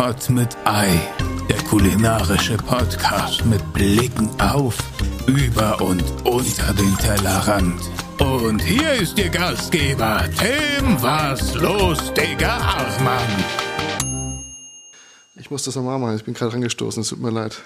Pot 0.00 0.30
mit 0.30 0.56
Ei, 0.64 0.98
der 1.50 1.58
kulinarische 1.64 2.56
Podcast 2.56 3.44
mit 3.44 3.60
Blicken 3.74 4.30
auf, 4.40 4.78
über 5.26 5.78
und 5.82 6.02
unter 6.24 6.72
den 6.72 6.96
Tellerrand. 6.96 7.78
Und 8.18 8.60
hier 8.62 8.94
ist 8.94 9.18
Ihr 9.18 9.28
Gastgeber, 9.28 10.24
Tim 10.38 11.02
Was 11.02 11.54
los, 11.54 12.14
Digga 12.14 12.56
Achmann. 12.56 13.44
Ich 15.38 15.50
muss 15.50 15.64
das 15.64 15.76
nochmal 15.76 15.98
machen, 15.98 16.16
ich 16.16 16.24
bin 16.24 16.32
gerade 16.32 16.54
angestoßen, 16.54 17.02
es 17.02 17.10
tut 17.10 17.20
mir 17.20 17.28
leid. 17.28 17.60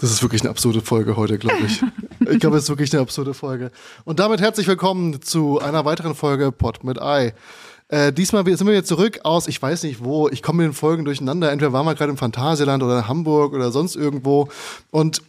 Das 0.00 0.10
ist 0.10 0.20
wirklich 0.20 0.40
eine 0.40 0.50
absurde 0.50 0.80
Folge 0.80 1.14
heute, 1.14 1.38
glaube 1.38 1.62
ich. 1.64 1.80
ich 2.28 2.40
glaube, 2.40 2.56
es 2.56 2.64
ist 2.64 2.70
wirklich 2.70 2.92
eine 2.92 3.02
absurde 3.02 3.34
Folge. 3.34 3.70
Und 4.02 4.18
damit 4.18 4.40
herzlich 4.40 4.66
willkommen 4.66 5.22
zu 5.22 5.60
einer 5.60 5.84
weiteren 5.84 6.16
Folge 6.16 6.50
Pot 6.50 6.82
mit 6.82 7.00
Ei. 7.00 7.34
Äh, 7.92 8.10
diesmal 8.10 8.42
sind 8.46 8.66
wir 8.66 8.72
wieder 8.72 8.84
zurück 8.84 9.20
aus, 9.22 9.48
ich 9.48 9.60
weiß 9.60 9.82
nicht 9.82 10.02
wo, 10.02 10.30
ich 10.30 10.42
komme 10.42 10.62
mit 10.62 10.72
den 10.72 10.74
Folgen 10.74 11.04
durcheinander. 11.04 11.52
Entweder 11.52 11.74
waren 11.74 11.84
wir 11.84 11.94
gerade 11.94 12.10
im 12.10 12.16
Phantasialand 12.16 12.82
oder 12.82 13.00
in 13.00 13.08
Hamburg 13.08 13.52
oder 13.52 13.70
sonst 13.70 13.96
irgendwo. 13.96 14.48
Und 14.90 15.20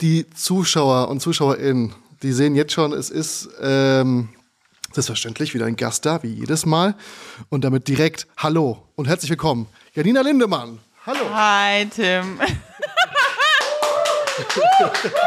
die 0.00 0.24
Zuschauer 0.30 1.08
und 1.08 1.20
ZuschauerInnen, 1.20 1.94
die 2.22 2.32
sehen 2.32 2.54
jetzt 2.54 2.72
schon, 2.72 2.94
es 2.94 3.10
ist 3.10 3.50
ähm, 3.60 4.30
selbstverständlich 4.90 5.52
wieder 5.52 5.66
ein 5.66 5.76
Gast 5.76 6.06
da, 6.06 6.22
wie 6.22 6.32
jedes 6.32 6.64
Mal. 6.64 6.94
Und 7.50 7.64
damit 7.64 7.86
direkt 7.86 8.26
Hallo 8.38 8.82
und 8.96 9.06
herzlich 9.06 9.28
willkommen, 9.28 9.66
Janina 9.92 10.22
Lindemann. 10.22 10.78
Hallo. 11.04 11.34
Hi, 11.34 11.84
Tim. 11.84 12.40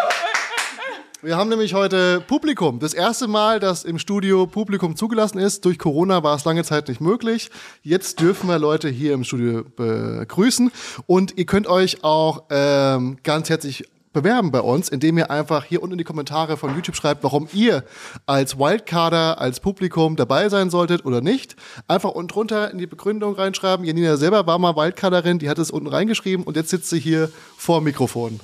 Wir 1.23 1.37
haben 1.37 1.49
nämlich 1.49 1.73
heute 1.73 2.19
Publikum. 2.19 2.79
Das 2.79 2.93
erste 2.93 3.29
Mal, 3.29 3.61
dass 3.61 3.85
im 3.85 3.97
Studio 3.97 4.45
Publikum 4.45 4.97
zugelassen 4.97 5.37
ist. 5.37 5.63
Durch 5.63 5.79
Corona 5.79 6.21
war 6.21 6.35
es 6.35 6.43
lange 6.43 6.65
Zeit 6.65 6.89
nicht 6.89 6.99
möglich. 6.99 7.49
Jetzt 7.81 8.19
dürfen 8.19 8.49
wir 8.49 8.59
Leute 8.59 8.89
hier 8.89 9.13
im 9.13 9.23
Studio 9.23 9.63
begrüßen. 9.63 10.69
Und 11.07 11.37
ihr 11.37 11.45
könnt 11.45 11.67
euch 11.67 12.03
auch 12.03 12.43
ähm, 12.49 13.19
ganz 13.23 13.49
herzlich 13.49 13.85
bewerben 14.11 14.51
bei 14.51 14.59
uns, 14.59 14.89
indem 14.89 15.17
ihr 15.17 15.31
einfach 15.31 15.63
hier 15.63 15.81
unten 15.81 15.93
in 15.93 15.97
die 15.99 16.03
Kommentare 16.03 16.57
von 16.57 16.75
YouTube 16.75 16.97
schreibt, 16.97 17.23
warum 17.23 17.47
ihr 17.53 17.85
als 18.25 18.59
Wildcarder, 18.59 19.39
als 19.39 19.61
Publikum 19.61 20.17
dabei 20.17 20.49
sein 20.49 20.69
solltet 20.69 21.05
oder 21.05 21.21
nicht. 21.21 21.55
Einfach 21.87 22.11
unten 22.11 22.27
drunter 22.27 22.69
in 22.69 22.79
die 22.79 22.87
Begründung 22.87 23.35
reinschreiben. 23.35 23.85
Janina 23.85 24.17
selber 24.17 24.45
war 24.45 24.59
mal 24.59 24.75
Wildcarderin, 24.75 25.39
die 25.39 25.49
hat 25.49 25.57
es 25.57 25.71
unten 25.71 25.87
reingeschrieben 25.87 26.45
und 26.45 26.57
jetzt 26.57 26.69
sitzt 26.69 26.89
sie 26.89 26.99
hier 26.99 27.31
vor 27.55 27.79
dem 27.79 27.85
Mikrofon. 27.85 28.41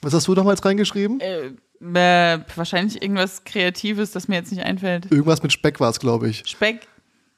Was 0.00 0.14
hast 0.14 0.26
du 0.26 0.34
damals 0.34 0.64
reingeschrieben? 0.64 1.20
Äh, 1.20 1.52
äh, 1.82 2.38
wahrscheinlich 2.54 3.02
irgendwas 3.02 3.44
Kreatives, 3.44 4.12
das 4.12 4.28
mir 4.28 4.36
jetzt 4.36 4.52
nicht 4.52 4.64
einfällt. 4.64 5.10
Irgendwas 5.10 5.42
mit 5.42 5.52
Speck 5.52 5.80
war 5.80 5.90
es, 5.90 5.98
glaube 5.98 6.28
ich. 6.28 6.42
Speck? 6.46 6.86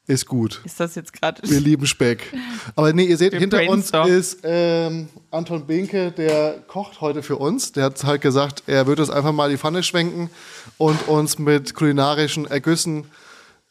Ist 0.06 0.26
gut. 0.26 0.60
Ist 0.64 0.78
das 0.78 0.96
jetzt 0.96 1.14
gerade? 1.14 1.40
Wir 1.48 1.60
lieben 1.60 1.86
Speck. 1.86 2.30
Aber 2.76 2.92
nee, 2.92 3.04
ihr 3.04 3.16
seht, 3.16 3.32
Wir 3.32 3.40
hinter 3.40 3.66
uns 3.70 3.90
ist 4.06 4.40
ähm, 4.42 5.08
Anton 5.30 5.66
Binke, 5.66 6.12
der 6.12 6.56
kocht 6.68 7.00
heute 7.00 7.22
für 7.22 7.36
uns. 7.36 7.72
Der 7.72 7.84
hat 7.84 8.04
halt 8.04 8.20
gesagt, 8.20 8.64
er 8.66 8.86
würde 8.86 9.00
uns 9.00 9.10
einfach 9.10 9.32
mal 9.32 9.48
die 9.48 9.56
Pfanne 9.56 9.82
schwenken 9.82 10.28
und 10.76 11.08
uns 11.08 11.38
mit 11.38 11.74
kulinarischen 11.74 12.46
Ergüssen 12.46 13.06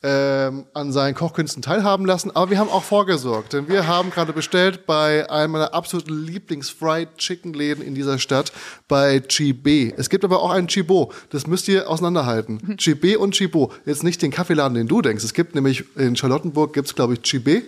ähm, 0.04 0.66
an 0.73 0.92
seinen 0.92 1.16
Kochkünsten 1.16 1.62
teilhaben 1.62 2.06
lassen. 2.06 2.30
Aber 2.36 2.52
wir 2.52 2.59
haben 2.59 2.70
auch 2.70 2.84
vorgesorgt, 2.84 3.54
denn 3.54 3.70
wir 3.70 3.88
haben 3.88 4.09
gerade 4.09 4.34
bestellt 4.34 4.86
bei 4.86 5.30
einem 5.30 5.54
meiner 5.54 5.73
absoluten 5.73 6.26
Lieblings-Fried 6.26 7.18
Chicken-Läden 7.18 7.84
in 7.84 7.96
dieser 7.96 8.20
Stadt, 8.20 8.52
bei 8.88 9.22
Chibe. 9.22 9.94
Es 9.98 10.09
gibt 10.09 10.26
aber 10.26 10.42
auch 10.42 10.52
einen 10.52 10.68
Chibo. 10.68 11.14
Das 11.30 11.48
müsst 11.48 11.68
ihr 11.70 11.90
auseinanderhalten. 11.90 12.76
Chibe 12.78 13.18
und 13.18 13.34
Chibo. 13.34 13.72
Jetzt 13.86 14.04
nicht 14.04 14.22
den 14.22 14.31
Kaffeeladen, 14.31 14.76
den 14.76 14.88
du 14.88 15.02
denkst. 15.02 15.24
Es 15.24 15.34
gibt 15.34 15.56
nämlich 15.56 15.86
in 15.96 16.16
Charlottenburg 16.16 16.74
gibt 16.74 16.88
es, 16.88 16.96
glaube 16.96 17.14
ich, 17.14 17.22
Chibe. 17.22 17.64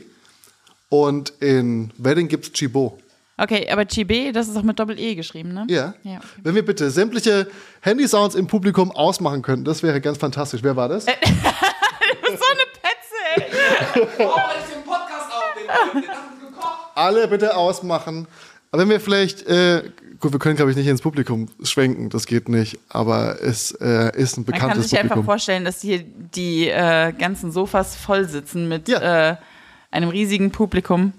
Und 0.89 1.33
in 1.39 1.91
Wedding 1.97 2.27
gibt 2.27 2.45
es 2.45 2.51
Chibo. 2.51 2.99
Okay, 3.37 3.67
aber 3.69 3.85
Chibe, 3.85 4.31
das 4.31 4.47
ist 4.47 4.55
auch 4.55 4.63
mit 4.63 4.79
Doppel-E 4.79 5.15
geschrieben, 5.15 5.53
ne? 5.53 5.65
Ja. 5.69 5.93
Ja, 6.03 6.17
okay. 6.17 6.27
Wenn 6.43 6.55
wir 6.55 6.65
bitte 6.65 6.89
sämtliche 6.89 7.47
Handysounds 7.81 8.35
im 8.35 8.47
Publikum 8.47 8.91
ausmachen 8.91 9.41
könnten, 9.41 9.65
das 9.65 9.83
wäre 9.83 9.99
ganz 9.99 10.17
fantastisch. 10.17 10.63
Wer 10.63 10.75
war 10.75 10.87
das? 10.87 11.05
So 12.37 12.45
eine 12.51 12.65
Petze, 12.81 13.15
ey. 13.35 14.25
Warum 14.25 14.41
ich 14.67 14.73
den 14.73 14.83
Podcast 14.83 15.31
aufnehmen. 15.31 16.03
Alle 16.95 17.27
bitte 17.27 17.55
ausmachen. 17.55 18.27
Aber 18.71 18.81
wenn 18.81 18.89
wir 18.89 18.99
vielleicht, 18.99 19.45
äh, 19.47 19.83
gut, 20.19 20.31
wir 20.33 20.39
können 20.39 20.55
glaube 20.55 20.71
ich 20.71 20.77
nicht 20.77 20.87
ins 20.87 21.01
Publikum 21.01 21.47
schwenken, 21.63 22.09
das 22.09 22.25
geht 22.25 22.49
nicht, 22.49 22.77
aber 22.89 23.41
es 23.41 23.71
äh, 23.79 24.11
ist 24.17 24.37
ein 24.37 24.41
Man 24.47 24.57
kann 24.59 24.67
bekanntes 24.69 24.89
sich 24.89 24.97
einfach 24.99 25.15
Publikum. 25.15 25.25
vorstellen, 25.25 25.65
dass 25.65 25.81
hier 25.81 26.03
die 26.03 26.67
äh, 26.69 27.13
ganzen 27.13 27.51
Sofas 27.51 27.95
voll 27.95 28.25
sitzen 28.27 28.67
mit 28.67 28.87
Ja. 28.89 29.31
äh, 29.31 29.35
einem 29.91 30.09
riesigen 30.09 30.51
Publikum. 30.51 31.13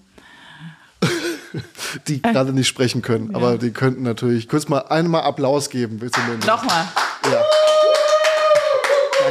die 2.09 2.21
gerade 2.21 2.53
nicht 2.53 2.69
sprechen 2.69 3.00
können, 3.00 3.34
aber 3.34 3.56
die 3.59 3.71
könnten 3.71 4.03
natürlich 4.03 4.48
kurz 4.48 4.69
mal 4.69 4.81
einmal 4.81 5.22
Applaus 5.22 5.71
geben. 5.71 6.00
Willst 6.00 6.16
du 6.16 6.21
mir 6.22 6.37
Nochmal. 6.47 6.87
Ja. 7.31 7.41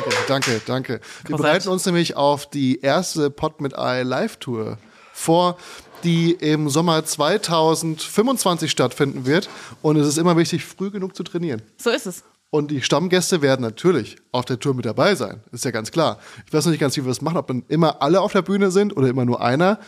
Danke, 0.06 0.22
danke, 0.28 0.62
danke. 0.66 1.02
Wir 1.26 1.36
bereiten 1.36 1.70
uns 1.70 1.86
nämlich 1.86 2.16
auf 2.16 2.48
die 2.48 2.80
erste 2.82 3.32
Pod 3.32 3.60
mit 3.60 3.74
Eye 3.74 4.04
Live 4.04 4.38
Tour 4.38 4.78
vor, 5.14 5.58
die 6.04 6.32
im 6.34 6.70
Sommer 6.70 7.04
2025 7.04 8.70
stattfinden 8.70 9.26
wird. 9.26 9.50
Und 9.82 9.96
es 9.98 10.08
ist 10.08 10.20
immer 10.20 10.38
wichtig, 10.38 10.64
früh 10.64 10.92
genug 10.92 11.16
zu 11.16 11.24
trainieren. 11.24 11.64
So 11.78 11.90
ist 11.90 12.06
es. 12.06 12.24
Und 12.52 12.70
die 12.70 12.84
Stammgäste 12.84 13.42
werden 13.42 13.64
natürlich 13.64 14.18
auf 14.32 14.46
der 14.46 14.60
Tour 14.60 14.76
mit 14.76 14.86
dabei 14.86 15.16
sein. 15.16 15.42
Ist 15.52 15.66
ja 15.66 15.72
ganz 15.72 15.92
klar. 15.92 16.20
Ich 16.46 16.54
weiß 16.54 16.66
noch 16.66 16.72
nicht 16.72 16.80
ganz, 16.80 16.96
wie 16.96 17.04
wir 17.04 17.10
das 17.10 17.22
machen, 17.22 17.38
ob 17.38 17.48
dann 17.48 17.64
immer 17.68 18.02
alle 18.04 18.22
auf 18.22 18.32
der 18.32 18.44
Bühne 18.44 18.70
sind 18.70 18.96
oder 18.96 19.08
immer 19.08 19.26
nur 19.26 19.42
einer 19.42 19.80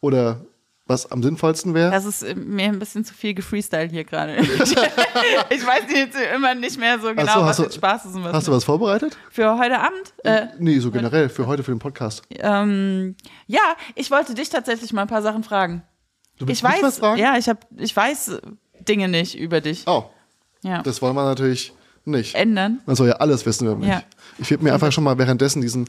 oder 0.00 0.44
was 0.90 1.10
am 1.10 1.22
sinnvollsten 1.22 1.72
wäre. 1.72 1.90
Das 1.90 2.04
ist 2.04 2.22
äh, 2.22 2.34
mir 2.34 2.66
ein 2.66 2.78
bisschen 2.78 3.04
zu 3.04 3.14
viel 3.14 3.32
gefreestylt 3.32 3.90
hier 3.92 4.04
gerade. 4.04 4.36
ich 5.50 5.66
weiß 5.66 5.84
jetzt 5.94 6.16
immer 6.34 6.54
nicht 6.54 6.78
mehr 6.78 6.98
so 6.98 7.14
genau, 7.14 7.32
so, 7.32 7.40
was 7.40 7.58
hast 7.58 7.60
du- 7.60 7.70
Spaß 7.72 8.04
ist 8.06 8.14
und 8.16 8.24
was 8.24 8.32
Hast 8.34 8.48
du 8.48 8.52
was 8.52 8.64
vorbereitet? 8.64 9.16
Für 9.30 9.56
heute 9.58 9.78
Abend? 9.78 10.12
Äh, 10.24 10.46
Nee, 10.58 10.78
so 10.80 10.90
generell, 10.90 11.28
für 11.28 11.46
heute, 11.46 11.62
für 11.62 11.72
den 11.72 11.78
Podcast. 11.78 12.22
ähm, 12.30 13.16
ja, 13.46 13.60
ich 13.94 14.10
wollte 14.10 14.34
dich 14.34 14.50
tatsächlich 14.50 14.92
mal 14.92 15.02
ein 15.02 15.08
paar 15.08 15.22
Sachen 15.22 15.42
fragen. 15.44 15.82
Du 16.38 16.46
willst 16.46 16.60
Ich 16.62 16.68
weiß, 16.68 16.82
was 16.82 16.98
fragen? 16.98 17.18
ja, 17.20 17.36
ich 17.38 17.48
hab, 17.48 17.66
ich 17.76 17.94
weiß 17.96 18.28
äh, 18.28 18.40
Dinge 18.80 19.08
nicht 19.08 19.38
über 19.38 19.60
dich. 19.60 19.84
Oh, 19.86 20.04
Ja. 20.62 20.82
das 20.82 21.00
wollen 21.00 21.14
wir 21.14 21.24
natürlich 21.24 21.72
nicht. 22.04 22.34
Ändern. 22.34 22.80
Man 22.86 22.96
soll 22.96 23.08
ja 23.08 23.14
alles 23.16 23.44
wissen 23.46 23.66
über 23.66 23.76
mich. 23.76 23.88
Ja. 23.88 24.02
Ich 24.40 24.50
werde 24.50 24.64
mir 24.64 24.72
einfach 24.72 24.90
schon 24.90 25.04
mal 25.04 25.16
währenddessen 25.18 25.60
diesen. 25.62 25.88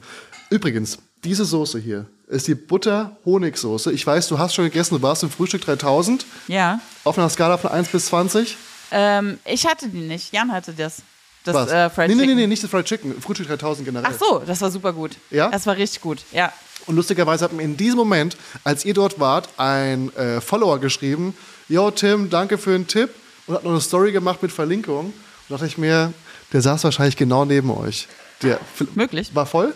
Übrigens, 0.50 0.98
diese 1.24 1.44
Soße 1.44 1.78
hier 1.78 2.06
ist 2.28 2.46
die 2.48 2.54
Butter-Honig-Soße. 2.54 3.92
Ich 3.92 4.06
weiß, 4.06 4.28
du 4.28 4.38
hast 4.38 4.54
schon 4.54 4.64
gegessen, 4.64 4.96
du 4.96 5.02
warst 5.02 5.22
im 5.22 5.30
Frühstück 5.30 5.62
3000 5.64 6.24
Ja. 6.48 6.80
auf 7.04 7.18
einer 7.18 7.28
Skala 7.28 7.56
von 7.58 7.70
1 7.70 7.88
bis 7.88 8.06
20. 8.06 8.56
Ähm, 8.90 9.38
ich 9.44 9.66
hatte 9.66 9.88
die 9.88 10.00
nicht. 10.00 10.32
Jan 10.32 10.52
hatte 10.52 10.72
das. 10.72 11.02
Das 11.44 11.54
Was? 11.54 11.70
äh, 11.72 11.90
Fried 11.90 12.08
nee, 12.08 12.14
nee, 12.14 12.20
Chicken. 12.22 12.36
nee, 12.36 12.40
nee, 12.42 12.46
nicht 12.46 12.62
das 12.62 12.70
Fried 12.70 12.84
Chicken. 12.84 13.20
Frühstück 13.20 13.48
3000 13.48 13.86
generell. 13.86 14.10
Ach 14.12 14.18
so, 14.18 14.42
das 14.46 14.60
war 14.60 14.70
super 14.70 14.92
gut. 14.92 15.12
Ja? 15.30 15.48
Das 15.48 15.66
war 15.66 15.76
richtig 15.76 16.00
gut. 16.00 16.18
Ja. 16.30 16.52
Und 16.86 16.96
lustigerweise 16.96 17.44
hat 17.44 17.52
mir 17.52 17.62
in 17.62 17.76
diesem 17.76 17.96
Moment, 17.96 18.36
als 18.64 18.84
ihr 18.84 18.94
dort 18.94 19.18
wart, 19.18 19.48
ein 19.56 20.14
äh, 20.16 20.40
Follower 20.40 20.78
geschrieben: 20.78 21.34
Yo, 21.68 21.90
Tim, 21.90 22.28
danke 22.30 22.58
für 22.58 22.72
den 22.72 22.86
Tipp. 22.86 23.10
Und 23.46 23.54
hat 23.56 23.64
noch 23.64 23.72
eine 23.72 23.80
Story 23.80 24.12
gemacht 24.12 24.40
mit 24.42 24.52
Verlinkung. 24.52 25.06
Und 25.06 25.14
dachte 25.48 25.66
ich 25.66 25.78
mir, 25.78 26.12
der 26.52 26.60
saß 26.60 26.84
wahrscheinlich 26.84 27.16
genau 27.16 27.44
neben 27.44 27.70
euch. 27.70 28.06
Der 28.42 28.60
Möglich. 28.94 29.34
war 29.34 29.46
voll? 29.46 29.74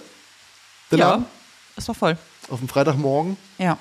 Der 0.91 0.99
Ja. 0.99 1.11
Laden? 1.11 1.27
Es 1.77 1.87
war 1.89 1.95
voll. 1.95 2.17
Auf 2.49 2.59
dem 2.61 2.69
Freitagmorgen. 2.69 3.37
Ja. 3.59 3.79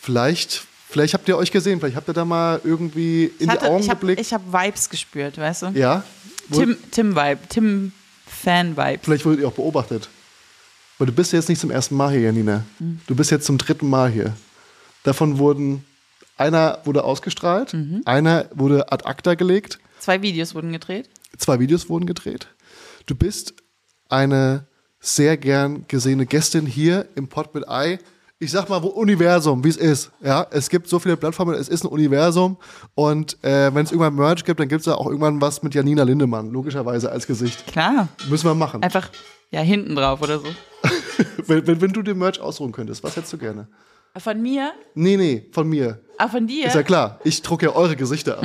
Vielleicht, 0.00 0.64
vielleicht 0.88 1.14
habt 1.14 1.28
ihr 1.28 1.36
euch 1.36 1.50
gesehen, 1.52 1.80
vielleicht 1.80 1.96
habt 1.96 2.08
ihr 2.08 2.14
da 2.14 2.24
mal 2.24 2.60
irgendwie 2.64 3.24
in 3.24 3.30
Ich, 3.32 3.38
die 3.38 3.48
hatte, 3.50 3.66
Augen 3.70 3.82
ich 3.82 3.90
habe 3.90 4.00
geblickt. 4.00 4.32
hab 4.32 4.52
Vibes 4.52 4.88
gespürt, 4.90 5.38
weißt 5.38 5.62
du? 5.62 5.66
ja. 5.68 6.02
Tim, 6.52 6.76
Tim 6.92 7.16
Vibe, 7.16 7.40
Tim 7.48 7.92
Fan 8.24 8.76
Vibes. 8.76 9.04
Vielleicht 9.04 9.24
wurdet 9.24 9.40
ihr 9.40 9.48
auch 9.48 9.52
beobachtet. 9.52 10.08
Weil 10.98 11.08
du 11.08 11.12
bist 11.12 11.32
jetzt 11.32 11.48
nicht 11.48 11.60
zum 11.60 11.70
ersten 11.72 11.96
Mal 11.96 12.12
hier, 12.12 12.20
Janina. 12.20 12.64
Mhm. 12.78 13.00
Du 13.08 13.16
bist 13.16 13.30
jetzt 13.32 13.46
zum 13.46 13.58
dritten 13.58 13.88
Mal 13.88 14.10
hier. 14.10 14.36
Davon 15.02 15.38
wurden, 15.38 15.84
einer 16.36 16.78
wurde 16.84 17.02
ausgestrahlt, 17.04 17.74
Mhm. 17.74 18.02
einer 18.04 18.48
wurde 18.54 18.92
ad 18.92 19.04
acta 19.06 19.34
gelegt, 19.34 19.78
Zwei 19.98 20.22
Videos 20.22 20.54
wurden 20.54 20.70
gedreht. 20.72 21.08
zwei 21.36 21.58
Videos 21.58 21.88
wurden 21.88 22.06
gedreht. 22.06 22.46
Du 23.06 23.14
bist 23.16 23.54
eine 24.08 24.66
sehr 25.00 25.36
gern 25.36 25.84
gesehene 25.88 26.26
Gästin 26.26 26.66
hier 26.66 27.06
im 27.14 27.28
Pod 27.28 27.54
mit 27.54 27.68
Ei. 27.68 27.98
Ich 28.38 28.50
sag 28.50 28.68
mal, 28.68 28.82
wo 28.82 28.88
Universum, 28.88 29.64
wie 29.64 29.68
es 29.70 29.76
ist. 29.76 30.10
Ja, 30.22 30.46
es 30.50 30.68
gibt 30.68 30.88
so 30.88 30.98
viele 30.98 31.16
Plattformen, 31.16 31.54
es 31.54 31.68
ist 31.68 31.84
ein 31.84 31.88
Universum. 31.88 32.58
Und 32.94 33.42
äh, 33.42 33.74
wenn 33.74 33.84
es 33.84 33.92
irgendwann 33.92 34.14
Merch 34.14 34.44
gibt, 34.44 34.60
dann 34.60 34.68
gibt 34.68 34.80
es 34.80 34.86
ja 34.86 34.94
auch 34.94 35.06
irgendwann 35.06 35.40
was 35.40 35.62
mit 35.62 35.74
Janina 35.74 36.02
Lindemann, 36.02 36.50
logischerweise 36.50 37.10
als 37.10 37.26
Gesicht. 37.26 37.66
Klar. 37.66 38.08
Müssen 38.28 38.46
wir 38.46 38.54
machen. 38.54 38.82
Einfach, 38.82 39.08
ja, 39.50 39.60
hinten 39.60 39.94
drauf 39.94 40.20
oder 40.20 40.38
so. 40.38 40.46
Wenn, 41.46 41.66
wenn, 41.66 41.80
wenn 41.80 41.92
du 41.92 42.02
dir 42.02 42.14
Merch 42.14 42.40
ausruhen 42.40 42.72
könntest, 42.72 43.02
was 43.04 43.16
hättest 43.16 43.32
du 43.32 43.38
gerne? 43.38 43.68
Von 44.18 44.42
mir? 44.42 44.72
Nee, 44.94 45.16
nee, 45.16 45.46
von 45.52 45.68
mir. 45.68 46.00
Ah, 46.18 46.28
von 46.28 46.46
dir? 46.46 46.66
Ist 46.66 46.74
ja 46.74 46.82
klar, 46.82 47.20
ich 47.24 47.42
drucke 47.42 47.66
ja 47.66 47.72
eure 47.72 47.94
Gesichter 47.96 48.38
ab. 48.38 48.44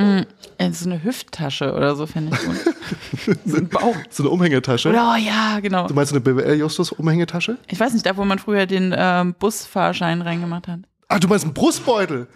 Äh, 0.58 0.72
So 0.74 0.90
eine 0.90 1.04
Hüfttasche 1.04 1.74
oder 1.74 1.96
so, 1.96 2.06
fände 2.06 2.36
ich 2.36 2.46
gut. 2.46 3.38
so 3.46 3.58
ein 3.58 3.70
Bauch. 3.70 3.96
So 4.10 4.24
eine 4.24 4.30
Umhängetasche. 4.30 4.90
Oder, 4.90 5.14
oh 5.14 5.18
ja, 5.18 5.60
genau. 5.62 5.88
Du 5.88 5.94
meinst 5.94 6.12
eine 6.12 6.20
BWL-Justus-Umhängetasche? 6.22 7.58
Ich 7.68 7.80
weiß 7.80 7.94
nicht, 7.94 8.06
da 8.06 8.18
wo 8.18 8.26
man 8.26 8.40
früher 8.40 8.66
den 8.66 8.94
ähm, 8.98 9.34
Busfahrschein 9.40 10.22
reingemacht 10.22 10.68
hat. 10.68 10.82
Ah, 11.08 11.20
du 11.20 11.28
meinst 11.28 11.46
einen 11.46 11.54
Brustbeutel? 11.54 12.28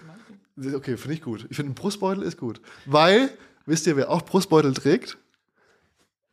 Okay, 0.73 0.95
finde 0.95 1.15
ich 1.15 1.21
gut. 1.21 1.45
Ich 1.49 1.57
finde, 1.57 1.71
ein 1.73 1.75
Brustbeutel 1.75 2.23
ist 2.23 2.37
gut. 2.37 2.61
Weil, 2.85 3.29
wisst 3.65 3.87
ihr, 3.87 3.97
wer 3.97 4.09
auch 4.09 4.21
Brustbeutel 4.21 4.73
trägt? 4.73 5.17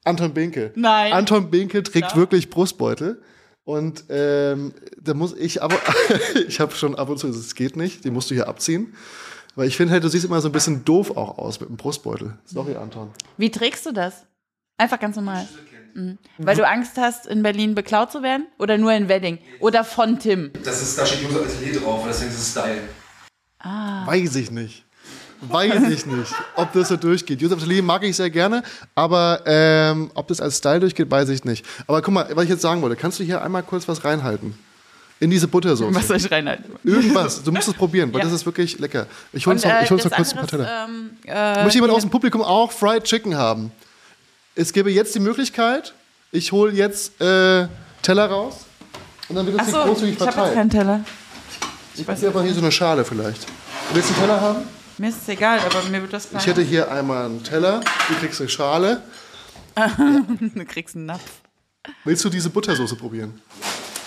Anton 0.04 0.32
Binke. 0.34 0.72
Nein. 0.76 1.12
Anton 1.12 1.50
Binke 1.50 1.82
trägt 1.82 2.12
Ja. 2.12 2.16
wirklich 2.16 2.50
Brustbeutel. 2.50 3.20
Und 3.64 4.04
ähm, 4.08 4.74
da 5.00 5.14
muss 5.14 5.34
ich 5.34 5.62
aber, 5.62 5.78
ich 6.48 6.60
habe 6.60 6.74
schon 6.74 6.94
ab 6.96 7.08
und 7.08 7.18
zu, 7.18 7.28
es 7.28 7.54
geht 7.54 7.76
nicht, 7.76 8.04
den 8.04 8.12
musst 8.12 8.30
du 8.30 8.34
hier 8.34 8.48
abziehen. 8.48 8.94
Weil 9.54 9.68
ich 9.68 9.76
finde 9.76 9.92
halt, 9.92 10.02
du 10.02 10.08
siehst 10.08 10.24
immer 10.24 10.40
so 10.40 10.48
ein 10.48 10.52
bisschen 10.52 10.84
doof 10.84 11.16
auch 11.16 11.38
aus 11.38 11.60
mit 11.60 11.68
dem 11.68 11.76
Brustbeutel. 11.76 12.38
Sorry, 12.44 12.74
Anton. 12.74 13.10
Wie 13.36 13.50
trägst 13.50 13.84
du 13.84 13.92
das? 13.92 14.26
Einfach 14.78 14.98
ganz 14.98 15.16
normal. 15.16 15.46
Mhm. 15.94 16.18
Weil 16.38 16.56
du 16.56 16.66
Angst 16.66 16.96
hast, 16.96 17.26
in 17.26 17.42
Berlin 17.42 17.74
beklaut 17.74 18.10
zu 18.10 18.22
werden? 18.22 18.46
Oder 18.58 18.78
nur 18.78 18.92
in 18.92 19.08
Wedding? 19.08 19.38
Oder 19.60 19.84
von 19.84 20.18
Tim? 20.18 20.52
Das 20.64 20.80
ist, 20.80 20.98
da 20.98 21.04
steht 21.04 21.28
User 21.28 21.40
Atelier 21.40 21.80
drauf 21.80 22.02
und 22.02 22.08
deswegen 22.08 22.30
ist 22.30 22.38
es 22.38 22.50
Style. 22.50 22.80
Weiß 23.62 24.34
ich 24.36 24.50
nicht. 24.50 24.86
Weiß 25.48 25.82
ich 25.90 26.06
nicht, 26.06 26.32
ob 26.56 26.72
das 26.72 26.88
so 26.88 26.96
durchgeht. 26.96 27.40
Josef 27.40 27.58
Atelier 27.58 27.82
mag 27.82 28.02
ich 28.04 28.14
sehr 28.16 28.30
gerne, 28.30 28.62
aber 28.94 29.42
ähm, 29.44 30.10
ob 30.14 30.28
das 30.28 30.40
als 30.40 30.58
Style 30.58 30.80
durchgeht, 30.80 31.10
weiß 31.10 31.28
ich 31.30 31.44
nicht. 31.44 31.64
Aber 31.86 32.00
guck 32.00 32.14
mal, 32.14 32.28
was 32.34 32.44
ich 32.44 32.50
jetzt 32.50 32.62
sagen 32.62 32.80
wollte, 32.82 32.94
kannst 32.96 33.18
du 33.18 33.24
hier 33.24 33.42
einmal 33.42 33.62
kurz 33.62 33.88
was 33.88 34.04
reinhalten? 34.04 34.56
In 35.18 35.30
diese 35.30 35.46
Buttersoße. 35.48 35.94
Was 35.94 36.08
soll 36.08 36.16
ich 36.16 36.30
reinhalten? 36.30 36.64
Irgendwas. 36.84 37.42
Du 37.42 37.52
musst 37.52 37.68
es 37.68 37.74
probieren, 37.78 38.12
weil 38.12 38.20
Ja. 38.20 38.24
das 38.26 38.34
ist 38.34 38.46
wirklich 38.46 38.78
lecker. 38.78 39.06
Ich 39.32 39.46
hole 39.46 39.54
uns 39.54 39.64
Und, 39.64 39.70
noch, 39.70 39.78
äh, 39.80 39.84
ich 39.84 39.90
noch 39.90 39.98
kurz 40.10 40.32
ein 40.32 40.36
paar 40.38 40.46
Teller. 40.48 40.84
ähm, 40.88 41.10
äh, 41.24 41.62
Möchte 41.64 41.78
jemand 41.78 41.92
aus 41.92 42.02
dem 42.02 42.10
Publikum 42.10 42.42
auch 42.42 42.70
Fried 42.72 43.04
Chicken 43.04 43.36
haben? 43.36 43.70
Es 44.54 44.72
gäbe 44.72 44.90
jetzt 44.90 45.14
die 45.14 45.20
Möglichkeit, 45.20 45.92
ich 46.32 46.52
hole 46.52 46.72
jetzt 46.72 47.20
äh, 47.20 47.66
Teller 48.02 48.26
raus 48.26 48.66
und 49.28 49.36
dann 49.36 49.46
wird 49.46 49.58
das 49.60 49.66
hier 49.68 49.76
Achso, 49.76 49.88
großzügig 49.88 50.14
ich 50.14 50.20
habe 50.20 50.32
verteilt. 50.32 50.54
keinen 50.54 50.70
Teller. 50.70 51.00
Ich 51.96 52.06
weiß 52.06 52.24
aber 52.24 52.42
hier 52.42 52.54
so 52.54 52.60
eine 52.60 52.72
Schale 52.72 53.04
vielleicht. 53.04 53.46
Willst 53.92 54.10
du 54.10 54.14
einen 54.14 54.22
Teller 54.22 54.40
haben? 54.40 54.58
Mir 55.02 55.08
ist 55.08 55.22
es 55.22 55.28
egal, 55.30 55.58
aber 55.58 55.82
mir 55.88 56.00
wird 56.00 56.12
das 56.12 56.28
Ich 56.32 56.46
hätte 56.46 56.62
hier 56.62 56.88
einmal 56.88 57.26
einen 57.26 57.42
Teller, 57.42 57.80
du 58.06 58.14
kriegst 58.20 58.40
eine 58.40 58.48
Schale. 58.48 59.02
Du 60.54 60.64
kriegst 60.64 60.94
einen 60.94 61.06
Napf. 61.06 61.40
Willst 62.04 62.24
du 62.24 62.28
diese 62.28 62.48
Buttersoße 62.50 62.94
probieren? 62.94 63.42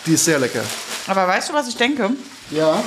Die 0.06 0.14
ist 0.14 0.24
sehr 0.24 0.40
lecker. 0.40 0.64
Aber 1.08 1.28
weißt 1.28 1.50
du, 1.50 1.54
was 1.54 1.68
ich 1.68 1.76
denke? 1.76 2.12
Ja. 2.50 2.82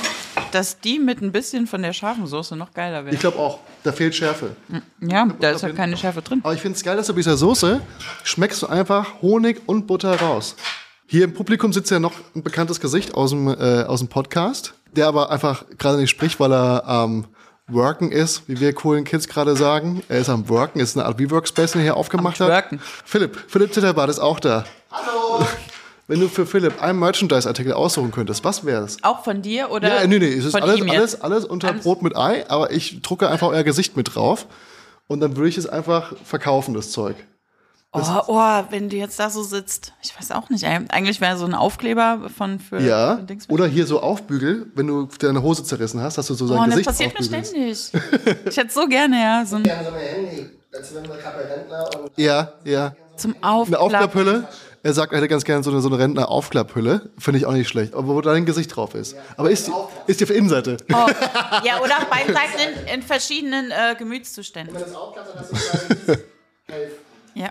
Dass 0.53 0.81
die 0.81 0.99
mit 0.99 1.21
ein 1.21 1.33
bisschen 1.33 1.67
von 1.67 1.83
der 1.83 1.93
scharfen 1.93 2.27
Soße 2.27 2.57
noch 2.57 2.73
geiler 2.73 3.05
wäre. 3.05 3.15
Ich 3.15 3.21
glaube 3.21 3.39
auch, 3.39 3.59
da 3.83 3.93
fehlt 3.93 4.15
Schärfe. 4.15 4.57
Ja, 5.03 5.29
da 5.39 5.51
ist 5.51 5.61
ja 5.61 5.69
keine 5.75 5.99
Schärfe 5.99 6.23
drin. 6.23 6.41
Aber 6.45 6.55
ich 6.55 6.63
finde 6.63 6.79
es 6.79 6.83
geil, 6.83 6.97
dass 6.97 7.09
du 7.09 7.13
bei 7.13 7.19
dieser 7.19 7.37
Soße 7.37 7.83
schmeckst 8.25 8.63
du 8.63 8.69
einfach 8.69 9.21
Honig 9.21 9.61
und 9.67 9.87
Butter 9.87 10.19
raus. 10.19 10.57
Hier 11.05 11.25
im 11.25 11.35
Publikum 11.35 11.75
sitzt 11.75 11.91
ja 11.91 12.01
noch 12.01 12.15
ein 12.35 12.43
bekanntes 12.43 12.81
Gesicht 12.81 13.13
aus 13.13 13.33
dem, 13.33 13.49
äh, 13.49 13.83
aus 13.83 13.99
dem 13.99 14.09
Podcast, 14.09 14.73
der 14.97 15.09
aber 15.09 15.31
einfach 15.31 15.67
gerade 15.77 15.99
nicht 15.99 16.09
spricht, 16.09 16.41
weil 16.41 16.55
er 16.55 16.87
am 16.87 17.27
Worken 17.69 18.11
ist, 18.11 18.49
wie 18.49 18.59
wir 18.61 18.73
coolen 18.73 19.05
Kids 19.05 19.29
gerade 19.29 19.55
sagen. 19.55 20.03
Er 20.09 20.21
ist 20.21 20.31
am 20.31 20.49
Worken, 20.49 20.81
ist 20.81 20.97
eine 20.97 21.07
Art 21.07 21.19
WeWork-Space, 21.19 21.73
den 21.73 21.81
er 21.81 21.85
hier 21.85 21.97
aufgemacht 21.97 22.41
hat. 22.41 22.49
Twerken. 22.49 22.81
Philipp, 23.05 23.39
Philipp 23.47 23.75
Zitterbart 23.75 24.09
ist 24.09 24.19
auch 24.19 24.41
da. 24.41 24.65
Hallo! 24.91 25.45
Wenn 26.07 26.21
du 26.21 26.29
für 26.29 26.47
Philipp 26.47 26.81
einen 26.83 26.99
Merchandise-Artikel 26.99 27.75
aussuchen 27.75 28.11
könntest, 28.11 28.43
was 28.43 28.65
wäre 28.65 28.83
es? 28.85 28.97
Auch 29.03 29.23
von 29.25 29.43
dir 29.43 29.71
oder 29.71 30.01
Ja, 30.01 30.07
nee, 30.07 30.19
nee, 30.19 30.33
es 30.33 30.47
ist 30.47 30.53
von 30.53 30.63
alles, 30.63 30.81
alles, 30.89 31.21
alles 31.21 31.45
unter 31.45 31.69
Alles- 31.69 31.83
Brot 31.83 32.01
mit 32.01 32.17
Ei, 32.17 32.49
aber 32.49 32.71
ich 32.71 33.03
drucke 33.03 33.29
einfach 33.29 33.49
euer 33.49 33.63
Gesicht 33.63 33.95
mit 33.99 34.15
drauf 34.15 34.47
und 35.07 35.21
dann 35.21 35.37
würde 35.37 35.51
ich 35.51 35.59
es 35.59 35.67
einfach 35.67 36.15
verkaufen, 36.25 36.73
das 36.73 36.91
Zeug. 36.93 37.17
Oh, 37.91 38.01
oh, 38.27 38.63
wenn 38.69 38.91
du 38.91 38.97
jetzt 38.97 39.19
da 39.19 39.31
so 39.31 39.43
sitzt. 39.43 39.95
Ich 40.03 40.15
weiß 40.19 40.33
auch 40.33 40.51
nicht. 40.51 40.63
ey. 40.63 40.79
Eigentlich 40.91 41.23
wäre 41.23 41.39
so 41.39 41.47
ein 41.47 41.55
Aufkleber 41.55 42.29
von 42.37 42.59
für 42.61 42.81
Ja, 42.81 43.17
für 43.17 43.23
Dings- 43.23 43.49
oder 43.49 43.67
hier 43.67 43.87
so 43.87 44.01
Aufbügel, 44.01 44.67
wenn 44.75 44.87
du 44.87 45.09
deine 45.19 45.43
Hose 45.43 45.65
zerrissen 45.65 46.03
hast, 46.03 46.19
dass 46.19 46.27
du 46.27 46.35
so 46.35 46.47
sein 46.47 46.59
Oh, 46.59 46.65
das 46.67 46.71
Gesicht 46.85 46.87
passiert 46.87 47.19
mir 47.19 47.25
ständig. 47.25 47.91
Ich 48.51 48.57
hätte 48.59 48.71
so 48.73 48.87
gerne, 48.87 49.17
ja, 49.17 49.45
so 49.47 49.57
ein, 49.57 49.65
Ja, 49.65 49.83
so 49.83 49.89
eine 49.89 49.99
Handy, 50.01 50.51
als 50.75 50.95
wenn 50.95 51.09
man 51.09 51.19
gerade 51.19 51.39
Rentner 51.49 51.89
und 52.03 52.11
Ja, 52.17 52.53
ja. 52.65 52.95
zum 53.17 53.35
Eine 53.41 53.51
Aufklappen. 53.53 53.85
Aufklapphülle. 53.87 54.49
Er 54.83 54.93
sagt, 54.93 55.13
er 55.13 55.19
hätte 55.19 55.29
ganz 55.29 55.45
gerne 55.45 55.65
so 55.65 55.71
eine, 55.71 55.81
so 55.81 55.89
eine 55.89 55.99
Rentner-Aufklapphülle. 55.99 57.11
Finde 57.19 57.39
ich 57.39 57.47
auch 57.47 57.53
nicht 57.53 57.69
schlecht. 57.69 57.95
Aber 57.95 58.09
wo 58.15 58.21
dein 58.21 58.45
Gesicht 58.47 58.77
drauf 58.77 58.95
ist. 58.95 59.17
Aber 59.37 59.51
ist, 59.51 59.69
ist 60.07 60.21
die 60.21 60.25
auf 60.25 60.29
der 60.29 60.37
Innenseite. 60.37 60.77
Oh, 60.93 61.07
ja, 61.65 61.81
oder 61.81 61.97
auf 61.99 62.07
beiden 62.11 62.33
Seiten 62.35 62.87
in, 62.87 62.95
in 62.97 63.03
verschiedenen 63.03 63.71
äh, 63.73 63.97
Gemütszuständen. 63.99 64.75
das 64.79 64.95
aufklappt, 64.95 65.31
dann 65.35 65.41
hast 65.41 65.53
du 66.07 66.19
Ja. 67.35 67.49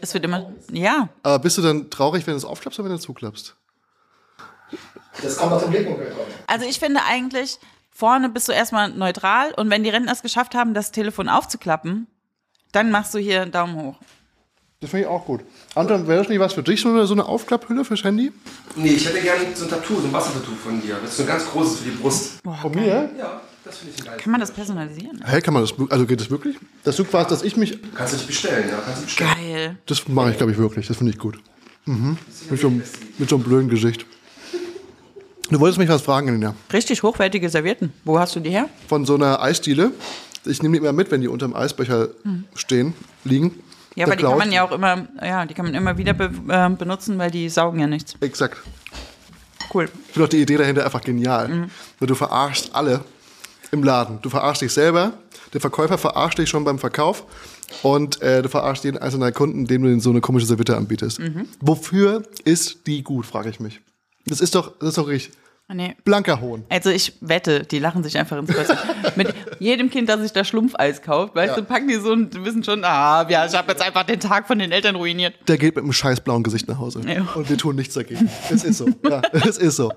Es 0.00 0.14
wird 0.14 0.24
immer, 0.24 0.52
ja. 0.72 1.08
Aber 1.22 1.38
bist 1.38 1.58
du 1.58 1.62
dann 1.62 1.90
traurig, 1.90 2.26
wenn 2.26 2.34
du 2.34 2.38
es 2.38 2.44
aufklappst 2.44 2.78
oder 2.78 2.88
wenn 2.88 2.96
du 2.96 3.02
zuklappst? 3.02 3.56
Das 5.22 5.36
kommt 5.36 5.52
auf 5.52 5.62
den 5.62 5.70
Blickwinkel 5.70 6.10
drauf. 6.10 6.26
Also 6.46 6.66
ich 6.66 6.78
finde 6.78 7.00
eigentlich, 7.08 7.58
vorne 7.90 8.28
bist 8.28 8.48
du 8.48 8.52
erstmal 8.52 8.90
neutral 8.90 9.52
und 9.54 9.70
wenn 9.70 9.82
die 9.82 9.90
Rentner 9.90 10.12
es 10.12 10.22
geschafft 10.22 10.54
haben, 10.54 10.74
das 10.74 10.92
Telefon 10.92 11.28
aufzuklappen, 11.28 12.06
dann 12.72 12.90
machst 12.90 13.14
du 13.14 13.18
hier 13.18 13.42
einen 13.42 13.52
Daumen 13.52 13.76
hoch. 13.76 13.96
Das 14.80 14.90
finde 14.90 15.06
ich 15.06 15.10
auch 15.10 15.24
gut. 15.24 15.40
Anton, 15.74 16.06
wäre 16.06 16.20
das 16.20 16.28
nicht 16.28 16.38
was 16.38 16.52
für 16.52 16.62
dich, 16.62 16.80
so 16.80 16.90
eine, 16.90 17.04
so 17.06 17.14
eine 17.14 17.26
Aufklapphülle 17.26 17.84
fürs 17.84 18.04
Handy? 18.04 18.32
Nee, 18.76 18.90
ich 18.90 19.08
hätte 19.08 19.20
gerne 19.20 19.44
so 19.54 19.64
ein 19.64 19.70
Tattoo, 19.70 19.96
so 19.96 20.06
ein 20.06 20.12
Wassertattoo 20.12 20.54
von 20.54 20.80
dir. 20.80 20.98
Das 21.02 21.10
ist 21.10 21.16
so 21.16 21.22
ein 21.24 21.28
ganz 21.28 21.46
großes 21.46 21.80
für 21.80 21.90
die 21.90 21.96
Brust. 21.96 22.38
Von 22.62 22.72
mir? 22.72 23.10
Ja, 23.18 23.40
das 23.68 23.78
finde 23.78 23.94
ich 23.96 24.04
geil. 24.04 24.16
Kann 24.18 24.30
man 24.32 24.40
das 24.40 24.50
personalisieren? 24.50 25.22
Hä, 25.24 25.40
kann 25.40 25.54
man 25.54 25.62
das, 25.62 25.72
also 25.90 26.06
geht 26.06 26.20
das 26.20 26.30
wirklich? 26.30 26.56
Dass 26.84 26.96
du 26.96 27.04
quasi, 27.04 27.28
dass 27.30 27.42
ich 27.42 27.56
mich, 27.56 27.78
Kannst 27.94 28.14
du 28.14 28.16
dich 28.18 28.26
bestellen, 28.26 28.68
ja, 28.68 28.76
kannst 28.84 29.00
du 29.02 29.04
bestellen. 29.06 29.30
Geil. 29.40 29.76
das 29.86 30.08
mache 30.08 30.30
ich 30.32 30.36
glaube 30.36 30.52
ich 30.52 30.58
wirklich, 30.58 30.86
das 30.86 30.96
finde 30.96 31.12
ich 31.12 31.18
gut. 31.18 31.38
Mhm. 31.86 32.18
Mit, 32.50 32.60
so, 32.60 32.66
einem- 32.68 32.82
mit 33.18 33.28
so 33.28 33.36
einem 33.36 33.44
blöden 33.44 33.68
Gesicht. 33.70 34.04
Du 35.50 35.58
wolltest 35.60 35.78
mich 35.78 35.88
was 35.88 36.02
fragen, 36.02 36.30
Nina. 36.32 36.54
Richtig 36.72 37.02
hochwertige 37.02 37.48
Servietten. 37.48 37.92
Wo 38.04 38.18
hast 38.18 38.36
du 38.36 38.40
die 38.40 38.50
her? 38.50 38.68
Von 38.88 39.06
so 39.06 39.14
einer 39.14 39.40
Eisdiele. 39.42 39.92
Ich 40.44 40.62
nehme 40.62 40.72
die 40.74 40.78
immer 40.80 40.92
mit, 40.92 41.10
wenn 41.10 41.20
die 41.22 41.28
unterm 41.28 41.54
Eisbecher 41.54 42.08
stehen, 42.54 42.92
liegen. 43.24 43.54
Ja, 43.94 44.04
aber 44.06 44.16
die 44.16 44.22
kann 44.24 44.38
man 44.38 44.52
ja 44.52 44.62
auch 44.62 44.72
immer, 44.72 45.08
ja, 45.22 45.44
die 45.46 45.54
kann 45.54 45.64
man 45.64 45.74
immer 45.74 45.96
wieder 45.96 46.12
be 46.12 46.30
äh, 46.48 46.68
benutzen, 46.70 47.18
weil 47.18 47.30
die 47.30 47.48
saugen 47.48 47.80
ja 47.80 47.86
nichts. 47.86 48.14
Exakt. 48.20 48.58
Cool. 49.72 49.84
Ich 50.06 50.12
finde 50.12 50.24
auch 50.26 50.28
die 50.30 50.42
Idee 50.42 50.56
dahinter 50.56 50.84
einfach 50.84 51.00
genial. 51.02 51.68
Weil 51.98 52.06
du 52.08 52.14
verarschst 52.14 52.74
alle 52.74 53.00
im 53.70 53.82
Laden. 53.82 54.18
Du 54.22 54.30
verarschst 54.30 54.62
dich 54.62 54.72
selber, 54.72 55.12
der 55.52 55.60
Verkäufer 55.60 55.98
verarscht 55.98 56.38
dich 56.38 56.48
schon 56.48 56.64
beim 56.64 56.78
Verkauf 56.78 57.24
und 57.82 58.20
äh, 58.22 58.42
du 58.42 58.48
verarschst 58.48 58.84
jeden 58.84 58.98
einzelnen 58.98 59.32
Kunden, 59.32 59.66
dem 59.66 59.82
du 59.82 60.00
so 60.00 60.10
eine 60.10 60.20
komische 60.20 60.46
Serviette 60.46 60.76
anbietest. 60.76 61.20
Wofür 61.60 62.22
ist 62.44 62.86
die 62.86 63.02
gut, 63.02 63.26
frage 63.26 63.50
ich 63.50 63.60
mich. 63.60 63.80
Das 64.26 64.40
ist 64.40 64.54
doch, 64.54 64.78
das 64.78 64.90
ist 64.90 64.98
doch 64.98 65.08
richtig 65.08 65.37
Nee. 65.70 65.96
blanker 66.04 66.40
Hohn. 66.40 66.64
Also 66.70 66.88
ich 66.88 67.12
wette, 67.20 67.64
die 67.64 67.78
lachen 67.78 68.02
sich 68.02 68.16
einfach 68.16 68.38
ins 68.38 68.50
Kreuz. 68.50 68.68
Mit 69.16 69.34
jedem 69.58 69.90
Kind, 69.90 70.08
das 70.08 70.20
sich 70.22 70.32
da 70.32 70.42
Schlumpfeis 70.42 71.02
kauft, 71.02 71.34
weißt 71.34 71.56
Ja. 71.56 71.60
du, 71.60 71.66
packen 71.66 71.88
die 71.88 71.96
so 71.96 72.10
und 72.12 72.42
wissen 72.44 72.64
schon, 72.64 72.84
ah, 72.84 73.26
ja, 73.28 73.44
ich 73.44 73.54
habe 73.54 73.70
jetzt 73.72 73.82
einfach 73.82 74.04
den 74.04 74.18
Tag 74.18 74.46
von 74.46 74.58
den 74.58 74.72
Eltern 74.72 74.96
ruiniert. 74.96 75.34
Der 75.46 75.58
geht 75.58 75.74
mit 75.76 75.84
einem 75.84 75.92
scheiß 75.92 76.20
blauen 76.20 76.42
Gesicht 76.42 76.66
nach 76.68 76.78
Hause. 76.78 77.02
Ja. 77.06 77.26
Und 77.34 77.50
wir 77.50 77.58
tun 77.58 77.76
nichts 77.76 77.94
dagegen. 77.94 78.30
Es 78.50 78.64
ist 78.64 78.78
so. 78.78 78.88
Ja, 79.08 79.20
es 79.32 79.58
ist 79.58 79.76
so. 79.76 79.92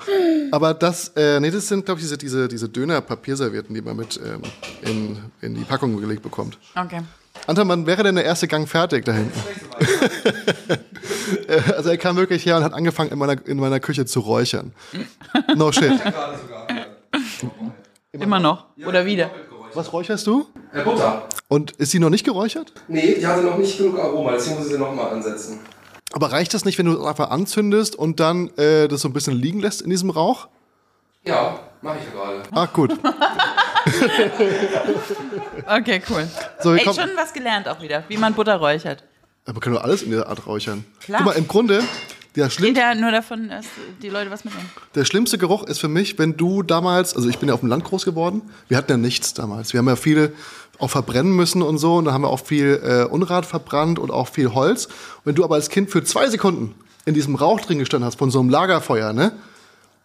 Aber 0.52 0.74
das, 0.74 1.10
äh, 1.16 1.40
nee, 1.40 1.52
das 1.52 1.68
sind, 1.70 1.86
glaube 1.86 2.00
ich, 2.02 2.06
diese, 2.06 2.18
diese, 2.18 2.48
diese 2.50 2.68
Döner-Papierservietten, 2.68 3.74
die 3.74 3.82
man 3.82 3.96
mit 3.96 4.20
ähm, 4.26 4.42
in, 4.82 5.18
in 5.42 5.56
die 5.56 5.64
Packung 5.64 5.96
gelegt 6.02 6.22
bekommt. 6.22 6.58
Okay. 6.76 7.00
Anton, 7.48 7.68
wann 7.68 7.86
wäre 7.86 8.04
denn 8.04 8.16
der 8.16 8.26
erste 8.26 8.48
Gang 8.48 8.68
fertig 8.68 9.06
da 9.06 9.14
hinten? 9.14 9.40
Äh, 11.48 11.74
also 11.74 11.90
er 11.90 11.98
kam 11.98 12.18
wirklich 12.18 12.46
her 12.46 12.58
und 12.58 12.64
hat 12.64 12.74
angefangen, 12.74 13.10
in 13.12 13.18
meiner, 13.18 13.48
in 13.48 13.58
meiner 13.58 13.80
Küche 13.80 14.06
zu 14.06 14.20
räuchern. 14.20 14.74
No 15.56 15.72
shit. 15.72 15.94
Immer 18.12 18.40
noch. 18.40 18.66
Oder 18.86 19.06
wieder. 19.06 19.32
Was 19.74 19.94
räucherst 19.94 20.28
du? 20.28 20.48
Äh, 20.74 20.84
Butter. 20.84 21.28
Und 21.48 21.72
ist 21.72 21.92
sie 21.92 22.00
noch 22.00 22.10
nicht 22.10 22.26
geräuchert? 22.26 22.74
Nee, 22.88 23.16
die 23.20 23.26
hatte 23.26 23.44
noch 23.44 23.58
nicht 23.58 23.78
genug 23.78 23.98
Aroma, 24.00 24.32
deswegen 24.34 24.58
muss 24.58 24.66
ich 24.68 24.74
sie 24.74 24.80
nochmal 24.80 25.12
ansetzen. 25.12 25.60
Aber 26.14 26.32
reicht 26.32 26.54
das 26.54 26.66
nicht, 26.66 26.78
wenn 26.78 26.86
du 26.86 27.00
es 27.00 27.06
einfach 27.06 27.30
anzündest 27.30 27.96
und 27.96 28.20
dann 28.20 28.50
äh, 28.58 28.88
das 28.88 29.02
so 29.02 29.08
ein 29.08 29.14
bisschen 29.14 29.36
liegen 29.36 29.62
lässt 29.62 29.82
in 29.82 29.90
diesem 29.90 30.10
Rauch? 30.10 30.48
Ja, 31.24 31.60
mache 31.82 31.98
ich 32.00 32.06
ja 32.06 32.12
gerade. 32.12 32.44
Ach 32.52 32.74
gut. 32.74 32.98
Okay, 35.68 36.02
cool. 36.10 36.28
So, 36.62 36.74
Ey, 36.74 36.84
schon 36.84 37.10
was 37.16 37.34
gelernt 37.34 37.68
auch 37.68 37.82
wieder, 37.82 38.04
wie 38.08 38.18
man 38.18 38.34
Butter 38.34 38.56
räuchert. 38.58 39.04
Aber 39.46 39.54
man 39.54 39.62
kann 39.62 39.74
doch 39.74 39.84
alles 39.84 40.04
in 40.04 40.12
der 40.12 40.28
Art 40.28 40.46
räuchern. 40.46 40.86
Klar. 41.00 41.22
Guck 41.24 41.34
mal, 41.34 41.38
im 41.40 41.48
Grunde, 41.48 41.84
der, 42.36 42.50
schlimm, 42.50 42.74
Geht 42.74 42.84
ja 42.84 42.96
nur 42.96 43.12
davon, 43.12 43.50
dass 43.50 43.66
die 44.02 44.10
Leute 44.10 44.32
was 44.32 44.44
mitnehmen. 44.46 44.70
der 44.96 45.06
schlimmste 45.06 45.38
Geruch 45.38 45.64
ist 45.64 45.80
für 45.80 45.88
mich, 45.88 46.18
wenn 46.20 46.38
du 46.38 46.64
damals, 46.64 47.16
also 47.16 47.28
ich 47.30 47.38
bin 47.40 47.50
ja 47.50 47.56
auf 47.56 47.62
dem 47.62 47.70
Land 47.70 47.84
groß 47.84 48.06
geworden, 48.06 48.42
wir 48.68 48.78
hatten 48.78 48.92
ja 48.92 48.98
nichts 48.98 49.34
damals. 49.34 49.74
Wir 49.74 49.80
haben 49.80 49.88
ja 49.88 49.96
viel 49.96 50.34
auch 50.78 50.90
verbrennen 50.90 51.36
müssen 51.36 51.62
und 51.62 51.78
so 51.78 51.96
und 51.96 52.06
da 52.06 52.14
haben 52.14 52.24
wir 52.24 52.30
auch 52.30 52.40
viel 52.44 52.82
äh, 52.84 53.04
Unrat 53.04 53.46
verbrannt 53.46 54.00
und 54.00 54.12
auch 54.12 54.28
viel 54.28 54.54
Holz. 54.54 54.86
Und 54.86 54.94
wenn 55.26 55.36
du 55.36 55.44
aber 55.44 55.56
als 55.56 55.70
Kind 55.70 55.92
für 55.92 56.04
zwei 56.04 56.28
Sekunden 56.30 56.76
in 57.06 57.14
diesem 57.14 57.36
Rauch 57.36 57.62
drin 57.62 57.80
gestanden 57.80 58.06
hast, 58.06 58.18
von 58.18 58.32
so 58.32 58.40
einem 58.40 58.50
Lagerfeuer, 58.50 59.14
ne? 59.14 59.32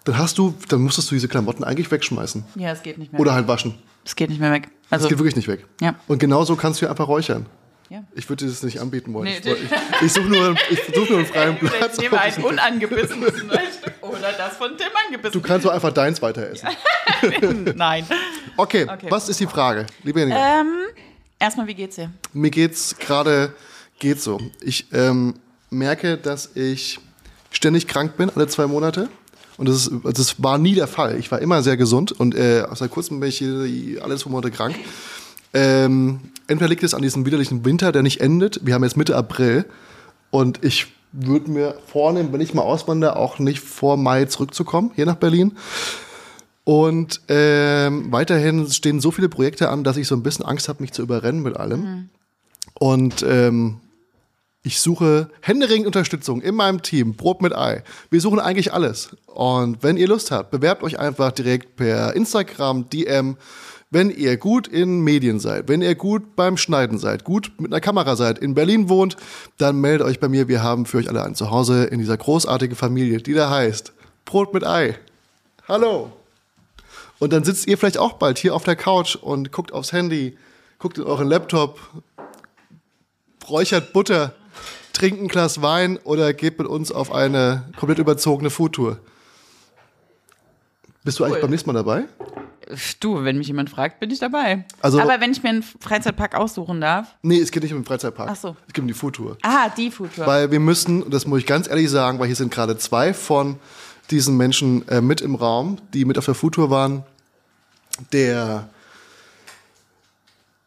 Dann 0.07 0.17
hast 0.19 0.39
du, 0.39 0.55
dann 0.69 0.81
musstest 0.81 1.11
du 1.11 1.15
diese 1.17 1.29
Klamotten 1.29 1.63
eigentlich 1.65 1.91
wegschmeißen. 1.91 2.45
Ja, 2.55 2.71
es 2.73 2.83
geht 2.83 2.97
nicht 2.99 3.13
mehr. 3.13 3.21
Oder 3.21 3.35
halt 3.35 3.47
waschen. 3.49 3.75
es 4.05 4.17
geht 4.17 4.31
nicht 4.31 4.41
mehr 4.41 4.53
weg. 4.53 4.69
Also, 4.89 5.09
geht 5.09 5.19
wirklich 5.19 5.37
nicht 5.37 5.49
weg. 5.49 5.67
Ja. 5.81 5.97
Und 6.09 6.19
genauso 6.19 6.57
kannst 6.57 6.81
du 6.81 6.89
einfach 6.89 7.09
räuchern. 7.09 7.47
ja. 7.91 8.03
Ich 8.15 8.29
würde 8.29 8.45
dir 8.45 8.51
das 8.51 8.63
nicht 8.63 8.81
anbieten 8.81 9.13
wollen. 9.13 9.25
Nee, 9.25 9.39
ich 9.39 9.47
ich 9.47 10.03
ich 10.03 10.13
suche 10.13 10.27
nur, 10.29 10.55
ich 10.71 10.81
such 10.95 11.09
nur 11.11 11.19
einen 11.19 11.27
freien 11.27 11.59
Platz. 11.61 11.95
Ich 11.95 12.01
nehme 12.03 12.21
ein 12.21 12.35
unangebissenes 12.43 13.35
Stück 13.37 13.95
oder 14.03 14.33
das 14.39 14.57
von 14.57 14.71
Tim 14.77 14.87
Du 14.87 15.07
angebissen. 15.17 15.43
kannst 15.43 15.67
doch 15.67 15.73
einfach 15.73 15.93
deins 15.93 16.23
weiter 16.23 16.49
essen. 16.51 16.69
Nein. 17.77 18.07
Okay, 18.57 18.87
Okay. 18.89 19.07
was 19.11 19.29
ist 19.29 19.41
die 19.41 19.47
Frage? 19.47 19.87
Liebe 20.05 20.21
Jenny, 20.21 20.33
Ähm, 20.37 20.73
erstmal, 21.39 21.67
wie 21.67 21.75
geht's 21.75 21.97
dir? 21.97 22.11
mir 22.33 22.51
geht's 22.51 22.97
gerade, 22.99 23.53
geht 23.99 24.21
so. 24.23 24.41
Ich 24.61 24.87
ähm, 24.93 25.35
merke, 25.71 26.17
dass 26.17 26.55
ich 26.55 27.01
ständig 27.51 27.87
krank 27.89 28.17
bin, 28.17 28.31
alle 28.35 28.47
zwei 28.47 28.67
Monate. 28.67 29.09
Und 29.59 29.69
das, 29.69 29.87
ist, 29.87 29.93
das 30.05 30.43
war 30.43 30.59
nie 30.59 30.75
der 30.75 30.87
Fall. 30.87 31.19
Ich 31.19 31.31
war 31.31 31.41
immer 31.41 31.63
sehr 31.63 31.77
gesund 31.77 32.13
und 32.13 32.35
äh, 32.35 32.67
seit 32.75 32.91
kurzem 32.91 33.21
bin 33.21 33.29
ich 33.29 33.39
hier 33.39 34.03
alle 34.03 34.17
zwei 34.17 34.31
Monate 34.31 34.51
krank. 34.51 34.77
Ähm, 35.55 36.21
entweder 36.47 36.69
liegt 36.69 36.83
es 36.83 36.93
an 36.93 37.03
diesem 37.03 37.25
widerlichen 37.25 37.65
Winter, 37.65 37.93
der 37.93 38.03
nicht 38.03 38.21
endet. 38.21 38.61
Wir 38.65 38.75
haben 38.75 38.85
jetzt 38.85 38.97
Mitte 38.97 39.17
April 39.17 39.65
und 40.31 40.63
ich 40.63 40.89
würde 41.13 41.51
mir 41.51 41.75
vornehmen, 41.87 42.33
wenn 42.33 42.41
ich 42.41 42.53
mal 42.53 42.63
auswandere, 42.63 43.17
auch 43.17 43.39
nicht 43.39 43.61
vor 43.61 43.97
Mai 43.97 44.27
zurückzukommen, 44.27 44.91
hier 44.95 45.07
nach 45.07 45.17
Berlin. 45.17 45.53
Und 46.65 47.21
ähm, 47.29 48.11
weiterhin 48.11 48.69
stehen 48.71 49.01
so 49.01 49.13
viele 49.13 49.29
Projekte 49.29 49.71
an, 49.71 49.85
dass 49.85 49.97
ich 49.97 50.09
so 50.09 50.17
ein 50.17 50.23
bisschen 50.23 50.45
Angst 50.45 50.69
habe, 50.69 50.83
mich 50.83 50.93
zu 50.93 51.01
überrennen 51.01 51.43
mit 51.43 51.57
allem. 51.57 52.11
Und 52.75 53.25
ähm, 53.27 53.81
ich 54.67 54.81
suche 54.81 55.31
händeringend 55.43 55.87
Unterstützung 55.87 56.43
in 56.43 56.57
meinem 56.57 56.83
Team, 56.83 57.15
Brot 57.15 57.41
mit 57.41 57.55
Ei. 57.55 57.85
Wir 58.11 58.21
suchen 58.21 58.41
eigentlich 58.41 58.73
alles. 58.73 59.11
Und 59.27 59.85
wenn 59.85 59.97
ihr 59.97 60.09
Lust 60.09 60.33
habt, 60.33 60.51
bewerbt 60.51 60.83
euch 60.83 60.99
einfach 60.99 61.31
direkt 61.31 61.77
per 61.77 62.17
Instagram, 62.17 62.91
DM. 62.91 63.37
Wenn 63.91 64.11
ihr 64.11 64.37
gut 64.37 64.67
in 64.67 65.03
Medien 65.03 65.39
seid, 65.39 65.69
wenn 65.69 65.83
ihr 65.83 65.95
gut 65.95 66.35
beim 66.35 66.57
Schneiden 66.57 66.99
seid, 66.99 67.23
gut 67.23 67.53
mit 67.59 67.73
einer 67.73 67.81
Kamera 67.81 68.17
seid, 68.17 68.41
in 68.41 68.55
Berlin 68.55 68.89
wohnt, 68.89 69.17
dann 69.57 69.81
meldet 69.81 70.05
euch 70.05 70.19
bei 70.19 70.29
mir. 70.29 70.49
Wir 70.49 70.65
haben 70.65 70.85
für 70.85 70.99
euch 70.99 71.09
alle 71.09 71.23
ein 71.23 71.37
Zuhause 71.37 71.85
in 71.85 72.01
dieser 72.01 72.17
großartigen 72.17 72.75
Familie, 72.75 73.19
die 73.19 73.35
da 73.35 73.49
heißt 73.49 73.93
Brot 74.25 74.53
mit 74.53 74.67
Ei. 74.67 74.99
Hallo. 75.69 76.11
Und 77.21 77.33
dann 77.33 77.45
sitzt 77.45 77.69
ihr 77.69 77.79
vielleicht 77.79 77.99
auch 77.99 78.15
bald 78.15 78.39
hier 78.39 78.53
auf 78.53 78.65
der 78.65 78.75
Couch 78.75 79.15
und 79.15 79.53
guckt 79.53 79.73
aufs 79.73 79.93
Handy, 79.93 80.37
guckt 80.81 80.99
in 80.99 81.05
euren 81.05 81.29
Laptop, 81.29 81.79
räuchert 83.49 83.93
Butter, 83.93 84.35
trinkt 84.97 85.21
ein 85.21 85.29
Glas 85.29 85.62
Wein 85.62 85.99
oder 86.05 86.33
geht 86.33 86.59
mit 86.59 86.67
uns 86.67 86.91
auf 86.93 87.12
eine 87.12 87.65
komplett 87.79 87.99
überzogene 87.99 88.50
Foodtour. 88.50 88.99
Bist 91.05 91.19
du 91.19 91.25
eigentlich 91.25 91.37
Cool. 91.37 91.43
beim 91.43 91.50
nächsten 91.50 91.69
Mal 91.71 91.75
dabei? 91.75 92.05
Du, 92.99 93.23
wenn 93.23 93.38
mich 93.38 93.47
jemand 93.47 93.71
fragt, 93.71 94.00
bin 94.00 94.11
ich 94.11 94.19
dabei. 94.19 94.65
Also- 94.81 95.00
Aber 95.00 95.21
wenn 95.21 95.31
ich 95.31 95.41
mir 95.43 95.50
einen 95.50 95.62
Freizeitpark 95.62 96.35
aussuchen 96.35 96.81
darf. 96.81 97.15
Nee, 97.23 97.38
es 97.38 97.53
geht 97.53 97.62
nicht 97.62 97.73
um 97.73 97.79
den 97.81 97.85
Freizeitpark. 97.87 98.29
Ach 98.33 98.35
so. 98.37 98.57
Es 98.67 98.73
geht 98.73 98.83
um 98.83 98.88
die 98.88 98.95
Foodtour. 98.95 99.37
Ah, 99.43 99.69
die 99.69 99.91
Foodtour. 99.93 100.26
Weil 100.26 100.50
wir 100.50 100.59
müssen, 100.59 101.05
und 101.05 101.15
das 101.15 101.26
muss 101.29 101.38
ich 101.38 101.47
ganz 101.47 101.69
ehrlich 101.69 101.88
sagen, 101.88 102.19
weil 102.19 102.26
hier 102.26 102.35
sind 102.35 102.53
gerade 102.53 102.76
zwei 102.76 103.15
von 103.15 103.57
diesen 104.11 104.37
Menschen 104.37 104.87
äh, 104.88 105.00
mit 105.00 105.21
im 105.21 105.37
Raum, 105.37 105.79
die 105.95 106.05
mit 106.05 106.19
auf 106.19 106.25
der 106.25 106.35
Foodtour 106.35 106.71
waren. 106.71 107.05
Der, 108.12 108.69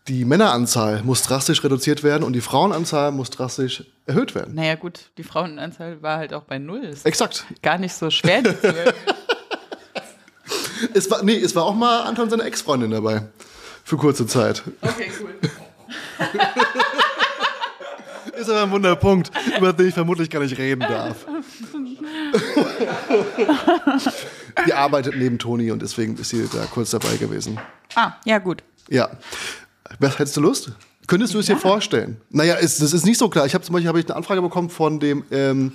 die 0.10 0.26
Männeranzahl 0.26 1.04
muss 1.04 1.22
drastisch 1.22 1.64
reduziert 1.64 2.04
werden 2.04 2.24
und 2.24 2.34
die 2.34 2.42
Frauenanzahl 2.42 3.12
muss 3.12 3.30
drastisch 3.30 3.84
erhöht 4.08 4.34
werden. 4.34 4.56
Naja, 4.56 4.76
gut, 4.76 5.12
die 5.18 5.24
Frauenanzahl 5.24 6.02
war 6.02 6.18
halt 6.18 6.34
auch 6.34 6.44
bei 6.44 6.58
null. 6.58 6.84
Ist 6.84 7.06
Exakt. 7.06 7.46
gar 7.62 7.78
nicht 7.78 7.94
so 7.94 8.10
schwer. 8.10 8.44
Es 10.94 11.12
war, 11.12 11.22
nee, 11.24 11.36
es 11.36 11.56
war 11.56 11.66
auch 11.66 11.76
mal 11.76 12.04
Anton 12.04 12.30
seine 12.30 12.44
Ex-Freundin 12.44 12.90
dabei. 12.90 13.24
Für 13.84 13.98
kurze 13.98 14.26
Zeit. 14.26 14.64
okay, 14.82 15.12
cool. 15.20 15.36
Ist 18.40 18.50
aber 18.50 18.64
ein 18.64 18.72
Wunderpunkt, 18.72 19.30
über 19.58 19.74
den 19.74 19.90
ich 19.90 19.94
vermutlich 19.94 20.30
gar 20.30 20.40
nicht 20.40 20.58
reden 20.58 20.80
darf. 20.80 21.26
die 24.66 24.74
arbeitet 24.74 25.18
neben 25.18 25.38
Toni 25.38 25.72
und 25.72 25.82
deswegen 25.82 26.18
ist 26.18 26.30
sie 26.30 26.48
da 26.52 26.66
kurz 26.66 26.92
dabei 26.92 27.18
gewesen. 27.18 27.60
Ah, 27.96 28.14
ja, 28.24 28.38
gut. 28.38 28.64
Ja. 28.90 29.10
Was 30.00 30.20
hättest 30.20 30.38
du 30.38 30.42
Lust? 30.42 30.72
Könntest 31.08 31.34
du 31.34 31.40
es 31.40 31.48
dir 31.48 31.58
vorstellen? 31.58 32.22
Naja, 32.30 32.58
es, 32.62 32.78
das 32.78 32.94
ist 32.94 33.06
nicht 33.06 33.18
so 33.18 33.30
klar. 33.30 33.46
Ich 33.46 33.56
habe 33.56 33.64
zum 33.64 33.74
Beispiel 33.74 33.90
hab 33.90 33.98
ich 33.98 34.06
eine 34.06 34.16
Anfrage 34.16 34.42
bekommen 34.42 34.70
von 34.70 35.00
dem 35.00 35.24
ähm, 35.32 35.72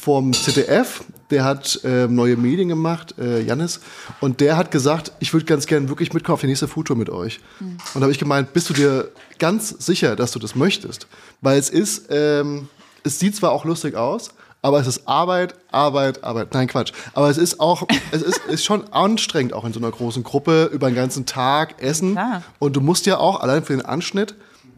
vom 0.00 0.32
ZDF, 0.32 1.04
der 1.30 1.44
hat 1.44 1.80
ähm, 1.84 2.14
neue 2.14 2.36
Medien 2.36 2.68
gemacht, 2.68 3.16
äh, 3.18 3.42
Jannis, 3.42 3.80
und 4.20 4.40
der 4.40 4.56
hat 4.56 4.70
gesagt, 4.70 5.12
ich 5.18 5.32
würde 5.32 5.44
ganz 5.44 5.66
gern 5.66 5.88
wirklich 5.88 6.12
mitkommen 6.14 6.34
auf 6.34 6.40
die 6.40 6.46
nächste 6.46 6.68
Foodtour 6.68 6.96
mit 6.96 7.10
euch. 7.10 7.40
Und 7.60 7.78
da 7.96 8.02
habe 8.02 8.12
ich 8.12 8.18
gemeint, 8.18 8.52
bist 8.52 8.70
du 8.70 8.74
dir 8.74 9.10
ganz 9.38 9.68
sicher, 9.68 10.16
dass 10.16 10.30
du 10.30 10.38
das 10.38 10.54
möchtest? 10.54 11.06
Weil 11.42 11.58
es 11.58 11.68
ist, 11.68 12.06
ähm, 12.08 12.68
es 13.02 13.18
sieht 13.18 13.36
zwar 13.36 13.50
auch 13.50 13.64
lustig 13.64 13.94
aus, 13.94 14.30
aber 14.62 14.80
es 14.80 14.86
ist 14.86 15.08
Arbeit, 15.08 15.54
Arbeit, 15.70 16.22
Arbeit. 16.22 16.52
Nein, 16.52 16.68
Quatsch. 16.68 16.92
Aber 17.14 17.30
es 17.30 17.38
ist 17.38 17.60
auch, 17.60 17.86
es 18.10 18.22
ist, 18.22 18.38
ist 18.46 18.64
schon 18.64 18.92
anstrengend, 18.92 19.52
auch 19.52 19.64
in 19.64 19.72
so 19.72 19.80
einer 19.80 19.90
großen 19.90 20.22
Gruppe, 20.22 20.70
über 20.72 20.90
den 20.90 20.96
ganzen 20.96 21.26
Tag 21.26 21.82
essen. 21.82 22.12
Klar. 22.12 22.42
Und 22.58 22.76
du 22.76 22.80
musst 22.80 23.06
ja 23.06 23.18
auch 23.18 23.40
allein 23.40 23.64
für 23.64 23.72
den 23.72 23.84
Anschnitt, 23.84 24.34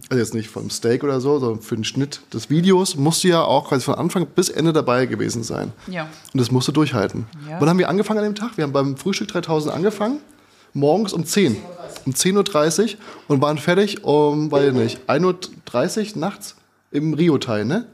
also 0.09 0.21
jetzt 0.21 0.35
nicht 0.35 0.51
vom 0.51 0.71
Steak 0.71 1.05
oder 1.05 1.21
so, 1.21 1.39
sondern 1.39 1.62
für 1.62 1.75
den 1.75 1.85
Schnitt 1.85 2.21
des 2.33 2.51
Videos, 2.51 2.97
musst 2.97 3.25
du 3.25 3.29
ja 3.29 3.43
auch 3.43 3.69
quasi 3.69 3.85
von 3.85 3.95
Anfang 3.95 4.27
bis 4.27 4.49
Ende 4.51 4.73
dabei 4.73 5.07
gewesen 5.07 5.43
sein. 5.43 5.73
Ja. 5.89 6.09
Und 6.33 6.41
das 6.41 6.51
musst 6.51 6.69
du 6.69 6.73
durchhalten. 6.73 7.27
Ja. 7.49 7.61
Wann 7.61 7.69
haben 7.69 7.79
wir 7.79 7.89
angefangen 7.89 8.19
an 8.19 8.25
dem 8.25 8.35
Tag? 8.35 8.57
Wir 8.57 8.65
haben 8.65 8.73
beim 8.73 8.97
Frühstück 8.97 9.29
3000 9.29 9.75
angefangen, 9.75 10.19
morgens 10.75 11.12
um 11.12 11.25
10. 11.25 11.57
Um 12.05 12.12
10.30 12.12 12.83
Uhr 12.83 12.99
und 13.29 13.43
waren 13.43 13.59
fertig 13.59 14.05
um, 14.05 14.51
weiß 14.51 14.69
ich 14.69 14.75
nicht, 14.75 14.99
1.30 15.09 16.15
Uhr 16.15 16.19
nachts 16.21 16.57
im 16.91 17.15
Rio-Teil, 17.15 17.65
ne? 17.65 17.87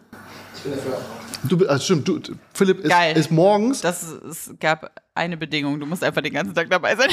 Ich 0.56 0.62
bin 0.62 0.72
dafür. 0.72 1.17
Du, 1.44 1.68
ah, 1.68 1.78
stimmt, 1.78 2.08
du, 2.08 2.20
Philipp 2.52 2.80
ist, 2.80 2.90
Geil. 2.90 3.16
ist 3.16 3.30
morgens, 3.30 3.80
Das, 3.80 4.02
es 4.02 4.50
gab 4.58 4.90
eine 5.14 5.36
Bedingung, 5.36 5.78
du 5.78 5.86
musst 5.86 6.02
einfach 6.02 6.22
den 6.22 6.32
ganzen 6.32 6.54
Tag 6.54 6.70
dabei 6.70 6.96
sein. 6.96 7.08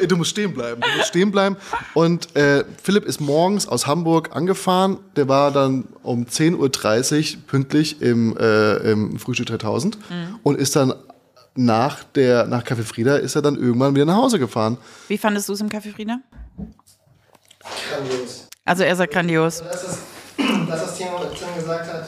du, 0.00 0.06
du 0.06 0.16
musst 0.16 0.30
stehen 0.30 0.52
bleiben, 0.52 0.80
du 0.80 0.88
musst 0.96 1.08
stehen 1.08 1.30
bleiben. 1.30 1.56
Und 1.94 2.34
äh, 2.36 2.64
Philipp 2.82 3.04
ist 3.04 3.20
morgens 3.20 3.66
aus 3.66 3.86
Hamburg 3.86 4.34
angefahren, 4.34 4.98
der 5.16 5.28
war 5.28 5.50
dann 5.52 5.84
um 6.02 6.24
10.30 6.24 7.36
Uhr 7.36 7.42
pünktlich 7.46 8.00
im, 8.02 8.36
äh, 8.36 8.76
im 8.90 9.18
Frühstück 9.18 9.46
3000 9.46 9.98
und 10.42 10.58
ist 10.58 10.76
dann 10.76 10.94
nach 11.56 12.04
der, 12.04 12.46
nach 12.46 12.64
Café 12.64 12.82
Frieda 12.82 13.16
ist 13.16 13.34
er 13.36 13.42
dann 13.42 13.56
irgendwann 13.56 13.94
wieder 13.94 14.06
nach 14.06 14.16
Hause 14.16 14.38
gefahren. 14.38 14.78
Wie 15.08 15.18
fandest 15.18 15.48
du 15.48 15.52
es 15.52 15.60
im 15.60 15.68
Café 15.68 15.92
Frieda? 15.92 16.20
Grandios. 17.90 18.48
Also 18.64 18.84
er 18.84 18.96
sagt 18.96 19.12
grandios. 19.12 19.62
Das 19.62 19.82
ist 19.82 19.98
das, 20.68 20.82
was 20.82 20.96
Tim, 20.96 21.08
Tim 21.36 21.54
gesagt 21.56 21.92
hat. 21.92 22.06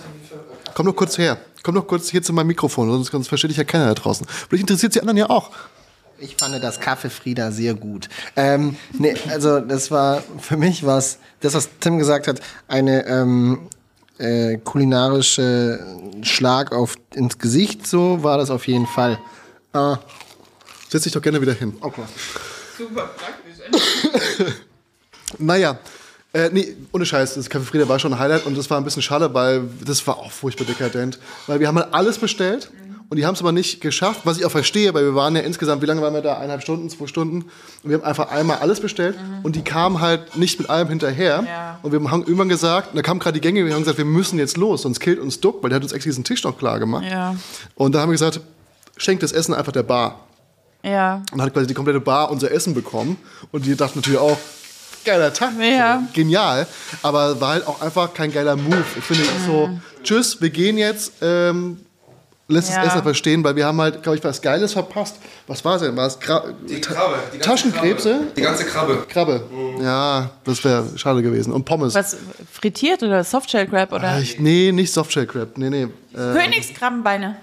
Komm 0.74 0.86
doch 0.86 0.96
kurz 0.96 1.18
her. 1.18 1.38
Komm 1.62 1.74
doch 1.74 1.86
kurz 1.86 2.10
hier 2.10 2.22
zu 2.22 2.32
meinem 2.32 2.48
Mikrofon, 2.48 2.90
sonst, 2.90 3.10
sonst 3.12 3.28
versteht 3.28 3.50
dich 3.50 3.58
ja 3.58 3.64
keiner 3.64 3.86
da 3.86 3.94
draußen. 3.94 4.26
Vielleicht 4.26 4.62
interessiert 4.62 4.94
die 4.94 5.00
anderen 5.00 5.16
ja 5.18 5.30
auch. 5.30 5.50
Ich 6.18 6.36
fand 6.36 6.62
das 6.62 6.78
Kaffee 6.80 7.10
Frieda 7.10 7.50
sehr 7.50 7.74
gut. 7.74 8.08
Ähm, 8.36 8.76
nee, 8.92 9.14
also 9.28 9.60
das 9.60 9.90
war 9.90 10.22
für 10.38 10.56
mich 10.56 10.86
was, 10.86 11.18
das 11.40 11.54
was 11.54 11.68
Tim 11.80 11.98
gesagt 11.98 12.28
hat, 12.28 12.40
eine 12.68 13.06
ähm, 13.06 13.68
äh, 14.18 14.56
kulinarische 14.58 15.80
Schlag 16.22 16.72
auf 16.72 16.94
ins 17.14 17.38
Gesicht. 17.38 17.86
So 17.86 18.22
war 18.22 18.38
das 18.38 18.50
auf 18.50 18.66
jeden 18.68 18.86
Fall. 18.86 19.18
Ah, 19.72 19.98
Setz 20.88 21.04
dich 21.04 21.12
doch 21.12 21.22
gerne 21.22 21.40
wieder 21.40 21.54
hin. 21.54 21.74
okay. 21.80 22.02
Super 22.76 23.08
praktisch. 23.16 24.52
Naja, 25.38 25.78
äh, 26.34 26.48
nee, 26.50 26.76
ohne 26.92 27.04
Scheiß, 27.04 27.34
das 27.34 27.50
Café 27.50 27.60
Frieda 27.60 27.88
war 27.88 27.98
schon 27.98 28.14
ein 28.14 28.18
Highlight 28.18 28.46
und 28.46 28.56
das 28.56 28.70
war 28.70 28.78
ein 28.78 28.84
bisschen 28.84 29.02
schade, 29.02 29.32
weil 29.34 29.64
das 29.84 30.06
war 30.06 30.16
auch 30.16 30.30
furchtbar 30.30 30.64
dekadent. 30.64 31.18
Weil 31.46 31.60
wir 31.60 31.68
haben 31.68 31.76
halt 31.78 31.92
alles 31.92 32.18
bestellt 32.18 32.70
und 33.10 33.18
die 33.18 33.26
haben 33.26 33.34
es 33.34 33.40
aber 33.42 33.52
nicht 33.52 33.82
geschafft, 33.82 34.22
was 34.24 34.38
ich 34.38 34.46
auch 34.46 34.50
verstehe, 34.50 34.94
weil 34.94 35.04
wir 35.04 35.14
waren 35.14 35.36
ja 35.36 35.42
insgesamt, 35.42 35.82
wie 35.82 35.86
lange 35.86 36.00
waren 36.00 36.14
wir 36.14 36.22
da? 36.22 36.36
Eineinhalb 36.36 36.62
Stunden, 36.62 36.88
zwei 36.88 37.06
Stunden. 37.06 37.42
Und 37.82 37.90
wir 37.90 37.98
haben 37.98 38.04
einfach 38.04 38.30
einmal 38.30 38.60
alles 38.60 38.80
bestellt 38.80 39.18
und 39.42 39.54
die 39.56 39.62
kamen 39.62 40.00
halt 40.00 40.38
nicht 40.38 40.58
mit 40.58 40.70
allem 40.70 40.88
hinterher. 40.88 41.44
Ja. 41.46 41.78
Und 41.82 41.92
wir 41.92 41.98
haben 42.10 42.22
irgendwann 42.22 42.48
gesagt, 42.48 42.92
und 42.92 42.96
da 42.96 43.02
kamen 43.02 43.20
gerade 43.20 43.34
die 43.34 43.42
Gänge, 43.42 43.66
wir 43.66 43.74
haben 43.74 43.82
gesagt, 43.82 43.98
wir 43.98 44.06
müssen 44.06 44.38
jetzt 44.38 44.56
los, 44.56 44.80
sonst 44.80 45.00
killt 45.00 45.18
uns 45.18 45.40
Duck, 45.40 45.62
weil 45.62 45.68
der 45.68 45.76
hat 45.76 45.82
uns 45.82 45.92
extra 45.92 46.08
diesen 46.08 46.24
Tisch 46.24 46.42
noch 46.44 46.56
klar 46.56 46.78
gemacht. 46.78 47.04
Ja. 47.04 47.36
Und 47.74 47.94
da 47.94 48.00
haben 48.00 48.08
wir 48.08 48.14
gesagt, 48.14 48.40
schenkt 48.96 49.22
das 49.22 49.32
Essen 49.32 49.52
einfach 49.52 49.72
der 49.72 49.82
Bar. 49.82 50.20
Ja. 50.82 51.22
Und 51.32 51.42
hat 51.42 51.52
quasi 51.52 51.66
die 51.66 51.74
komplette 51.74 52.00
Bar 52.00 52.30
unser 52.30 52.50
Essen 52.50 52.72
bekommen. 52.72 53.18
Und 53.50 53.66
die 53.66 53.76
dachten 53.76 53.98
natürlich 53.98 54.20
auch, 54.20 54.38
geiler 55.04 55.32
Tag, 55.32 55.52
Ja. 55.60 56.02
genial. 56.12 56.66
Aber 57.02 57.40
war 57.40 57.50
halt 57.50 57.66
auch 57.66 57.80
einfach 57.80 58.12
kein 58.14 58.32
geiler 58.32 58.56
Move. 58.56 58.84
Ich 58.96 59.04
finde 59.04 59.24
so, 59.46 59.70
tschüss, 60.02 60.40
wir 60.40 60.50
gehen 60.50 60.78
jetzt, 60.78 61.12
ähm, 61.22 61.78
lässt 62.48 62.68
Ja. 62.70 62.76
das 62.76 62.88
Essen 62.88 62.98
einfach 62.98 63.14
stehen, 63.14 63.42
weil 63.44 63.56
wir 63.56 63.64
haben 63.66 63.80
halt, 63.80 64.02
glaube 64.02 64.18
ich, 64.18 64.24
was 64.24 64.42
Geiles 64.42 64.72
verpasst. 64.74 65.16
Was 65.46 65.64
war 65.64 65.76
es 65.76 65.82
denn? 65.82 65.96
War 65.96 66.06
es 66.06 66.18
Gra 66.20 66.44
Die 66.68 66.80
Ta- 66.80 66.92
Krabbe. 66.94 67.14
Die 67.34 67.38
Taschenkrebse? 67.38 68.10
Krabbe. 68.10 68.26
Die 68.36 68.40
ganze 68.42 68.64
Krabbe. 68.64 69.06
Krabbe. 69.08 69.42
Ja, 69.80 70.30
das 70.44 70.62
wäre 70.64 70.84
schade 70.96 71.22
gewesen. 71.22 71.52
Und 71.52 71.64
Pommes. 71.64 71.94
Was, 71.94 72.16
frittiert 72.52 73.02
oder 73.02 73.24
Softshell 73.24 73.66
Crab 73.68 73.92
oder? 73.92 74.18
Ich, 74.18 74.38
nee, 74.38 74.70
nicht 74.72 74.92
Softshell 74.92 75.26
Crab. 75.26 75.56
Nee, 75.56 75.70
nee. 75.70 75.82
Äh, 76.14 76.34
Königskrabbenbeine. 76.34 77.36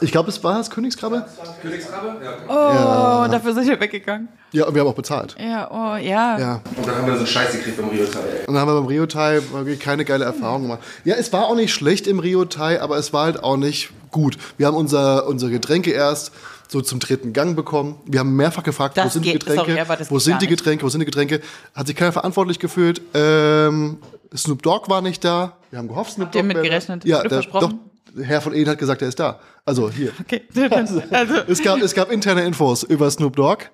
Ich 0.00 0.12
glaube, 0.12 0.28
es 0.30 0.42
war 0.44 0.60
es 0.60 0.70
Königskrabbe. 0.70 1.24
Königskrabbe? 1.62 2.16
Ja. 2.48 3.24
Oh, 3.26 3.30
dafür 3.30 3.54
sind 3.54 3.66
wir 3.68 3.80
weggegangen. 3.80 4.28
Ja, 4.52 4.66
und 4.66 4.74
wir 4.74 4.80
haben 4.82 4.88
auch 4.88 4.94
bezahlt. 4.94 5.36
Ja, 5.38 5.68
oh, 5.70 5.96
ja. 5.96 6.38
Ja. 6.38 6.60
Und 6.76 6.86
dann 6.86 6.96
haben 6.96 7.06
wir 7.06 7.12
so 7.14 7.18
einen 7.18 7.26
Scheiß 7.26 7.52
gekriegt 7.52 7.76
beim 7.76 7.88
Rio-Teil. 7.88 8.44
Und 8.46 8.54
dann 8.54 8.58
haben 8.58 8.68
wir 8.68 8.74
beim 8.74 8.86
Rio 8.86 9.06
Thai 9.06 9.40
wirklich 9.52 9.80
keine 9.80 10.04
geile 10.04 10.24
Erfahrung 10.24 10.62
gemacht. 10.62 10.80
Ja, 11.04 11.14
es 11.16 11.32
war 11.32 11.46
auch 11.46 11.54
nicht 11.56 11.72
schlecht 11.74 12.06
im 12.06 12.18
Rio 12.18 12.44
Thai, 12.44 12.80
aber 12.80 12.96
es 12.96 13.12
war 13.12 13.24
halt 13.24 13.42
auch 13.42 13.56
nicht 13.56 13.90
gut. 14.10 14.38
Wir 14.56 14.66
haben 14.66 14.76
unser, 14.76 15.26
unsere 15.26 15.50
Getränke 15.50 15.90
erst 15.90 16.32
so 16.68 16.80
zum 16.80 16.98
dritten 16.98 17.32
Gang 17.32 17.54
bekommen. 17.54 17.96
Wir 18.06 18.20
haben 18.20 18.34
mehrfach 18.34 18.62
gefragt, 18.62 18.96
wo 18.96 19.02
Das 19.02 19.12
sind 19.12 19.24
die 19.24 19.32
geht- 19.32 19.40
Getränke, 19.46 19.66
sorry, 19.72 19.80
aber 19.80 19.96
das 19.96 20.10
wo 20.10 20.14
geht 20.16 20.24
sind 20.24 20.32
gar 20.32 20.38
die 20.40 20.46
nicht. 20.46 20.58
Getränke, 20.58 20.84
wo 20.84 20.88
sind 20.88 21.00
die 21.00 21.06
Getränke. 21.06 21.40
Hat 21.74 21.86
sich 21.86 21.94
keiner 21.96 22.12
verantwortlich 22.12 22.58
gefühlt. 22.58 23.02
Ähm, 23.14 23.98
Snoop 24.34 24.62
Dogg 24.62 24.88
war 24.90 25.00
nicht 25.02 25.22
da. 25.24 25.56
Wir 25.70 25.78
haben 25.78 25.88
gehofft, 25.88 26.12
Snoop 26.12 26.26
Habt 26.26 26.34
ihr 26.34 26.42
Dogg 26.42 26.48
mit 26.48 26.56
wäre 26.56 26.64
da. 26.64 26.70
gerechnet? 26.70 27.04
Ja, 27.04 27.20
der, 27.20 27.30
versprochen? 27.30 27.70
doch, 27.70 27.76
Herr 28.20 28.40
von 28.40 28.54
Eden 28.54 28.70
hat 28.70 28.78
gesagt, 28.78 29.02
er 29.02 29.08
ist 29.08 29.18
da. 29.20 29.40
Also 29.64 29.90
hier. 29.90 30.12
Okay. 30.20 30.42
Also, 30.70 31.00
Es 31.48 31.62
gab, 31.62 31.80
es 31.80 31.94
gab 31.94 32.10
interne 32.10 32.44
Infos 32.44 32.82
über 32.82 33.10
Snoop 33.10 33.36
Dogg. 33.36 33.64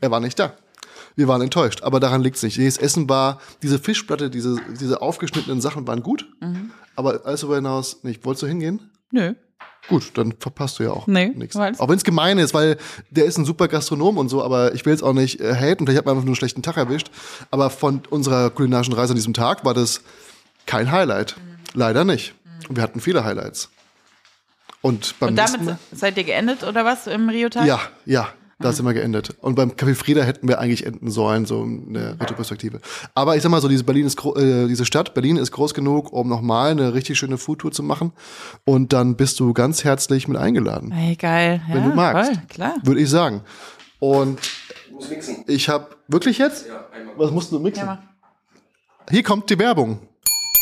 Er 0.00 0.10
war 0.10 0.20
nicht 0.20 0.38
da. 0.38 0.54
Wir 1.16 1.28
waren 1.28 1.42
enttäuscht, 1.42 1.82
aber 1.82 2.00
daran 2.00 2.22
liegt's 2.22 2.42
nicht. 2.42 2.56
Das 2.58 2.78
Essen 2.78 3.08
war, 3.08 3.40
diese 3.62 3.78
Fischplatte, 3.78 4.30
diese, 4.30 4.56
diese 4.80 5.02
aufgeschnittenen 5.02 5.60
Sachen 5.60 5.86
waren 5.86 6.02
gut, 6.02 6.26
Mhm. 6.40 6.70
aber 6.96 7.22
alles 7.24 7.40
darüber 7.40 7.56
hinaus 7.56 8.02
nicht. 8.04 8.24
Wolltest 8.24 8.42
du 8.44 8.46
hingehen? 8.46 8.90
nö. 9.10 9.34
Gut, 9.88 10.12
dann 10.14 10.34
verpasst 10.38 10.78
du 10.78 10.82
ja 10.84 10.90
auch 10.90 11.06
Nee, 11.06 11.28
nichts. 11.34 11.56
Auch 11.56 11.88
wenn 11.88 11.96
es 11.96 12.04
gemein 12.04 12.36
ist, 12.38 12.52
weil 12.52 12.76
der 13.10 13.24
ist 13.24 13.38
ein 13.38 13.46
super 13.46 13.66
Gastronom 13.66 14.18
und 14.18 14.28
so, 14.28 14.44
aber 14.44 14.74
ich 14.74 14.84
will 14.84 14.92
jetzt 14.92 15.02
auch 15.02 15.14
nicht 15.14 15.40
äh, 15.40 15.54
haten, 15.54 15.84
vielleicht 15.86 15.98
hat 15.98 16.04
man 16.04 16.12
einfach 16.12 16.24
nur 16.24 16.30
einen 16.32 16.36
schlechten 16.36 16.62
Tag 16.62 16.76
erwischt. 16.76 17.10
Aber 17.50 17.70
von 17.70 18.02
unserer 18.10 18.50
kulinarischen 18.50 18.92
Reise 18.92 19.12
an 19.12 19.16
diesem 19.16 19.32
Tag 19.32 19.64
war 19.64 19.72
das 19.72 20.02
kein 20.66 20.92
Highlight. 20.92 21.36
Leider 21.72 22.04
nicht. 22.04 22.34
Und 22.68 22.76
wir 22.76 22.82
hatten 22.82 23.00
viele 23.00 23.24
Highlights. 23.24 23.70
Und 24.82 25.18
beim 25.20 25.30
Und 25.30 25.36
damit 25.36 25.76
seid 25.92 26.16
ihr 26.16 26.24
geendet 26.24 26.62
oder 26.62 26.84
was 26.84 27.06
im 27.06 27.28
Rio-Tag? 27.28 27.66
ja, 27.66 27.80
ja, 28.06 28.28
da 28.58 28.72
sind 28.72 28.84
wir 28.86 28.94
geendet. 28.94 29.36
Und 29.40 29.54
beim 29.54 29.70
Café 29.70 29.94
Frieda 29.94 30.22
hätten 30.22 30.48
wir 30.48 30.58
eigentlich 30.58 30.84
enden 30.86 31.10
sollen, 31.10 31.44
so 31.46 31.62
in 31.64 31.94
der 31.94 32.20
Retroperspektive. 32.20 32.80
Aber 33.14 33.36
ich 33.36 33.42
sag 33.42 33.50
mal 33.50 33.60
so, 33.60 33.68
diese 33.68 33.84
Berlin 33.84 34.06
ist 34.06 34.18
äh, 34.36 34.66
diese 34.68 34.84
Stadt, 34.84 35.14
Berlin 35.14 35.36
ist 35.36 35.52
groß 35.52 35.74
genug, 35.74 36.12
um 36.12 36.28
nochmal 36.28 36.70
eine 36.70 36.94
richtig 36.94 37.18
schöne 37.18 37.38
Foodtour 37.38 37.72
zu 37.72 37.82
machen. 37.82 38.12
Und 38.64 38.92
dann 38.92 39.16
bist 39.16 39.38
du 39.40 39.52
ganz 39.54 39.84
herzlich 39.84 40.28
mit 40.28 40.36
eingeladen. 40.38 40.90
Hey, 40.92 41.16
geil. 41.16 41.62
Wenn 41.68 41.82
ja, 41.84 41.88
du 41.88 41.94
magst. 41.96 42.32
Voll, 42.32 42.42
klar. 42.48 42.74
Würde 42.82 43.00
ich 43.00 43.08
sagen. 43.10 43.42
Und 43.98 44.38
Du 44.88 44.94
musst 44.94 45.10
mixen. 45.10 45.44
ich 45.46 45.68
habe 45.68 45.88
wirklich 46.08 46.38
jetzt? 46.38 46.66
Ja, 46.68 46.86
einmal. 46.94 47.14
Was 47.18 47.30
musst 47.30 47.52
du 47.52 47.58
mixen? 47.58 47.84
Ja. 47.86 48.02
Hier 49.10 49.22
kommt 49.22 49.48
die 49.50 49.58
Werbung. 49.58 49.98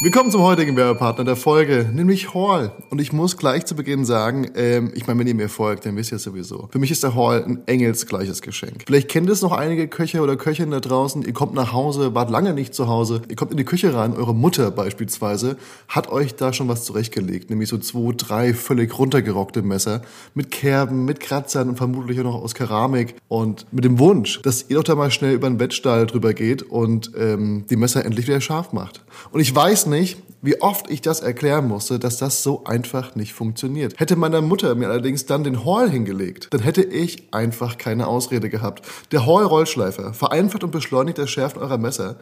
Willkommen 0.00 0.30
zum 0.30 0.42
heutigen 0.42 0.76
Werbepartner 0.76 1.24
der 1.24 1.34
Folge, 1.34 1.90
nämlich 1.92 2.32
Hall. 2.32 2.70
Und 2.88 3.00
ich 3.00 3.12
muss 3.12 3.36
gleich 3.36 3.66
zu 3.66 3.74
Beginn 3.74 4.04
sagen, 4.04 4.48
ähm, 4.54 4.92
ich 4.94 5.08
meine, 5.08 5.18
wenn 5.18 5.26
ihr 5.26 5.34
mir 5.34 5.48
folgt, 5.48 5.86
dann 5.86 5.96
wisst 5.96 6.12
ihr 6.12 6.16
es 6.16 6.22
sowieso. 6.22 6.68
Für 6.70 6.78
mich 6.78 6.92
ist 6.92 7.02
der 7.02 7.16
Hall 7.16 7.42
ein 7.42 7.66
engelsgleiches 7.66 8.40
Geschenk. 8.40 8.84
Vielleicht 8.86 9.08
kennt 9.08 9.28
es 9.28 9.42
noch 9.42 9.50
einige 9.50 9.88
Köche 9.88 10.20
oder 10.20 10.36
Köchinnen 10.36 10.70
da 10.70 10.78
draußen. 10.78 11.22
Ihr 11.22 11.32
kommt 11.32 11.54
nach 11.54 11.72
Hause, 11.72 12.14
wart 12.14 12.30
lange 12.30 12.54
nicht 12.54 12.74
zu 12.74 12.86
Hause. 12.86 13.22
Ihr 13.28 13.34
kommt 13.34 13.50
in 13.50 13.56
die 13.56 13.64
Küche 13.64 13.92
rein, 13.92 14.14
eure 14.14 14.36
Mutter 14.36 14.70
beispielsweise 14.70 15.56
hat 15.88 16.12
euch 16.12 16.36
da 16.36 16.52
schon 16.52 16.68
was 16.68 16.84
zurechtgelegt. 16.84 17.50
Nämlich 17.50 17.68
so 17.68 17.78
zwei, 17.78 18.12
drei 18.16 18.54
völlig 18.54 18.96
runtergerockte 18.96 19.62
Messer 19.62 20.02
mit 20.32 20.52
Kerben, 20.52 21.06
mit 21.06 21.18
Kratzern 21.18 21.70
und 21.70 21.76
vermutlich 21.76 22.20
auch 22.20 22.24
noch 22.24 22.36
aus 22.36 22.54
Keramik. 22.54 23.16
Und 23.26 23.66
mit 23.72 23.84
dem 23.84 23.98
Wunsch, 23.98 24.42
dass 24.42 24.66
ihr 24.68 24.76
doch 24.76 24.84
da 24.84 24.94
mal 24.94 25.10
schnell 25.10 25.34
über 25.34 25.50
den 25.50 25.58
Bettstall 25.58 26.06
drüber 26.06 26.34
geht 26.34 26.62
und 26.62 27.10
ähm, 27.18 27.64
die 27.68 27.74
Messer 27.74 28.04
endlich 28.04 28.28
wieder 28.28 28.40
scharf 28.40 28.72
macht. 28.72 29.02
Und 29.32 29.40
ich 29.40 29.52
weiß 29.52 29.87
nicht, 29.88 30.18
wie 30.40 30.60
oft 30.60 30.90
ich 30.90 31.00
das 31.00 31.20
erklären 31.20 31.66
musste, 31.66 31.98
dass 31.98 32.18
das 32.18 32.42
so 32.42 32.64
einfach 32.64 33.16
nicht 33.16 33.32
funktioniert. 33.32 33.98
Hätte 33.98 34.16
meine 34.16 34.40
Mutter 34.40 34.74
mir 34.74 34.88
allerdings 34.88 35.26
dann 35.26 35.42
den 35.44 35.64
Hall 35.64 35.90
hingelegt, 35.90 36.48
dann 36.50 36.60
hätte 36.60 36.82
ich 36.82 37.32
einfach 37.32 37.78
keine 37.78 38.06
Ausrede 38.06 38.48
gehabt. 38.48 38.86
Der 39.10 39.26
Hall-Rollschleifer 39.26 40.14
vereinfacht 40.14 40.62
und 40.62 40.70
beschleunigt 40.70 41.18
das 41.18 41.30
Schärfen 41.30 41.60
eurer 41.60 41.78
Messer 41.78 42.16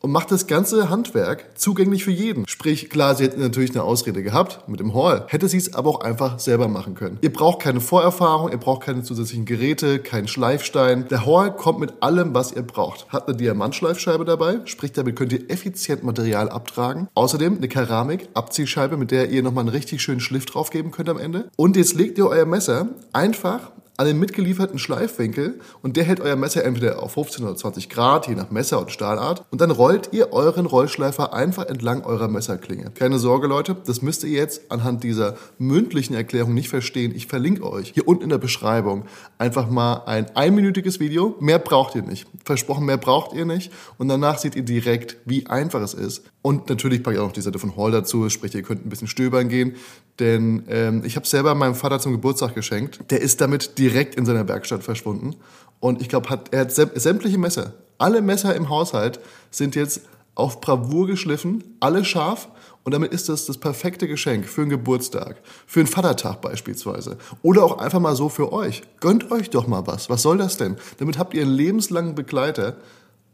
und 0.00 0.10
macht 0.10 0.30
das 0.30 0.46
ganze 0.46 0.90
Handwerk 0.90 1.58
zugänglich 1.58 2.04
für 2.04 2.10
jeden. 2.10 2.46
Sprich, 2.48 2.90
klar, 2.90 3.14
sie 3.14 3.24
hätten 3.24 3.40
natürlich 3.40 3.70
eine 3.70 3.84
Ausrede 3.84 4.22
gehabt 4.22 4.68
mit 4.68 4.80
dem 4.80 4.94
Hall, 4.94 5.24
hätte 5.28 5.48
sie 5.48 5.58
es 5.58 5.74
aber 5.74 5.90
auch 5.90 6.00
einfach 6.00 6.38
selber 6.38 6.68
machen 6.68 6.94
können. 6.94 7.18
Ihr 7.20 7.32
braucht 7.32 7.60
keine 7.60 7.80
Vorerfahrung, 7.80 8.50
ihr 8.50 8.58
braucht 8.58 8.82
keine 8.84 9.02
zusätzlichen 9.02 9.44
Geräte, 9.44 9.98
keinen 9.98 10.28
Schleifstein. 10.28 11.06
Der 11.08 11.26
Hall 11.26 11.54
kommt 11.54 11.80
mit 11.80 12.02
allem, 12.02 12.34
was 12.34 12.52
ihr 12.52 12.62
braucht. 12.62 13.08
Hat 13.08 13.28
eine 13.28 13.36
Diamantschleifscheibe 13.36 14.24
dabei, 14.24 14.60
sprich, 14.64 14.92
damit 14.92 15.16
könnt 15.16 15.32
ihr 15.32 15.50
effizient 15.50 16.02
Material 16.02 16.48
abtragen. 16.48 17.08
Außerdem 17.14 17.58
eine 17.58 17.68
Keramik-Abziehscheibe, 17.68 18.96
mit 18.96 19.10
der 19.10 19.30
ihr 19.30 19.42
nochmal 19.42 19.62
einen 19.62 19.70
richtig 19.70 20.02
schönen 20.02 20.20
Schliff 20.20 20.46
drauf 20.46 20.70
geben 20.70 20.90
könnt 20.90 21.08
am 21.08 21.18
Ende. 21.18 21.50
Und 21.56 21.76
jetzt 21.76 21.94
legt 21.94 22.18
ihr 22.18 22.26
euer 22.26 22.46
Messer 22.46 22.88
einfach 23.12 23.70
an 24.00 24.06
den 24.06 24.18
mitgelieferten 24.18 24.78
Schleifwinkel 24.78 25.60
und 25.82 25.98
der 25.98 26.04
hält 26.04 26.20
euer 26.20 26.34
Messer 26.34 26.64
entweder 26.64 27.02
auf 27.02 27.12
15 27.12 27.44
oder 27.44 27.54
20 27.54 27.90
Grad, 27.90 28.28
je 28.28 28.34
nach 28.34 28.50
Messer 28.50 28.80
und 28.80 28.90
Stahlart. 28.90 29.44
Und 29.50 29.60
dann 29.60 29.70
rollt 29.70 30.08
ihr 30.12 30.32
euren 30.32 30.64
Rollschleifer 30.64 31.34
einfach 31.34 31.66
entlang 31.66 32.02
eurer 32.04 32.28
Messerklinge. 32.28 32.92
Keine 32.94 33.18
Sorge, 33.18 33.46
Leute, 33.46 33.76
das 33.84 34.00
müsst 34.00 34.24
ihr 34.24 34.30
jetzt 34.30 34.72
anhand 34.72 35.04
dieser 35.04 35.36
mündlichen 35.58 36.14
Erklärung 36.14 36.54
nicht 36.54 36.70
verstehen. 36.70 37.12
Ich 37.14 37.26
verlinke 37.26 37.70
euch 37.70 37.90
hier 37.92 38.08
unten 38.08 38.22
in 38.22 38.30
der 38.30 38.38
Beschreibung 38.38 39.04
einfach 39.36 39.68
mal 39.68 40.04
ein 40.06 40.34
einminütiges 40.34 40.98
Video. 40.98 41.36
Mehr 41.38 41.58
braucht 41.58 41.94
ihr 41.94 42.00
nicht. 42.00 42.26
Versprochen, 42.46 42.86
mehr 42.86 42.96
braucht 42.96 43.34
ihr 43.34 43.44
nicht. 43.44 43.70
Und 43.98 44.08
danach 44.08 44.38
seht 44.38 44.56
ihr 44.56 44.62
direkt, 44.62 45.18
wie 45.26 45.46
einfach 45.46 45.82
es 45.82 45.92
ist. 45.92 46.24
Und 46.42 46.70
natürlich 46.70 47.02
packe 47.02 47.16
ich 47.16 47.20
auch 47.20 47.26
noch 47.26 47.32
die 47.32 47.42
Seite 47.42 47.58
von 47.58 47.76
Hall 47.76 47.90
dazu, 47.90 48.28
sprich, 48.30 48.54
ihr 48.54 48.62
könnt 48.62 48.86
ein 48.86 48.88
bisschen 48.88 49.08
stöbern 49.08 49.48
gehen. 49.48 49.76
Denn 50.18 50.64
ähm, 50.68 51.02
ich 51.04 51.16
habe 51.16 51.26
selber 51.26 51.54
meinem 51.54 51.74
Vater 51.74 52.00
zum 52.00 52.12
Geburtstag 52.12 52.54
geschenkt. 52.54 53.00
Der 53.10 53.20
ist 53.20 53.40
damit 53.40 53.78
direkt 53.78 54.14
in 54.14 54.24
seiner 54.24 54.48
Werkstatt 54.48 54.82
verschwunden. 54.82 55.36
Und 55.80 56.00
ich 56.00 56.08
glaube, 56.08 56.30
hat, 56.30 56.52
er 56.52 56.60
hat 56.60 56.70
säm- 56.70 56.98
sämtliche 56.98 57.36
Messer. 57.36 57.74
Alle 57.98 58.22
Messer 58.22 58.54
im 58.54 58.70
Haushalt 58.70 59.20
sind 59.50 59.74
jetzt 59.74 60.02
auf 60.34 60.62
Bravour 60.62 61.06
geschliffen, 61.06 61.76
alle 61.80 62.04
scharf. 62.04 62.48
Und 62.82 62.94
damit 62.94 63.12
ist 63.12 63.28
das 63.28 63.44
das 63.44 63.58
perfekte 63.58 64.08
Geschenk 64.08 64.46
für 64.46 64.62
einen 64.62 64.70
Geburtstag, 64.70 65.42
für 65.66 65.80
einen 65.80 65.86
Vatertag 65.86 66.40
beispielsweise. 66.40 67.18
Oder 67.42 67.62
auch 67.62 67.76
einfach 67.76 68.00
mal 68.00 68.16
so 68.16 68.30
für 68.30 68.50
euch. 68.54 68.82
Gönnt 69.00 69.30
euch 69.30 69.50
doch 69.50 69.66
mal 69.66 69.86
was. 69.86 70.08
Was 70.08 70.22
soll 70.22 70.38
das 70.38 70.56
denn? 70.56 70.76
Damit 70.96 71.18
habt 71.18 71.34
ihr 71.34 71.42
einen 71.42 71.52
lebenslangen 71.52 72.14
Begleiter 72.14 72.78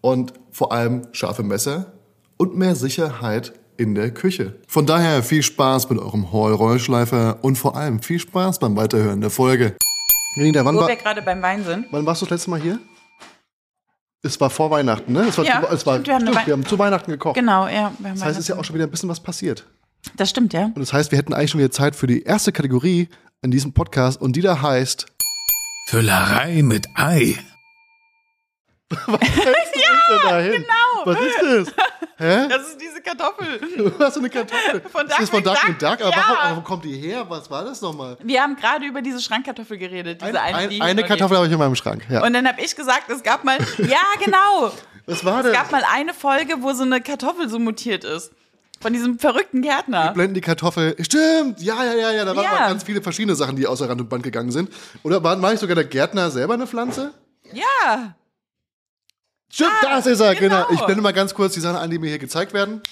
und 0.00 0.32
vor 0.50 0.72
allem 0.72 1.06
scharfe 1.12 1.44
Messer 1.44 1.92
und 2.37 2.57
mehr 2.57 2.75
Sicherheit 2.77 3.53
in 3.77 3.94
der 3.94 4.11
Küche. 4.11 4.57
Von 4.66 4.87
daher 4.87 5.22
viel 5.22 5.42
Spaß 5.42 5.90
mit 5.90 5.99
eurem 5.99 6.33
Hall-Rollschleifer 6.33 7.38
und 7.42 7.57
vor 7.57 7.77
allem 7.77 8.01
viel 8.01 8.18
Spaß 8.18 8.59
beim 8.59 8.77
Weiterhören 8.77 9.20
der 9.20 9.31
Folge. 9.31 9.77
Renita, 10.37 10.64
wann, 10.64 10.77
Wo 10.77 10.81
war, 10.81 10.88
wir 10.88 10.96
gerade 10.96 11.22
beim 11.22 11.42
Wein 11.42 11.64
sind. 11.64 11.87
wann 11.90 12.05
warst 12.05 12.22
du 12.22 12.27
das 12.27 12.33
letzte 12.33 12.51
Mal 12.51 12.61
hier? 12.61 12.79
Es 14.22 14.40
war 14.40 14.51
vor 14.51 14.70
Weihnachten, 14.70 15.12
ne? 15.12 15.27
Es 15.29 15.38
war, 15.38 15.44
Ja, 15.44 15.62
zu, 15.62 15.75
es 15.75 15.87
war 15.87 15.94
stimmt, 15.94 16.07
wir 16.09 16.14
haben 16.14 16.27
stimmt, 16.27 16.46
wir 16.46 16.53
haben 16.53 16.66
zu 16.66 16.79
Weihnachten 16.79 17.11
gekocht. 17.11 17.37
Genau, 17.37 17.66
ja. 17.66 17.92
wir 17.99 18.09
haben 18.11 18.14
Das 18.14 18.25
heißt, 18.25 18.33
es 18.33 18.44
ist 18.44 18.49
ja 18.49 18.59
auch 18.59 18.64
schon 18.64 18.75
wieder 18.75 18.87
ein 18.87 18.90
bisschen 18.90 19.09
was 19.09 19.20
passiert. 19.20 19.66
Das 20.16 20.31
stimmt, 20.31 20.53
ja. 20.53 20.66
Und 20.66 20.79
das 20.79 20.92
heißt, 20.92 21.11
wir 21.11 21.18
hätten 21.18 21.33
eigentlich 21.33 21.51
schon 21.51 21.61
wieder 21.61 21.70
Zeit 21.70 21.96
für 21.96 22.07
die 22.07 22.22
erste 22.22 22.53
Kategorie 22.53 23.09
in 23.42 23.51
diesem 23.51 23.72
Podcast 23.72 24.20
und 24.20 24.35
die 24.37 24.40
da 24.40 24.61
heißt 24.61 25.07
Füllerei 25.88 26.62
mit 26.62 26.88
Ei. 26.94 27.37
Was 29.07 29.20
ja, 30.25 30.40
genau. 30.42 31.05
Was 31.05 31.18
ist 31.20 31.42
das? 31.42 31.75
Hä? 32.18 32.49
Das 32.49 32.68
ist 32.68 32.81
diese 32.81 33.01
Kartoffel. 33.03 33.61
Du 33.77 33.92
hast 33.99 34.14
so 34.14 34.20
eine 34.20 34.31
Kartoffel. 34.31 34.81
Von 34.90 35.09
das 35.09 35.18
ist 35.18 35.31
von 35.31 35.42
Duck 35.42 35.55
Duck 35.55 35.68
McDuck? 35.68 35.99
Duck. 35.99 36.07
Aber 36.07 36.11
Ja. 36.16 36.25
warum, 36.29 36.51
warum 36.51 36.64
kommt 36.64 36.85
die 36.85 36.96
her? 36.96 37.27
Was 37.29 37.51
war 37.51 37.64
das 37.64 37.81
nochmal? 37.83 38.16
Wir 38.22 38.40
haben 38.42 38.55
gerade 38.55 38.87
über 38.87 39.03
diese 39.03 39.20
Schrankkartoffel 39.20 39.77
geredet. 39.77 40.22
Diese 40.22 40.40
Ein, 40.40 40.55
eine, 40.55 40.59
ein, 40.64 40.70
die 40.70 40.81
eine 40.81 41.03
Kartoffel 41.05 41.37
habe 41.37 41.46
ich 41.46 41.53
in 41.53 41.59
meinem 41.59 41.75
Schrank. 41.75 42.07
Ja. 42.09 42.22
Und 42.25 42.33
dann 42.33 42.46
habe 42.46 42.61
ich 42.61 42.77
gesagt, 42.77 43.11
es 43.11 43.22
gab 43.25 43.42
mal, 43.44 43.59
ja 43.79 43.99
genau, 44.25 44.70
Was 45.07 45.25
war 45.25 45.38
es 45.40 45.46
das? 45.46 45.53
gab 45.53 45.72
mal 45.72 45.83
eine 45.92 46.14
Folge, 46.14 46.55
wo 46.62 46.72
so 46.72 46.85
eine 46.85 47.01
Kartoffel 47.01 47.49
so 47.49 47.59
mutiert 47.59 48.05
ist. 48.05 48.31
Von 48.81 48.92
diesem 48.92 49.18
verrückten 49.18 49.62
Gärtner. 49.62 50.12
blenden 50.12 50.35
die 50.35 50.40
Kartoffel. 50.42 50.94
Stimmt, 51.03 51.61
ja, 51.61 51.83
ja, 51.83 51.94
ja, 51.94 52.12
ja. 52.12 52.25
Da 52.25 52.37
waren 52.37 52.44
Ja. 52.44 52.68
ganz 52.68 52.85
viele 52.85 53.03
verschiedene 53.03 53.35
Sachen, 53.35 53.57
die 53.57 53.66
außer 53.66 53.88
Rand 53.88 54.01
und 54.03 54.09
Band 54.09 54.22
gegangen 54.22 54.53
sind. 54.53 54.70
Oder 55.03 55.22
war, 55.25 55.40
war 55.42 55.51
nicht 55.51 55.61
sogar 55.61 55.75
der 55.75 55.85
Gärtner 55.85 56.31
selber 56.31 56.55
eine 56.55 56.66
Pflanze? 56.66 57.12
Ja. 57.53 58.14
Stimmt, 59.50 59.70
das 59.82 60.06
ist 60.06 60.20
er, 60.20 60.35
genau. 60.35 60.66
genau. 60.66 60.72
Ich 60.72 60.87
blende 60.87 61.02
mal 61.02 61.12
ganz 61.12 61.35
kurz 61.35 61.54
die 61.54 61.61
Sachen 61.61 61.76
ein, 61.76 61.90
die 61.90 61.98
mir 61.98 62.09
hier 62.09 62.18
gezeigt 62.18 62.52
werden. 62.52 62.82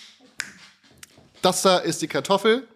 Das 1.42 1.62
da 1.62 1.78
ist 1.78 2.00
die 2.00 2.08
Kartoffel. 2.08 2.66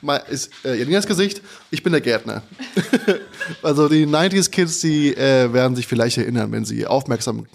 Mal 0.00 0.16
ist 0.28 0.50
äh, 0.64 0.74
Janinas 0.74 1.06
Gesicht. 1.06 1.42
Ich 1.70 1.82
bin 1.82 1.92
der 1.92 2.00
Gärtner. 2.00 2.42
also 3.62 3.88
die 3.88 4.06
90s 4.06 4.50
Kids, 4.50 4.80
die 4.80 5.16
äh, 5.16 5.52
werden 5.52 5.76
sich 5.76 5.86
vielleicht 5.86 6.18
erinnern, 6.18 6.50
wenn 6.52 6.64
sie 6.64 6.86
aufmerksam 6.86 7.46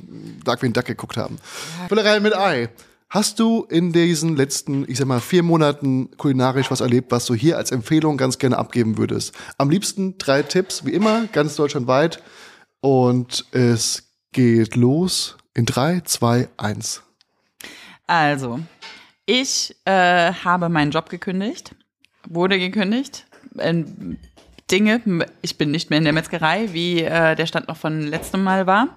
Darkwing 0.44 0.74
Duck 0.74 0.86
geguckt 0.86 1.18
haben. 1.18 1.40
Füllerei 1.90 2.20
mit 2.20 2.36
Ei. 2.36 2.70
Hast 3.10 3.40
du 3.40 3.66
in 3.70 3.94
diesen 3.94 4.36
letzten, 4.36 4.90
ich 4.90 4.98
sag 4.98 5.08
mal, 5.08 5.22
vier 5.22 5.44
Monaten 5.44 6.10
kulinarisch 6.18 6.70
was 6.72 6.82
erlebt, 6.82 7.12
was 7.12 7.26
du 7.26 7.36
hier 7.36 7.58
als 7.58 7.72
Empfehlung 7.72 8.18
ganz 8.18 8.38
gerne 8.38 8.58
abgeben 8.58 8.98
würdest? 8.98 9.34
Am 9.58 9.70
liebsten 9.70 10.18
drei 10.18 10.44
Tipps, 10.44 10.86
wie 10.86 10.92
immer, 10.92 11.26
ganz 11.32 11.56
deutschlandweit. 11.56 12.22
Und 12.82 13.46
es 13.52 14.07
geht 14.38 14.76
los 14.76 15.36
in 15.56 15.66
drei, 15.66 16.02
zwei, 16.02 16.48
eins. 16.58 17.02
Also, 18.06 18.60
ich 19.26 19.76
äh, 19.86 20.32
habe 20.32 20.70
meinen 20.70 20.92
Job 20.92 21.10
gekündigt, 21.10 21.74
wurde 22.30 22.60
gekündigt. 22.60 23.26
Ähm, 23.58 24.20
Dinge, 24.70 25.02
ich 25.42 25.58
bin 25.58 25.72
nicht 25.72 25.90
mehr 25.90 25.98
in 25.98 26.04
der 26.04 26.14
Metzgerei, 26.14 26.72
wie 26.72 27.02
äh, 27.02 27.36
der 27.36 27.48
Stand 27.48 27.68
noch 27.68 27.78
von 27.78 28.04
letztem 28.04 28.44
Mal 28.44 28.68
war. 28.68 28.90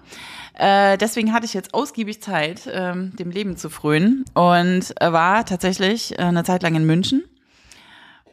Äh, 0.53 0.99
deswegen 0.99 1.33
hatte 1.33 1.47
ich 1.47 1.55
jetzt 1.55 1.73
ausgiebig 1.73 2.21
Zeit, 2.21 2.69
ähm, 2.71 3.15
dem 3.15 3.31
Leben 3.31 3.57
zu 3.57 3.71
frönen 3.71 4.25
und 4.35 4.93
war 4.99 5.43
tatsächlich 5.43 6.19
äh, 6.19 6.21
eine 6.21 6.43
Zeit 6.43 6.61
lang 6.61 6.75
in 6.75 6.85
München 6.85 7.23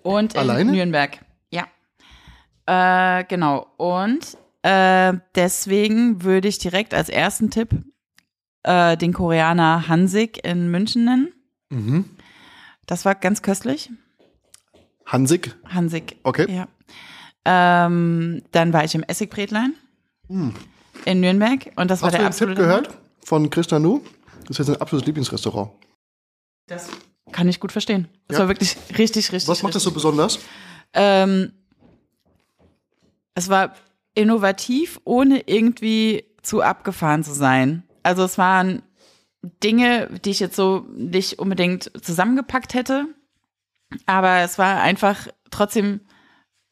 und 0.02 0.34
in 0.34 0.40
Alleine? 0.40 0.72
Nürnberg. 0.72 1.20
Ja. 1.48 1.64
Äh, 2.66 3.24
genau. 3.24 3.66
Und 3.78 4.36
äh, 4.62 5.14
deswegen 5.34 6.22
würde 6.22 6.48
ich 6.48 6.58
direkt 6.58 6.94
als 6.94 7.08
ersten 7.08 7.50
Tipp 7.50 7.70
äh, 8.64 8.96
den 8.96 9.12
Koreaner 9.12 9.88
Hansik 9.88 10.44
in 10.44 10.70
München 10.70 11.04
nennen. 11.04 11.32
Mhm. 11.70 12.04
Das 12.86 13.04
war 13.04 13.14
ganz 13.14 13.42
köstlich. 13.42 13.90
Hansik. 15.06 15.54
Hansik. 15.66 16.16
Okay. 16.22 16.46
Ja. 16.52 16.68
Ähm, 17.44 18.42
dann 18.52 18.72
war 18.72 18.84
ich 18.84 18.94
im 18.94 19.02
Essigbrätlein 19.04 19.74
in 20.28 21.20
Nürnberg 21.20 21.70
und 21.76 21.90
das 21.90 22.02
war 22.02 22.08
Hast 22.12 22.14
du 22.14 22.18
der 22.18 22.18
den 22.18 22.32
Tipp 22.32 22.48
absolute 22.48 22.54
gehört 22.60 22.98
von 23.24 23.48
Krishna 23.48 23.78
Nu? 23.78 24.02
Das 24.46 24.50
ist 24.58 24.58
jetzt 24.68 24.76
ein 24.76 24.80
absolutes 24.82 25.06
Lieblingsrestaurant. 25.06 25.70
Das 26.66 26.88
kann 27.32 27.48
ich 27.48 27.60
gut 27.60 27.72
verstehen. 27.72 28.08
Das 28.26 28.36
Ja. 28.36 28.40
war 28.42 28.48
wirklich 28.48 28.76
richtig, 28.98 29.32
richtig. 29.32 29.48
Was 29.48 29.62
macht 29.62 29.74
das 29.74 29.82
so 29.82 29.90
richtig. 29.90 29.94
besonders? 30.02 30.38
Ähm, 30.92 31.52
es 33.34 33.48
war 33.48 33.74
innovativ, 34.18 35.00
ohne 35.04 35.44
irgendwie 35.46 36.24
zu 36.42 36.60
abgefahren 36.60 37.22
zu 37.22 37.32
sein. 37.32 37.84
Also 38.02 38.24
es 38.24 38.36
waren 38.36 38.82
Dinge, 39.62 40.08
die 40.24 40.30
ich 40.30 40.40
jetzt 40.40 40.56
so 40.56 40.86
nicht 40.92 41.38
unbedingt 41.38 41.92
zusammengepackt 42.04 42.74
hätte, 42.74 43.06
aber 44.06 44.38
es 44.40 44.58
war 44.58 44.82
einfach 44.82 45.28
trotzdem 45.50 46.00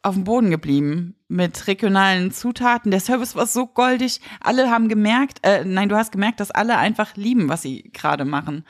auf 0.02 0.14
dem 0.14 0.24
Boden 0.24 0.50
geblieben 0.50 1.14
mit 1.28 1.68
regionalen 1.68 2.32
Zutaten. 2.32 2.90
Der 2.90 3.00
Service 3.00 3.36
war 3.36 3.46
so 3.46 3.66
goldig. 3.66 4.20
Alle 4.40 4.70
haben 4.70 4.88
gemerkt, 4.88 5.38
äh, 5.42 5.64
nein, 5.64 5.88
du 5.88 5.96
hast 5.96 6.10
gemerkt, 6.10 6.40
dass 6.40 6.50
alle 6.50 6.78
einfach 6.78 7.14
lieben, 7.16 7.48
was 7.48 7.62
sie 7.62 7.90
gerade 7.92 8.24
machen. 8.24 8.64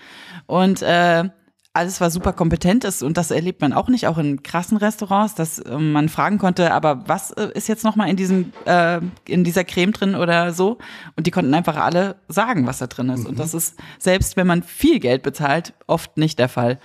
Und 0.46 0.82
äh, 0.82 1.30
alles 1.76 2.00
war 2.00 2.10
super 2.10 2.32
kompetent 2.32 2.84
ist 2.84 3.02
und 3.02 3.16
das 3.16 3.30
erlebt 3.30 3.60
man 3.60 3.72
auch 3.72 3.88
nicht, 3.88 4.06
auch 4.08 4.18
in 4.18 4.42
krassen 4.42 4.76
Restaurants, 4.76 5.34
dass 5.34 5.58
äh, 5.60 5.78
man 5.78 6.08
fragen 6.08 6.38
konnte, 6.38 6.72
aber 6.72 7.04
was 7.08 7.30
äh, 7.32 7.50
ist 7.54 7.68
jetzt 7.68 7.84
nochmal 7.84 8.08
in 8.08 8.16
diesem, 8.16 8.52
äh, 8.64 9.00
in 9.28 9.44
dieser 9.44 9.64
Creme 9.64 9.92
drin 9.92 10.14
oder 10.14 10.52
so? 10.52 10.78
Und 11.16 11.26
die 11.26 11.30
konnten 11.30 11.54
einfach 11.54 11.76
alle 11.76 12.16
sagen, 12.28 12.66
was 12.66 12.78
da 12.78 12.86
drin 12.88 13.08
ist. 13.10 13.26
Und 13.26 13.38
das 13.38 13.54
ist, 13.54 13.76
selbst 13.98 14.36
wenn 14.36 14.46
man 14.46 14.62
viel 14.62 14.98
Geld 15.00 15.22
bezahlt, 15.22 15.74
oft 15.86 16.16
nicht 16.16 16.38
der 16.38 16.48
Fall. 16.48 16.78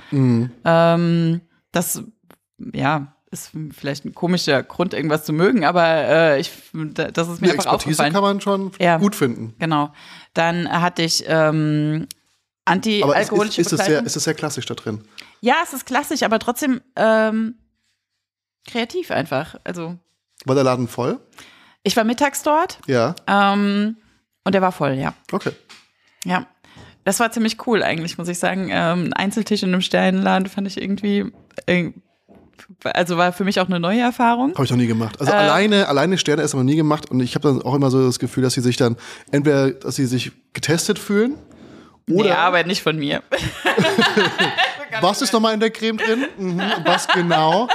Ähm, 0.66 1.42
das, 1.72 2.04
ja, 2.74 3.16
ist 3.32 3.52
vielleicht 3.72 4.04
ein 4.04 4.14
komischer 4.14 4.62
Grund, 4.62 4.94
irgendwas 4.94 5.24
zu 5.24 5.32
mögen, 5.32 5.64
aber 5.64 5.86
äh, 5.86 6.40
ich, 6.42 6.52
das 6.74 7.30
ist 7.30 7.40
mir 7.40 7.48
Die 7.48 7.54
einfach 7.54 7.64
Expertise 7.66 7.70
aufgefallen. 7.70 8.14
kann 8.14 8.22
man 8.24 8.42
schon 8.42 8.72
Ja. 8.80 8.98
gut 8.98 9.16
finden. 9.16 9.54
Genau. 9.58 9.94
Dann 10.34 10.70
hatte 10.70 11.02
ich 11.04 11.24
ähm, 11.28 12.08
Es 12.64 12.74
ist, 12.74 12.74
anti-alkoholische 12.74 13.62
ist, 13.62 13.72
es 13.74 13.86
sehr, 13.86 14.04
ist 14.06 14.16
es 14.16 14.24
sehr 14.24 14.34
klassisch 14.34 14.66
da 14.66 14.76
drin. 14.76 15.02
Ja, 15.42 15.56
es 15.64 15.74
ist 15.74 15.86
klassisch, 15.86 16.24
aber 16.24 16.38
trotzdem 16.40 16.82
ähm, 16.96 17.56
kreativ 18.70 19.12
einfach. 19.12 19.56
Also 19.64 19.98
War 20.46 20.56
der 20.56 20.64
Laden 20.64 20.88
voll? 20.88 21.20
ich 21.84 21.98
war 21.98 22.04
mittags 22.04 22.44
dort 22.44 22.78
Ja. 22.86 23.16
ähm, 23.28 23.98
und 24.44 24.54
der 24.54 24.62
war 24.62 24.72
voll, 24.72 24.94
ja. 24.94 25.14
Okay. 25.32 25.52
Ja. 26.26 26.46
Das 27.04 27.20
war 27.20 27.32
ziemlich 27.32 27.66
cool 27.66 27.82
eigentlich, 27.82 28.20
muss 28.20 28.28
ich 28.28 28.38
sagen. 28.38 28.70
Ähm, 28.72 29.06
ein 29.06 29.14
Einzeltisch 29.14 29.64
in 29.64 29.70
einem 29.70 29.82
Sternenladen 29.82 30.48
fand 30.48 30.68
ich 30.68 30.80
irgendwie, 30.80 31.32
äh, 31.66 31.92
also 32.84 33.18
war 33.18 33.34
für 33.34 33.44
mich 33.44 33.60
auch 33.60 33.66
eine 33.66 33.80
neue 33.80 34.02
Erfahrung. 34.02 34.54
Habe 34.54 34.66
ich 34.66 34.70
noch 34.70 34.78
nie 34.78 34.86
gemacht. 34.86 35.20
Also 35.20 35.32
Äh. 35.32 35.36
alleine, 35.36 35.88
alleine 35.88 36.20
Sterne 36.20 36.44
essen 36.44 36.58
noch 36.58 36.64
nie 36.64 36.76
gemacht. 36.76 37.10
Und 37.10 37.20
ich 37.22 37.34
habe 37.34 37.48
dann 37.48 37.64
auch 37.64 37.74
immer 37.74 37.90
so 37.90 38.06
das 38.06 38.20
Gefühl, 38.20 38.44
dass 38.44 38.54
sie 38.54 38.62
sich 38.62 38.78
dann 38.78 38.98
entweder, 39.32 39.72
dass 39.72 39.96
sie 39.96 40.06
sich 40.06 40.32
getestet 40.54 41.00
fühlen. 41.00 41.34
Oder 42.10 42.30
Nee, 42.30 42.32
aber 42.32 42.64
nicht 42.64 42.82
von 42.82 42.98
mir. 42.98 43.24
was 45.02 45.22
ist 45.22 45.34
nochmal 45.34 45.54
in 45.54 45.60
der 45.60 45.70
Creme 45.70 45.98
drin? 45.98 46.26
Mhm, 46.38 46.62
was 46.86 47.08
genau? 47.08 47.68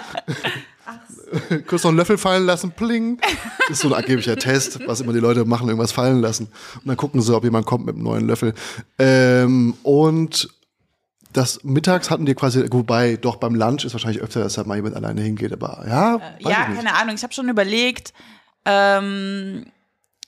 Kurz 1.67 1.83
noch 1.83 1.91
einen 1.91 1.99
Löffel 1.99 2.19
fallen 2.19 2.47
lassen, 2.47 2.71
pling. 2.73 3.19
Das 3.61 3.71
ist 3.71 3.81
so 3.81 3.89
ein 3.89 3.95
angeblicher 3.95 4.37
Test, 4.37 4.79
was 4.87 5.01
immer 5.01 5.13
die 5.13 5.19
Leute 5.19 5.45
machen, 5.45 5.69
irgendwas 5.69 5.93
fallen 5.93 6.21
lassen. 6.21 6.49
Und 6.77 6.87
dann 6.87 6.97
gucken 6.97 7.21
sie, 7.21 7.35
ob 7.35 7.45
jemand 7.45 7.67
kommt 7.67 7.87
mit 7.87 7.97
einem 7.97 8.05
neuen 8.05 8.27
Löffel. 8.27 8.55
Ähm, 8.99 9.75
und 9.83 10.49
das 11.33 11.63
mittags 11.65 12.11
hatten 12.11 12.25
die 12.25 12.35
quasi, 12.35 12.65
wobei 12.71 13.17
doch 13.17 13.37
beim 13.37 13.55
Lunch 13.55 13.85
ist 13.85 13.93
wahrscheinlich 13.93 14.23
öfter, 14.23 14.41
dass 14.41 14.55
da 14.55 14.65
mal 14.65 14.77
jemand 14.77 14.97
alleine 14.97 15.21
hingeht, 15.21 15.53
aber 15.53 15.85
ja, 15.87 16.15
weiß 16.15 16.53
ja, 16.53 16.65
keine 16.65 16.95
Ahnung. 16.95 17.15
Ich 17.15 17.23
habe 17.23 17.35
schon 17.35 17.49
überlegt, 17.49 18.15
ähm, 18.65 19.67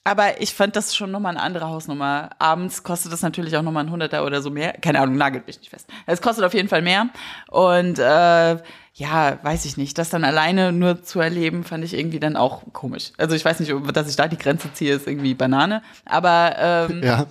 aber 0.04 0.40
ich 0.40 0.54
fand 0.54 0.74
das 0.76 0.96
schon 0.96 1.10
nochmal 1.10 1.34
eine 1.36 1.42
andere 1.42 1.66
Hausnummer. 1.68 2.30
Abends 2.38 2.82
kostet 2.82 3.12
das 3.12 3.20
natürlich 3.22 3.56
auch 3.56 3.62
nochmal 3.62 3.84
ein 3.84 3.90
Hunderter 3.90 4.24
oder 4.24 4.40
so 4.40 4.50
mehr. 4.50 4.72
Keine 4.74 5.00
Ahnung, 5.00 5.16
nagelt 5.16 5.46
mich 5.46 5.58
nicht 5.58 5.70
fest. 5.70 5.86
Es 6.06 6.22
kostet 6.22 6.44
auf 6.44 6.54
jeden 6.54 6.68
Fall 6.68 6.80
mehr. 6.82 7.08
Und 7.50 7.98
äh, 7.98 8.56
ja, 8.94 9.38
weiß 9.42 9.64
ich 9.66 9.76
nicht. 9.76 9.98
Das 9.98 10.08
dann 10.10 10.24
alleine 10.24 10.72
nur 10.72 11.02
zu 11.02 11.20
erleben, 11.20 11.62
fand 11.64 11.84
ich 11.84 11.94
irgendwie 11.94 12.20
dann 12.20 12.36
auch 12.36 12.62
komisch. 12.72 13.12
Also 13.18 13.34
ich 13.34 13.44
weiß 13.44 13.60
nicht, 13.60 13.72
ob- 13.74 13.92
dass 13.92 14.08
ich 14.08 14.16
da 14.16 14.28
die 14.28 14.38
Grenze 14.38 14.72
ziehe, 14.72 14.94
ist 14.94 15.06
irgendwie 15.06 15.34
Banane. 15.34 15.82
Aber 16.06 16.54
ähm, 16.90 17.02
Ja, 17.04 17.26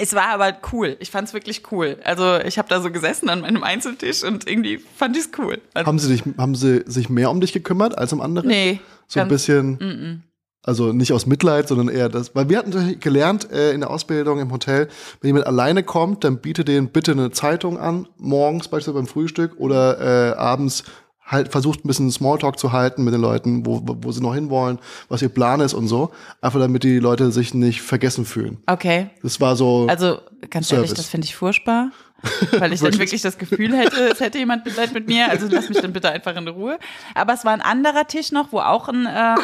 es 0.00 0.14
war 0.14 0.28
aber 0.30 0.56
cool. 0.72 0.96
Ich 0.98 1.10
fand 1.12 1.28
es 1.28 1.34
wirklich 1.34 1.70
cool. 1.70 1.98
Also 2.04 2.38
ich 2.40 2.58
habe 2.58 2.68
da 2.68 2.80
so 2.80 2.90
gesessen 2.90 3.28
an 3.28 3.42
meinem 3.42 3.62
Einzeltisch 3.62 4.24
und 4.24 4.48
irgendwie 4.48 4.78
fand 4.78 5.16
ich 5.16 5.24
es 5.26 5.30
cool. 5.38 5.60
Also, 5.74 5.86
haben 5.86 5.98
sie, 6.00 6.08
dich, 6.16 6.24
haben 6.38 6.54
sie 6.56 6.82
sich 6.86 7.08
mehr 7.08 7.30
um 7.30 7.40
dich 7.40 7.52
gekümmert 7.52 7.96
als 7.96 8.12
um 8.12 8.20
andere? 8.20 8.46
nee. 8.46 8.80
So 9.08 9.20
ein 9.20 9.28
bisschen, 9.28 10.24
also 10.66 10.92
nicht 10.92 11.12
aus 11.12 11.26
Mitleid, 11.26 11.68
sondern 11.68 11.88
eher 11.88 12.08
das, 12.08 12.34
weil 12.34 12.48
wir 12.48 12.58
hatten 12.58 13.00
gelernt 13.00 13.50
äh, 13.50 13.72
in 13.72 13.80
der 13.80 13.90
Ausbildung 13.90 14.40
im 14.40 14.52
Hotel, 14.52 14.88
wenn 15.20 15.28
jemand 15.28 15.46
alleine 15.46 15.82
kommt, 15.82 16.24
dann 16.24 16.38
biete 16.38 16.64
den 16.64 16.88
bitte 16.88 17.12
eine 17.12 17.30
Zeitung 17.30 17.78
an, 17.78 18.08
morgens 18.18 18.68
beispielsweise 18.68 18.94
beim 18.94 19.06
Frühstück 19.06 19.52
oder 19.58 20.32
äh, 20.32 20.36
abends 20.36 20.84
halt 21.24 21.50
versucht 21.50 21.84
ein 21.84 21.88
bisschen 21.88 22.10
Smalltalk 22.10 22.58
zu 22.58 22.72
halten 22.72 23.02
mit 23.04 23.12
den 23.12 23.20
Leuten, 23.20 23.66
wo, 23.66 23.80
wo 23.84 24.12
sie 24.12 24.22
noch 24.22 24.34
hinwollen, 24.34 24.78
was 25.08 25.22
ihr 25.22 25.28
Plan 25.28 25.60
ist 25.60 25.74
und 25.74 25.88
so, 25.88 26.10
einfach 26.40 26.60
damit 26.60 26.84
die 26.84 26.98
Leute 27.00 27.32
sich 27.32 27.52
nicht 27.52 27.82
vergessen 27.82 28.24
fühlen. 28.24 28.58
Okay. 28.66 29.10
Das 29.22 29.40
war 29.40 29.56
so, 29.56 29.86
Also 29.88 30.18
ganz 30.50 30.70
ehrlich, 30.70 30.88
Service. 30.90 30.94
das 30.94 31.06
finde 31.06 31.24
ich 31.24 31.34
furchtbar, 31.34 31.90
weil 32.58 32.72
ich 32.72 32.80
dann 32.80 32.98
Wirklich? 32.98 33.22
das 33.22 33.38
Gefühl 33.38 33.76
hätte, 33.76 34.08
es 34.10 34.20
hätte 34.20 34.38
jemand 34.38 34.64
Mitleid 34.64 34.92
mit 34.94 35.06
mir. 35.06 35.28
Also 35.30 35.46
lass 35.50 35.68
mich 35.68 35.80
dann 35.80 35.92
bitte 35.92 36.10
einfach 36.10 36.34
in 36.36 36.48
Ruhe. 36.48 36.78
Aber 37.14 37.34
es 37.34 37.44
war 37.44 37.52
ein 37.52 37.60
anderer 37.60 38.06
Tisch 38.06 38.32
noch, 38.32 38.52
wo 38.52 38.58
auch 38.60 38.88
ein, 38.88 39.06
äh, 39.06 39.34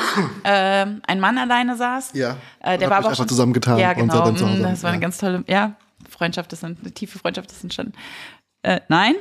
äh, 0.45 0.87
ein 1.07 1.21
Mann 1.21 1.39
alleine 1.39 1.77
saß. 1.77 2.13
ja, 2.15 2.37
Äh, 2.61 2.79
der 2.79 2.89
Und 2.89 2.91
war 2.91 2.99
aber 2.99 3.09
einfach 3.11 3.27
zusammengetan 3.27 3.79
Ja, 3.79 3.91
und 3.91 3.97
genau. 3.99 4.25
seid 4.27 4.41
dann 4.41 4.59
mm, 4.61 4.63
Das 4.63 4.83
war 4.83 4.91
eine 4.91 5.01
ganz 5.01 5.19
tolle, 5.19 5.45
ja, 5.47 5.75
Freundschaft 6.09 6.53
ist 6.53 6.65
ein- 6.65 6.77
eine 6.81 6.93
tiefe 6.93 7.19
Freundschaft 7.19 7.51
ist 7.53 7.63
entstanden. 7.63 7.93
Äh, 8.65 8.81
nein, 8.89 9.15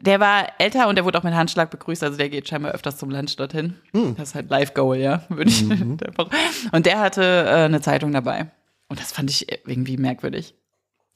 der 0.00 0.20
war 0.20 0.46
älter 0.58 0.88
und 0.88 0.96
der 0.96 1.04
wurde 1.04 1.18
auch 1.18 1.22
mit 1.22 1.34
Handschlag 1.34 1.70
begrüßt, 1.70 2.02
also 2.02 2.16
der 2.16 2.30
geht 2.30 2.48
scheinbar 2.48 2.72
öfters 2.72 2.96
zum 2.96 3.10
Lunch 3.10 3.36
dorthin. 3.36 3.74
Hm. 3.92 4.16
Das 4.16 4.30
ist 4.30 4.34
halt 4.34 4.48
Live-Goal, 4.50 4.96
ja, 4.96 5.22
würde 5.28 5.50
ich 5.50 5.62
Mhm. 5.64 5.98
Und 6.72 6.86
der 6.86 6.98
hatte 7.00 7.22
äh, 7.46 7.64
eine 7.64 7.80
Zeitung 7.82 8.12
dabei. 8.12 8.50
Und 8.88 8.98
das 9.00 9.12
fand 9.12 9.28
ich 9.30 9.50
irgendwie 9.68 9.96
merkwürdig. 9.98 10.54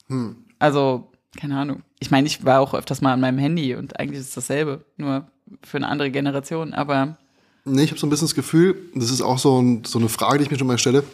Hm. 0.08 0.44
Also, 0.58 1.10
keine 1.38 1.58
Ahnung. 1.58 1.82
Ich 1.98 2.10
meine, 2.10 2.26
ich 2.26 2.44
war 2.44 2.60
auch 2.60 2.74
öfters 2.74 3.00
mal 3.00 3.12
an 3.12 3.20
meinem 3.20 3.38
Handy 3.38 3.74
und 3.74 3.98
eigentlich 3.98 4.20
ist 4.20 4.28
es 4.28 4.34
dasselbe, 4.34 4.84
nur 4.96 5.28
für 5.62 5.76
eine 5.76 5.88
andere 5.88 6.10
Generation, 6.10 6.74
aber 6.74 7.16
Nee, 7.64 7.84
ich 7.84 7.90
habe 7.90 8.00
so 8.00 8.06
ein 8.06 8.10
bisschen 8.10 8.26
das 8.26 8.34
Gefühl, 8.34 8.76
das 8.94 9.10
ist 9.10 9.20
auch 9.20 9.38
so, 9.38 9.60
ein, 9.60 9.84
so 9.84 9.98
eine 9.98 10.08
Frage, 10.08 10.38
die 10.38 10.44
ich 10.44 10.50
mir 10.50 10.58
schon 10.58 10.66
mal 10.66 10.78
stelle. 10.78 11.04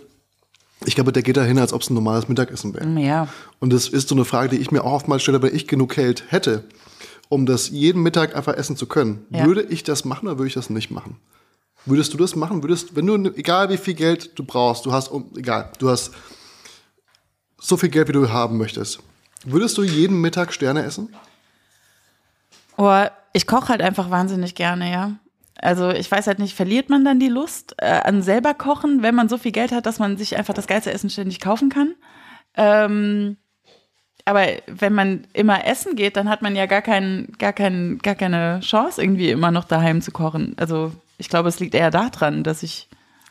Ich 0.84 0.94
glaube, 0.94 1.12
der 1.12 1.22
geht 1.22 1.36
da 1.36 1.42
hin, 1.42 1.58
als 1.58 1.72
ob 1.72 1.82
es 1.82 1.90
ein 1.90 1.94
normales 1.94 2.28
Mittagessen 2.28 2.74
wäre. 2.74 2.88
ja. 3.00 3.28
Und 3.58 3.72
das 3.72 3.88
ist 3.88 4.08
so 4.08 4.14
eine 4.14 4.24
Frage, 4.24 4.50
die 4.50 4.58
ich 4.58 4.70
mir 4.70 4.84
auch 4.84 4.92
oftmals 4.92 5.22
stelle, 5.22 5.42
wenn 5.42 5.54
ich 5.54 5.66
genug 5.66 5.94
Geld 5.94 6.24
hätte, 6.28 6.64
um 7.28 7.46
das 7.46 7.70
jeden 7.70 8.02
Mittag 8.02 8.36
einfach 8.36 8.54
essen 8.54 8.76
zu 8.76 8.86
können. 8.86 9.26
Ja. 9.30 9.46
Würde 9.46 9.62
ich 9.62 9.82
das 9.82 10.04
machen 10.04 10.28
oder 10.28 10.38
würde 10.38 10.48
ich 10.48 10.54
das 10.54 10.70
nicht 10.70 10.90
machen? 10.90 11.16
Würdest 11.84 12.12
du 12.12 12.18
das 12.18 12.36
machen? 12.36 12.62
Würdest, 12.62 12.94
wenn 12.94 13.06
du, 13.06 13.16
egal 13.36 13.70
wie 13.70 13.76
viel 13.76 13.94
Geld 13.94 14.38
du 14.38 14.44
brauchst, 14.44 14.86
du 14.86 14.92
hast, 14.92 15.10
egal, 15.36 15.70
du 15.78 15.88
hast 15.88 16.12
so 17.58 17.76
viel 17.76 17.88
Geld, 17.88 18.08
wie 18.08 18.12
du 18.12 18.28
haben 18.28 18.58
möchtest, 18.58 19.00
würdest 19.44 19.76
du 19.78 19.82
jeden 19.82 20.20
Mittag 20.20 20.52
Sterne 20.52 20.82
essen? 20.84 21.14
Oh, 22.76 23.04
ich 23.32 23.46
koche 23.46 23.68
halt 23.68 23.82
einfach 23.82 24.10
wahnsinnig 24.10 24.54
gerne, 24.54 24.90
ja. 24.90 25.12
Also 25.58 25.90
ich 25.90 26.10
weiß 26.10 26.26
halt 26.26 26.38
nicht, 26.38 26.54
verliert 26.54 26.90
man 26.90 27.04
dann 27.04 27.18
die 27.18 27.28
Lust 27.28 27.74
äh, 27.78 27.86
an 27.86 28.22
selber 28.22 28.52
kochen, 28.54 29.02
wenn 29.02 29.14
man 29.14 29.28
so 29.28 29.38
viel 29.38 29.52
Geld 29.52 29.72
hat, 29.72 29.86
dass 29.86 29.98
man 29.98 30.16
sich 30.16 30.36
einfach 30.36 30.54
das 30.54 30.66
geilste 30.66 30.92
Essen 30.92 31.08
ständig 31.08 31.40
kaufen 31.40 31.70
kann? 31.70 31.94
Ähm, 32.54 33.36
aber 34.26 34.46
wenn 34.66 34.92
man 34.92 35.26
immer 35.32 35.64
essen 35.66 35.94
geht, 35.94 36.16
dann 36.16 36.28
hat 36.28 36.42
man 36.42 36.56
ja 36.56 36.66
gar, 36.66 36.82
keinen, 36.82 37.32
gar, 37.38 37.52
keinen, 37.52 37.98
gar 37.98 38.16
keine 38.16 38.60
Chance, 38.60 39.00
irgendwie 39.00 39.30
immer 39.30 39.50
noch 39.50 39.64
daheim 39.64 40.02
zu 40.02 40.10
kochen. 40.10 40.54
Also 40.58 40.92
ich 41.16 41.28
glaube, 41.28 41.48
es 41.48 41.60
liegt 41.60 41.74
eher 41.74 41.90
daran, 41.90 42.42
dass 42.42 42.62
ich. 42.62 42.88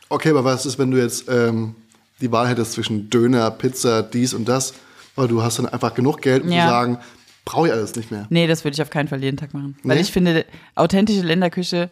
Okay, 0.08 0.30
aber 0.30 0.44
was 0.44 0.66
ist, 0.66 0.78
wenn 0.78 0.90
du 0.90 0.98
jetzt 0.98 1.28
ähm, 1.28 1.74
die 2.20 2.32
Wahl 2.32 2.48
hättest 2.48 2.72
zwischen 2.72 3.10
Döner, 3.10 3.50
Pizza, 3.50 4.02
dies 4.02 4.32
und 4.32 4.48
das, 4.48 4.72
weil 5.16 5.28
du 5.28 5.42
hast 5.42 5.58
dann 5.58 5.66
einfach 5.66 5.94
genug 5.94 6.22
Geld, 6.22 6.44
um 6.44 6.50
Ja. 6.50 6.64
zu 6.64 6.68
sagen, 6.70 6.98
brauche 7.44 7.66
ich 7.68 7.72
alles 7.72 7.94
nicht 7.96 8.10
mehr. 8.10 8.26
Nee, 8.30 8.46
das 8.46 8.64
würde 8.64 8.74
ich 8.74 8.82
auf 8.82 8.90
keinen 8.90 9.08
Fall 9.08 9.22
jeden 9.22 9.36
Tag 9.36 9.52
machen. 9.54 9.76
Weil 9.82 9.96
Nee? 9.96 10.02
ich 10.02 10.12
finde, 10.12 10.44
authentische 10.74 11.22
Länderküche 11.22 11.90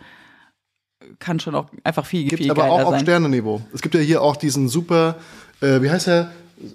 kann 1.18 1.38
schon 1.40 1.54
auch 1.54 1.66
einfach 1.84 2.06
viel, 2.06 2.28
Gibt 2.28 2.42
viel 2.42 2.50
aber 2.50 2.64
auch 2.64 2.84
auf. 2.92 3.00
Sternenniveau. 3.00 3.60
Es 3.72 3.82
gibt 3.82 3.94
ja 3.94 4.00
hier 4.00 4.22
auch 4.22 4.36
diesen 4.36 4.68
super, 4.68 5.16
äh, 5.60 5.80
wie 5.82 5.90
heißt 5.90 6.06
der? 6.06 6.30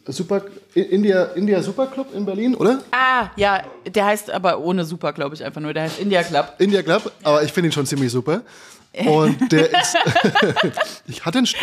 Super 0.05 0.41
India, 0.75 1.23
India 1.35 1.61
Super 1.63 1.87
Club 1.87 2.13
in 2.13 2.25
Berlin, 2.25 2.53
oder? 2.53 2.81
Ah, 2.91 3.29
ja, 3.37 3.63
der 3.87 4.05
heißt 4.05 4.29
aber 4.29 4.59
ohne 4.59 4.83
Super, 4.83 5.13
glaube 5.13 5.35
ich, 5.35 5.43
einfach 5.43 5.61
nur. 5.61 5.73
Der 5.73 5.83
heißt 5.83 5.99
India 5.99 6.21
Club. 6.21 6.53
India 6.59 6.81
Club, 6.83 7.11
aber 7.23 7.43
ich 7.43 7.51
finde 7.53 7.69
ihn 7.69 7.71
schon 7.71 7.85
ziemlich 7.85 8.11
super. 8.11 8.41
Und 9.05 9.51
der 9.51 9.69
ist. 9.69 9.95
ich 11.07 11.23
hatte 11.23 11.37
einen 11.37 11.47
Stern, 11.47 11.61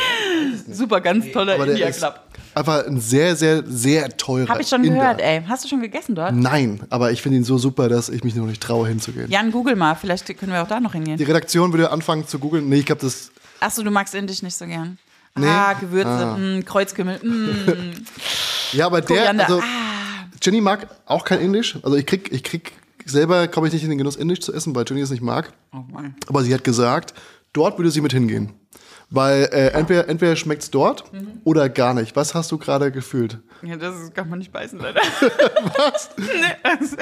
Super, 0.71 1.01
ganz 1.01 1.31
toller 1.33 1.55
aber 1.55 1.65
der 1.67 1.75
India 1.75 1.89
ist 1.89 1.99
Club. 1.99 2.21
aber 2.55 2.87
ein 2.87 3.01
sehr, 3.01 3.35
sehr, 3.35 3.65
sehr 3.67 4.17
teurer. 4.17 4.49
Habe 4.49 4.63
ich 4.63 4.69
schon 4.69 4.85
Inder. 4.85 5.01
gehört, 5.01 5.21
ey. 5.21 5.43
Hast 5.49 5.65
du 5.65 5.69
schon 5.69 5.81
gegessen 5.83 6.15
dort? 6.15 6.35
Nein, 6.35 6.81
aber 6.89 7.11
ich 7.11 7.21
finde 7.23 7.39
ihn 7.39 7.45
so 7.45 7.59
super, 7.59 7.89
dass 7.89 8.09
ich 8.09 8.23
mich 8.23 8.35
noch 8.37 8.47
nicht 8.47 8.63
traue, 8.63 8.87
hinzugehen. 8.89 9.29
Jan, 9.31 9.51
google 9.51 9.75
mal. 9.75 9.97
Vielleicht 9.97 10.27
können 10.39 10.53
wir 10.53 10.63
auch 10.63 10.69
da 10.69 10.79
noch 10.79 10.93
Die 10.93 10.99
hingehen. 10.99 11.21
Redaktion 11.27 11.73
würde 11.73 11.91
anfangen 11.91 12.27
zu 12.29 12.39
googeln. 12.39 12.69
Nee, 12.69 12.77
ich 12.79 12.87
glaube, 12.87 13.01
das. 13.03 13.31
Achso, 13.61 13.83
du 13.83 13.91
magst 13.91 14.15
Indisch 14.15 14.43
nicht 14.43 14.57
so 14.57 14.67
gern. 14.67 14.97
Nee. 15.35 15.47
Ah, 15.49 15.73
Gewürze, 15.75 16.09
Ah. 16.09 16.37
mm, 16.39 16.65
Kreuzkümmel. 16.65 17.19
Mm. 17.23 17.93
Ja, 18.73 18.87
aber 18.87 19.01
der. 19.01 19.17
Koriander. 19.17 19.45
Also, 19.45 19.61
ah. 19.61 19.65
Jenny 20.41 20.61
mag 20.61 20.87
auch 21.07 21.25
kein 21.25 21.41
Indisch. 21.41 21.77
Also 21.83 21.97
ich 21.97 22.07
krieg, 22.07 22.31
ich 22.33 22.45
krieg 22.45 22.73
selber 23.07 23.49
komme 23.49 23.67
ich 23.69 23.73
nicht 23.73 23.83
in 23.85 23.89
den 23.91 23.99
Genuss, 23.99 24.17
Indisch 24.17 24.41
zu 24.41 24.53
essen, 24.53 24.75
weil 24.75 24.85
Jenny 24.87 25.01
es 25.01 25.11
nicht 25.11 25.23
mag. 25.23 25.53
Oh. 25.73 25.79
Aber 26.29 26.43
sie 26.43 26.53
hat 26.55 26.65
gesagt, 26.65 27.15
dort 27.53 27.79
würde 27.79 27.91
sie 27.91 28.01
mit 28.01 28.13
hingehen. 28.13 28.53
Weil 29.09 29.45
äh, 29.53 29.69
entweder, 29.69 30.09
entweder 30.09 30.35
schmeckt 30.35 30.65
es 30.65 30.71
dort 30.73 31.13
Mhm. 31.13 31.41
oder 31.45 31.69
gar 31.69 31.95
nicht. 31.95 32.17
Was 32.17 32.35
hast 32.35 32.51
du 32.51 32.59
gerade 32.59 32.91
gefühlt? 32.91 33.39
Ja, 33.63 33.77
das 33.77 34.13
kann 34.13 34.29
man 34.29 34.41
nicht 34.41 34.51
beißen, 34.53 34.81
leider. 34.81 35.01
Was? 35.77 36.11
nee, 36.17 36.25
also, 36.65 36.97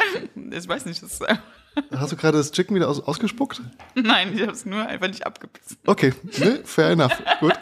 ich 0.50 0.68
weiß 0.68 0.84
nicht. 0.84 1.02
Das, 1.02 1.20
äh, 1.22 1.34
Hast 1.96 2.12
du 2.12 2.16
gerade 2.16 2.36
das 2.38 2.52
Chicken 2.52 2.76
wieder 2.76 2.88
aus, 2.88 3.00
ausgespuckt? 3.00 3.60
nein, 3.94 4.32
ich 4.34 4.42
habe 4.42 4.52
es 4.52 4.64
nur 4.66 4.86
einfach 4.86 5.08
nicht 5.08 5.26
abgebissen. 5.26 5.78
Okay, 5.86 6.12
ne, 6.38 6.60
fair 6.64 6.90
enough. 6.90 7.12
Gut. 7.40 7.54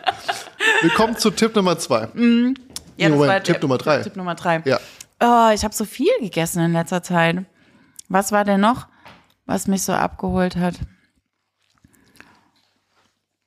Wir 0.82 0.90
kommen 0.90 1.16
zu 1.16 1.30
Tipp 1.30 1.54
Nummer 1.56 1.78
zwei. 1.78 2.08
Ja, 2.96 3.08
Moment, 3.08 3.44
Tipp 3.44 3.62
Nummer 3.62 3.78
drei. 3.78 4.02
Tipp 4.02 4.16
Nummer 4.16 4.34
drei. 4.34 4.60
Ja. 4.66 4.78
Oh, 5.20 5.50
ich 5.54 5.64
habe 5.64 5.72
so 5.72 5.84
viel 5.84 6.10
gegessen 6.20 6.62
in 6.62 6.72
letzter 6.72 7.02
Zeit. 7.02 7.44
Was 8.08 8.32
war 8.32 8.44
denn 8.44 8.60
noch, 8.60 8.88
was 9.46 9.66
mich 9.66 9.82
so 9.82 9.92
abgeholt 9.92 10.56
hat? 10.56 10.74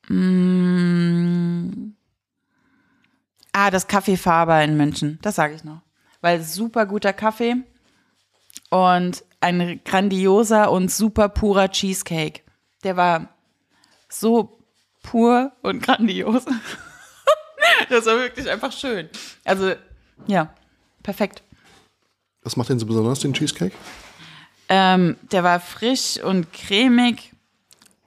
Mm. 0.08 1.94
Ah, 3.52 3.72
das 3.72 3.88
Café 3.88 4.18
Faber 4.18 4.64
in 4.64 4.76
München. 4.76 5.20
Das 5.22 5.36
sage 5.36 5.56
ich 5.56 5.64
noch. 5.64 5.82
Weil 6.22 6.42
super 6.42 6.86
guter 6.86 7.14
Kaffee 7.14 7.56
und 8.70 9.24
ein 9.40 9.82
grandioser 9.86 10.72
und 10.72 10.92
super 10.92 11.30
purer 11.30 11.70
Cheesecake. 11.70 12.42
Der 12.84 12.98
war 12.98 13.30
so 14.10 14.60
pur 15.04 15.52
und 15.62 15.82
grandios. 15.82 16.46
das 17.90 18.06
war 18.06 18.18
wirklich 18.18 18.50
einfach 18.50 18.72
schön. 18.72 19.10
Also, 19.44 19.74
ja, 20.28 20.54
perfekt. 21.04 21.44
Was 22.42 22.58
macht 22.58 22.70
den 22.70 22.80
so 22.80 22.86
besonders, 22.86 23.20
den 23.20 23.34
Cheesecake? 23.34 23.76
Ähm, 24.70 25.16
der 25.32 25.44
war 25.44 25.60
frisch 25.60 26.20
und 26.24 26.52
cremig. 26.54 27.32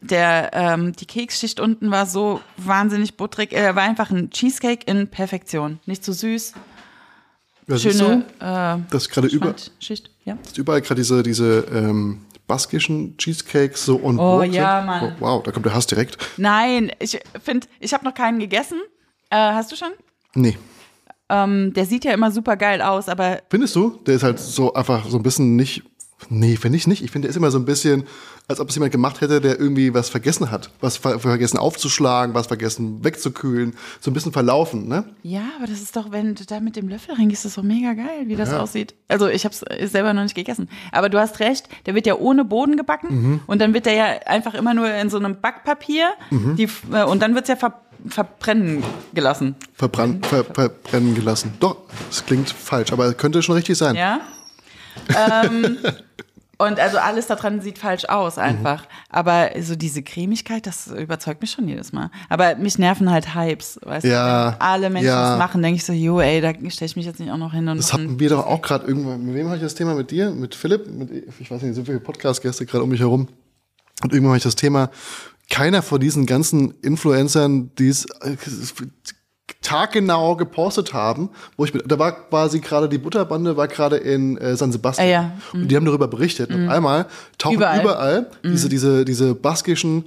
Der, 0.00 0.50
ähm, 0.52 0.92
die 0.94 1.06
Keksschicht 1.06 1.58
unten 1.58 1.90
war 1.90 2.06
so 2.06 2.40
wahnsinnig 2.56 3.16
butterig. 3.16 3.52
Er 3.52 3.74
war 3.74 3.82
einfach 3.82 4.10
ein 4.10 4.30
Cheesecake 4.30 4.84
in 4.86 5.08
Perfektion. 5.08 5.80
Nicht 5.86 6.04
zu 6.04 6.12
süß. 6.12 6.54
Ja, 7.66 7.76
siehst 7.76 7.98
Schöne 7.98 8.24
äh, 8.40 8.90
dass 8.92 9.08
gerade 9.08 9.28
über, 9.28 9.54
Schicht. 9.78 10.10
Ja. 10.24 10.38
dass 10.42 10.56
überall 10.56 10.80
gerade 10.80 11.00
diese, 11.00 11.22
diese 11.22 11.66
ähm, 11.72 12.22
baskischen 12.46 13.16
Cheesecakes 13.18 13.84
so 13.84 13.96
on 14.02 14.18
Oh, 14.18 14.38
board 14.38 14.52
ja, 14.54 14.78
sind. 14.78 14.86
Mann. 14.86 15.04
Oh, 15.04 15.20
wow, 15.20 15.42
da 15.42 15.50
kommt 15.52 15.66
der 15.66 15.74
Hass 15.74 15.86
direkt. 15.86 16.16
Nein, 16.38 16.90
ich 16.98 17.20
finde, 17.42 17.66
ich 17.80 17.92
habe 17.92 18.04
noch 18.04 18.14
keinen 18.14 18.38
gegessen. 18.38 18.80
Äh, 19.30 19.36
hast 19.36 19.70
du 19.70 19.76
schon? 19.76 19.90
Nee. 20.34 20.56
Ähm, 21.28 21.74
der 21.74 21.84
sieht 21.84 22.04
ja 22.06 22.12
immer 22.12 22.30
super 22.30 22.56
geil 22.56 22.80
aus, 22.80 23.08
aber 23.10 23.42
Findest 23.50 23.76
du? 23.76 23.98
Der 24.06 24.14
ist 24.14 24.22
halt 24.22 24.38
so 24.38 24.72
einfach 24.72 25.06
so 25.10 25.18
ein 25.18 25.22
bisschen 25.22 25.56
nicht. 25.56 25.82
Nee, 26.30 26.56
finde 26.56 26.76
ich 26.76 26.86
nicht. 26.88 27.02
Ich 27.04 27.12
finde, 27.12 27.26
der 27.26 27.30
ist 27.30 27.36
immer 27.36 27.50
so 27.52 27.58
ein 27.58 27.64
bisschen, 27.64 28.04
als 28.48 28.58
ob 28.58 28.68
es 28.70 28.74
jemand 28.74 28.90
gemacht 28.90 29.20
hätte, 29.20 29.40
der 29.40 29.58
irgendwie 29.60 29.94
was 29.94 30.08
vergessen 30.08 30.50
hat. 30.50 30.70
Was 30.80 30.96
ver 30.96 31.20
vergessen 31.20 31.58
aufzuschlagen, 31.58 32.34
was 32.34 32.48
vergessen 32.48 33.04
wegzukühlen. 33.04 33.74
So 34.00 34.10
ein 34.10 34.14
bisschen 34.14 34.32
verlaufen, 34.32 34.88
ne? 34.88 35.04
ja, 35.22 35.42
aber 35.56 35.68
das 35.68 35.80
ist 35.80 35.94
doch, 35.94 36.10
wenn 36.10 36.34
du 36.34 36.44
da 36.44 36.58
mit 36.58 36.74
dem 36.74 36.88
Löffel 36.88 37.14
reingehst, 37.14 37.44
ist 37.44 37.56
das 37.56 37.62
doch 37.62 37.68
mega 37.68 37.92
geil, 37.94 38.24
wie 38.26 38.34
das 38.36 38.50
Ja. 38.50 38.58
aussieht. 38.60 38.94
Also 39.06 39.28
ich 39.28 39.44
habe 39.44 39.54
es 39.54 39.92
selber 39.92 40.12
noch 40.12 40.24
nicht 40.24 40.34
gegessen. 40.34 40.68
Aber 40.90 41.08
du 41.08 41.18
hast 41.20 41.38
recht, 41.38 41.68
der 41.86 41.94
wird 41.94 42.04
ja 42.06 42.16
ohne 42.16 42.44
Boden 42.44 42.76
gebacken 42.76 43.08
Mhm. 43.10 43.40
und 43.46 43.60
dann 43.60 43.72
wird 43.72 43.86
der 43.86 43.94
ja 43.94 44.04
einfach 44.26 44.54
immer 44.54 44.74
nur 44.74 44.92
in 44.92 45.10
so 45.10 45.18
einem 45.18 45.40
Backpapier 45.40 46.08
Mhm. 46.30 46.56
die, 46.56 46.68
äh, 46.92 47.04
und 47.04 47.22
dann 47.22 47.34
wird 47.36 47.44
es 47.44 47.48
ja 47.48 47.56
ver 47.56 47.80
verbrennen 48.06 48.84
gelassen. 49.12 49.56
Verbrannt, 49.74 50.24
ver 50.26 50.44
verbrennen 50.44 51.14
gelassen. 51.16 51.52
Doch, 51.58 51.78
das 52.08 52.24
klingt 52.24 52.48
falsch, 52.50 52.92
aber 52.92 53.12
könnte 53.14 53.42
schon 53.42 53.56
richtig 53.56 53.76
sein. 53.76 53.96
Ja. 53.96 54.20
Ähm, 55.16 55.78
und 56.60 56.80
also 56.80 56.98
alles 56.98 57.28
daran 57.28 57.60
sieht 57.60 57.78
falsch 57.78 58.04
aus 58.06 58.36
einfach. 58.36 58.84
Aber 59.10 59.50
so 59.60 59.76
diese 59.76 60.02
Cremigkeit, 60.02 60.66
das 60.66 60.88
überzeugt 60.88 61.40
mich 61.40 61.52
schon 61.52 61.68
jedes 61.68 61.92
Mal. 61.92 62.10
Aber 62.28 62.56
mich 62.56 62.78
nerven 62.78 63.10
halt 63.10 63.36
Hypes, 63.36 63.78
weißt 63.84 64.04
Ja, 64.04 64.50
du? 64.50 64.56
Wenn 64.56 64.60
alle 64.60 64.90
Menschen 64.90 65.06
ja. 65.06 65.30
das 65.30 65.38
machen, 65.38 65.62
denke 65.62 65.76
ich 65.76 65.84
so, 65.84 65.92
jo, 65.92 66.20
ey, 66.20 66.40
da 66.40 66.50
stelle 66.70 66.86
ich 66.86 66.96
mich 66.96 67.06
jetzt 67.06 67.20
nicht 67.20 67.30
auch 67.30 67.36
noch 67.36 67.52
hin 67.52 67.68
und 67.68 67.76
Das 67.76 67.92
hatten 67.92 68.18
wir 68.18 68.28
doch 68.28 68.44
auch 68.44 68.60
gerade 68.60 68.88
irgendwann. 68.88 69.24
Mit 69.24 69.36
wem 69.36 69.46
habe 69.46 69.56
ich 69.56 69.62
das 69.62 69.76
Thema? 69.76 69.94
Mit 69.94 70.10
dir? 70.10 70.32
Mit 70.32 70.56
Philipp? 70.56 70.90
Mit, 70.90 71.10
ich 71.38 71.48
weiß 71.48 71.62
nicht, 71.62 71.76
so 71.76 71.84
viele 71.84 72.00
Podcast-Gäste 72.00 72.66
gerade 72.66 72.82
um 72.82 72.90
mich 72.90 73.00
herum. 73.00 73.28
Und 74.02 74.12
irgendwann 74.12 74.30
habe 74.30 74.38
ich 74.38 74.42
das 74.42 74.56
Thema, 74.56 74.90
keiner 75.50 75.82
von 75.82 76.00
diesen 76.00 76.26
ganzen 76.26 76.72
Influencern, 76.82 77.70
die 77.76 77.88
es 77.88 78.04
äh, 78.20 78.36
taggenau 79.68 80.36
gepostet 80.36 80.92
haben, 80.94 81.30
wo 81.56 81.64
ich 81.64 81.74
mit, 81.74 81.84
da 81.90 81.98
war 81.98 82.12
quasi 82.12 82.60
gerade 82.60 82.88
die 82.88 82.98
Butterbande 82.98 83.56
war 83.56 83.68
gerade 83.68 83.96
in 83.96 84.36
äh, 84.38 84.56
San 84.56 84.72
Sebastian 84.72 85.06
Ah, 85.06 85.10
ja. 85.10 85.32
und 85.52 85.68
die 85.68 85.76
haben 85.76 85.84
darüber 85.84 86.08
berichtet 86.08 86.50
und 86.50 86.66
auf 86.68 86.74
einmal 86.74 87.06
tauchen 87.36 87.56
überall, 87.56 87.80
Überall. 87.82 88.26
diese 88.44 88.68
diese 88.68 89.04
diese 89.04 89.34
baskischen 89.34 90.04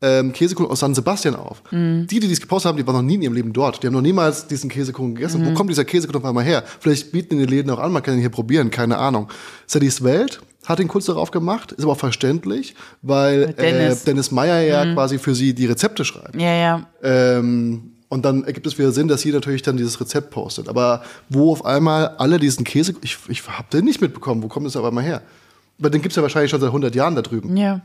ähm, 0.00 0.32
Käsekuchen 0.32 0.70
aus 0.70 0.78
San 0.80 0.94
Sebastian 0.94 1.34
auf. 1.34 1.60
Die, 1.72 2.06
die 2.06 2.20
dies 2.20 2.40
gepostet 2.40 2.68
haben, 2.68 2.76
die 2.76 2.86
waren 2.86 2.94
noch 2.94 3.02
nie 3.02 3.14
in 3.16 3.22
ihrem 3.22 3.32
Leben 3.34 3.52
dort. 3.52 3.82
Die 3.82 3.86
haben 3.88 3.94
noch 3.94 4.00
niemals 4.00 4.46
diesen 4.46 4.70
Käsekuchen 4.70 5.16
gegessen. 5.16 5.44
Wo 5.44 5.52
kommt 5.54 5.70
dieser 5.70 5.84
Käsekuchen 5.84 6.20
auf 6.20 6.24
einmal 6.28 6.44
her? 6.44 6.62
Vielleicht 6.78 7.10
bieten 7.10 7.36
die 7.38 7.46
Läden 7.46 7.68
auch 7.72 7.80
an, 7.80 7.90
man 7.92 8.02
kann 8.04 8.14
ihn 8.14 8.20
hier 8.20 8.28
probieren, 8.30 8.70
keine 8.70 8.96
Ahnung. 8.98 9.26
Sadie's 9.66 10.04
Welt 10.04 10.40
hat 10.66 10.78
den 10.78 10.86
kurz 10.86 11.06
darauf 11.06 11.30
gemacht, 11.32 11.72
ist 11.72 11.82
aber 11.82 11.92
auch 11.92 11.98
verständlich, 11.98 12.74
weil 13.02 13.54
Dennis. 13.54 14.02
Äh, 14.02 14.04
Dennis 14.04 14.30
Meyer 14.30 14.60
ja 14.60 14.92
quasi 14.94 15.18
für 15.18 15.34
sie 15.34 15.52
die 15.54 15.66
Rezepte 15.66 16.04
schreibt. 16.04 16.36
Ja, 16.40 16.52
ja. 16.54 16.86
Ähm, 17.02 17.94
und 18.08 18.24
dann 18.24 18.44
ergibt 18.44 18.66
es 18.66 18.78
wieder 18.78 18.90
Sinn, 18.92 19.08
dass 19.08 19.20
sie 19.22 19.32
natürlich 19.32 19.62
dann 19.62 19.76
dieses 19.76 20.00
Rezept 20.00 20.30
postet. 20.30 20.68
Aber 20.68 21.02
wo 21.28 21.52
auf 21.52 21.64
einmal 21.64 22.08
alle 22.18 22.38
diesen 22.38 22.64
Käse, 22.64 22.94
ich, 23.02 23.18
ich 23.28 23.46
habe 23.48 23.68
den 23.72 23.84
nicht 23.84 24.00
mitbekommen, 24.00 24.42
wo 24.42 24.48
kommt 24.48 24.66
das 24.66 24.76
auf 24.76 24.84
einmal 24.84 25.04
her? 25.04 25.22
Aber 25.78 25.90
den 25.90 26.00
gibt 26.02 26.12
es 26.12 26.16
ja 26.16 26.22
wahrscheinlich 26.22 26.50
schon 26.50 26.60
seit 26.60 26.68
100 26.68 26.94
Jahren 26.94 27.14
da 27.14 27.22
drüben. 27.22 27.56
Ja, 27.56 27.80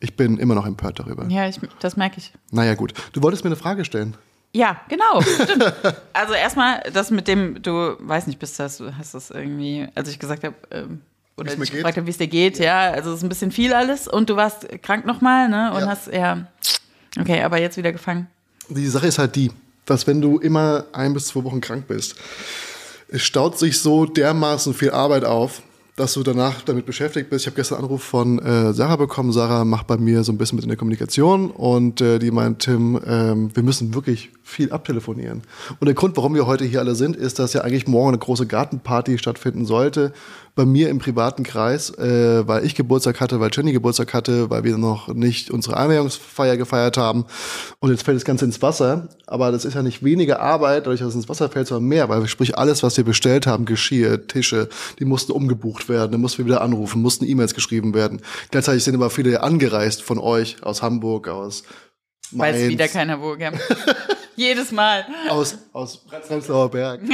Ich 0.00 0.16
bin 0.16 0.38
immer 0.38 0.54
noch 0.54 0.66
empört 0.66 0.98
darüber. 0.98 1.26
ja 1.28 1.48
ich, 1.48 1.60
das 1.80 1.96
merke 1.96 2.18
ich. 2.18 2.32
Naja, 2.50 2.74
gut. 2.74 2.92
Du 3.12 3.22
wolltest 3.22 3.44
mir 3.44 3.48
eine 3.48 3.56
Frage 3.56 3.84
stellen. 3.84 4.16
Ja, 4.54 4.80
genau. 4.88 5.20
Stimmt. 5.44 5.72
Also 6.12 6.34
erstmal 6.34 6.82
das 6.92 7.10
mit 7.10 7.28
dem, 7.28 7.62
du 7.62 7.96
weiß 8.00 8.26
nicht, 8.26 8.38
bist 8.38 8.58
das, 8.58 8.78
du 8.78 8.96
hast 8.98 9.14
das 9.14 9.30
irgendwie, 9.30 9.86
als 9.94 10.08
ich 10.10 10.18
gesagt 10.18 10.44
habe, 10.44 10.54
ähm, 10.70 11.00
oder 11.38 11.52
ich 11.52 11.70
gefragt 11.70 11.96
habe, 11.96 12.06
wie 12.06 12.10
es 12.10 12.18
dir 12.18 12.26
geht, 12.28 12.58
ja, 12.58 12.90
also 12.90 13.10
es 13.10 13.18
ist 13.18 13.22
ein 13.22 13.28
bisschen 13.30 13.50
viel 13.52 13.72
alles 13.72 14.06
und 14.08 14.28
du 14.28 14.36
warst 14.36 14.68
krank 14.82 15.06
nochmal, 15.06 15.48
ne? 15.48 15.72
Und 15.72 15.80
Ja. 15.80 15.86
hast, 15.86 16.08
ja, 16.12 16.46
okay, 17.18 17.42
aber 17.42 17.58
jetzt 17.58 17.76
wieder 17.78 17.92
gefangen. 17.92 18.26
Die 18.74 18.88
Sache 18.88 19.06
ist 19.06 19.18
halt 19.18 19.36
die, 19.36 19.50
dass 19.84 20.06
wenn 20.06 20.20
du 20.20 20.38
immer 20.38 20.84
ein 20.92 21.12
bis 21.14 21.26
zwei 21.26 21.44
Wochen 21.44 21.60
krank 21.60 21.86
bist, 21.88 22.14
es 23.08 23.22
staut 23.22 23.58
sich 23.58 23.78
so 23.78 24.06
dermaßen 24.06 24.72
viel 24.72 24.90
Arbeit 24.90 25.24
auf, 25.24 25.62
dass 25.96 26.14
du 26.14 26.22
danach 26.22 26.62
damit 26.62 26.86
beschäftigt 26.86 27.28
bist. 27.28 27.42
Ich 27.42 27.46
habe 27.46 27.56
gestern 27.56 27.76
einen 27.76 27.84
Anruf 27.84 28.02
von 28.02 28.38
äh, 28.38 28.72
Sarah 28.72 28.96
bekommen. 28.96 29.30
Sarah 29.30 29.66
macht 29.66 29.86
bei 29.86 29.98
mir 29.98 30.24
so 30.24 30.32
ein 30.32 30.38
bisschen 30.38 30.56
mit 30.56 30.64
in 30.64 30.70
der 30.70 30.78
Kommunikation 30.78 31.50
und 31.50 32.00
äh, 32.00 32.18
die 32.18 32.30
meint, 32.30 32.60
Tim, 32.60 32.98
ähm, 33.06 33.54
wir 33.54 33.62
müssen 33.62 33.94
wirklich 33.94 34.30
viel 34.42 34.72
abtelefonieren. 34.72 35.42
Und 35.78 35.86
der 35.86 35.94
Grund, 35.94 36.16
warum 36.16 36.34
wir 36.34 36.46
heute 36.46 36.64
hier 36.64 36.80
alle 36.80 36.94
sind, 36.94 37.14
ist, 37.14 37.38
dass 37.38 37.52
ja 37.52 37.60
eigentlich 37.60 37.86
morgen 37.86 38.08
eine 38.08 38.18
große 38.18 38.46
Gartenparty 38.46 39.18
stattfinden 39.18 39.66
sollte. 39.66 40.14
Bei 40.54 40.66
mir 40.66 40.90
im 40.90 40.98
privaten 40.98 41.44
Kreis, 41.44 41.90
äh, 41.96 42.46
weil 42.46 42.66
ich 42.66 42.74
Geburtstag 42.74 43.20
hatte, 43.20 43.40
weil 43.40 43.50
Jenny 43.52 43.72
Geburtstag 43.72 44.12
hatte, 44.12 44.50
weil 44.50 44.64
wir 44.64 44.76
noch 44.76 45.08
nicht 45.08 45.50
unsere 45.50 45.78
Einweihungsfeier 45.78 46.58
gefeiert 46.58 46.98
haben. 46.98 47.24
Und 47.80 47.90
jetzt 47.90 48.02
fällt 48.02 48.16
das 48.16 48.26
Ganze 48.26 48.44
ins 48.44 48.60
Wasser. 48.60 49.08
Aber 49.26 49.50
das 49.50 49.64
ist 49.64 49.72
ja 49.74 49.82
nicht 49.82 50.04
weniger 50.04 50.40
Arbeit, 50.40 50.84
dadurch, 50.86 51.00
dass 51.00 51.08
es 51.10 51.14
ins 51.14 51.28
Wasser 51.30 51.48
fällt, 51.48 51.68
sondern 51.68 51.88
mehr. 51.88 52.10
Weil 52.10 52.26
sprich, 52.28 52.58
alles, 52.58 52.82
was 52.82 52.98
wir 52.98 53.04
bestellt 53.04 53.46
haben, 53.46 53.64
Geschirr, 53.64 54.26
Tische, 54.26 54.68
die 54.98 55.06
mussten 55.06 55.32
umgebucht 55.32 55.88
werden, 55.88 56.12
dann 56.12 56.20
mussten 56.20 56.38
wir 56.38 56.46
wieder 56.46 56.60
anrufen, 56.60 57.00
mussten 57.00 57.24
E-Mails 57.24 57.54
geschrieben 57.54 57.94
werden. 57.94 58.20
Gleichzeitig 58.50 58.84
sind 58.84 58.94
aber 58.94 59.08
viele 59.08 59.42
angereist 59.42 60.02
von 60.02 60.18
euch, 60.18 60.62
aus 60.62 60.82
Hamburg, 60.82 61.28
aus 61.28 61.62
Weiß 62.32 62.56
Mainz, 62.56 62.68
wieder 62.68 62.88
keiner 62.88 63.20
wo, 63.20 63.36
gell? 63.36 63.52
Jedes 64.36 64.72
Mal. 64.72 65.04
aus, 65.28 65.58
aus 65.72 65.98
Prenzlauer 65.98 66.70
Berg. 66.70 67.00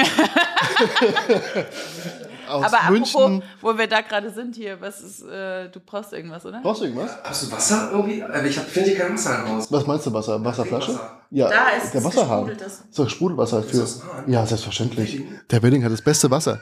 aus 2.49 2.65
Aber 2.73 2.91
München. 2.91 3.21
apropos, 3.21 3.43
wo 3.61 3.79
wir 3.79 3.87
da 3.87 4.01
gerade 4.01 4.31
sind 4.31 4.57
hier, 4.57 4.81
was 4.81 5.01
ist, 5.01 5.23
äh, 5.23 5.69
du 5.71 5.81
brauchst 5.81 6.13
irgendwas, 6.13 6.45
oder? 6.47 6.61
Brauchst 6.63 6.81
du 6.81 6.87
irgendwas? 6.87 7.11
Hast 7.25 7.43
du 7.45 7.53
Wasser 7.53 7.91
irgendwie? 7.93 8.23
Aber 8.23 8.45
ich 8.45 8.57
hab- 8.59 8.67
finde 8.67 8.91
hier 8.91 8.99
kein 8.99 9.15
Wasser 9.15 9.39
im 9.45 9.49
Haus. 9.57 9.71
Was 9.73 9.87
meinst 9.87 10.07
du, 10.07 10.13
Wasser? 10.13 10.45
Wasserflasche? 10.45 10.95
Wasser. 10.95 11.21
Ja, 11.31 11.49
Da 11.49 11.69
ist 11.71 11.93
der 11.93 12.01
es 12.01 12.07
Wasserhahn. 12.07 12.47
gesprudeltes. 12.47 12.83
So, 12.91 13.09
Sprudelwasser 13.09 13.63
für. 13.63 13.77
das? 13.79 14.03
Ja, 14.27 14.47
selbstverständlich. 14.47 15.23
Der 15.51 15.63
Wedding 15.63 15.85
hat 15.85 15.93
das 15.93 16.03
beste 16.03 16.31
Wasser. 16.31 16.61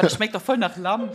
Das 0.00 0.14
schmeckt 0.14 0.34
doch 0.34 0.40
voll 0.42 0.56
nach 0.58 0.76
Lamm. 0.76 1.10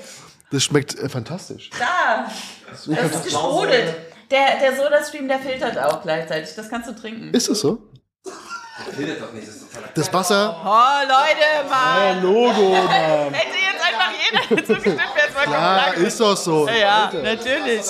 Das 0.52 0.64
schmeckt 0.64 0.98
äh, 1.00 1.10
fantastisch. 1.10 1.70
Da! 1.80 2.28
Das 2.70 2.88
ist 2.88 3.24
gesprudelt. 3.24 3.96
Der, 4.30 4.60
der 4.60 4.76
Soda-Stream, 4.76 5.28
der 5.28 5.40
filtert 5.40 5.78
auch 5.78 6.02
gleichzeitig. 6.02 6.54
Das 6.56 6.70
kannst 6.70 6.88
du 6.90 6.94
trinken. 6.96 7.34
Ist 7.34 7.50
es 7.50 7.62
so? 7.62 7.82
Redet 8.98 9.22
doch 9.22 9.32
nicht, 9.34 9.48
das 9.48 9.56
ist 9.56 9.72
total 9.74 9.90
Das 9.94 10.14
Wasser. 10.14 10.62
Oh, 10.64 11.08
Leute, 11.08 11.70
Mann. 11.70 12.22
Logo, 12.24 12.70
Mann. 12.74 13.34
Hätte 13.34 13.58
jetzt 13.58 13.84
einfach 13.86 14.12
jeder 14.12 14.66
zugestimmt, 14.66 14.98
wäre 14.98 15.28
es 15.28 15.34
vollkommen 15.34 15.56
klar 15.56 15.94
ist 15.96 16.20
doch 16.20 16.38
so. 16.38 16.68
Ja, 16.70 17.12
natürlich. 17.24 17.82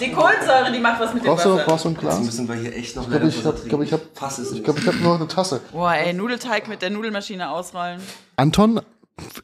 Die 0.00 0.12
Kohlensäure, 0.12 0.72
die 0.72 0.78
macht 0.78 1.00
was 1.00 1.14
mit 1.14 1.22
dem 1.24 1.28
Brauchst 1.28 1.44
du, 1.46 1.54
Wasser. 1.54 1.64
brauchst 1.64 1.84
du 1.84 1.88
ein 1.88 1.92
Jetzt 1.94 2.00
Glas? 2.00 2.20
müssen 2.20 2.48
wir 2.48 2.54
hier 2.56 2.76
echt 2.76 2.96
noch 2.96 3.02
Ich 3.04 3.08
glaube, 3.10 3.28
ich 3.28 3.44
habe 3.44 3.58
glaub, 3.68 3.82
ich 3.82 3.92
hab, 3.92 4.00
Fass 4.14 4.38
ist 4.38 4.52
ich 4.52 4.64
glaub, 4.64 4.78
ich 4.78 4.86
hab 4.86 4.94
nur 4.96 5.14
eine 5.16 5.28
Tasse. 5.28 5.60
Boah, 5.72 5.92
ey, 5.94 6.12
Nudelteig 6.12 6.68
mit 6.68 6.82
der 6.82 6.90
Nudelmaschine 6.90 7.50
ausrollen. 7.50 8.00
Anton 8.36 8.80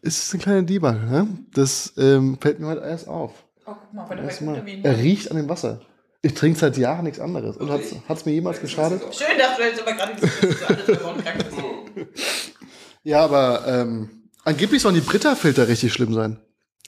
ist 0.02 0.32
ein 0.34 0.40
kleiner 0.40 0.62
Dieber. 0.62 0.92
Ne? 0.92 1.28
Das 1.54 1.92
ähm, 1.98 2.38
fällt 2.40 2.60
mir 2.60 2.66
heute 2.68 2.80
erst 2.82 3.08
auf. 3.08 3.32
Oh, 3.66 3.72
guck 3.74 3.92
mal, 3.92 4.04
bei 4.04 4.14
der 4.14 4.24
Erst 4.24 4.42
mal. 4.42 4.52
Vitamin. 4.54 4.84
Er 4.84 4.96
riecht 4.96 5.30
an 5.30 5.36
dem 5.36 5.48
Wasser. 5.48 5.80
Ich 6.22 6.34
trinke 6.34 6.58
seit 6.58 6.76
Jahren 6.76 7.04
nichts 7.04 7.20
anderes. 7.20 7.56
Und 7.56 7.70
hat 7.70 7.80
es 8.08 8.24
mir 8.24 8.32
jemals 8.32 8.60
geschadet? 8.60 9.02
Schön, 9.14 9.38
dass 9.38 9.56
du 9.56 9.62
jetzt 9.62 9.80
aber 9.80 9.92
gerade 9.92 10.14
gesagt 10.14 10.42
hast, 10.42 10.88
dass 10.88 11.04
alles 11.04 11.24
krank 11.24 11.44
bist. 11.94 12.16
Ja, 13.02 13.22
aber 13.22 13.62
ähm, 13.68 14.10
angeblich 14.42 14.82
sollen 14.82 14.96
die 14.96 15.00
Britta-Filter 15.00 15.68
richtig 15.68 15.92
schlimm 15.92 16.12
sein. 16.12 16.40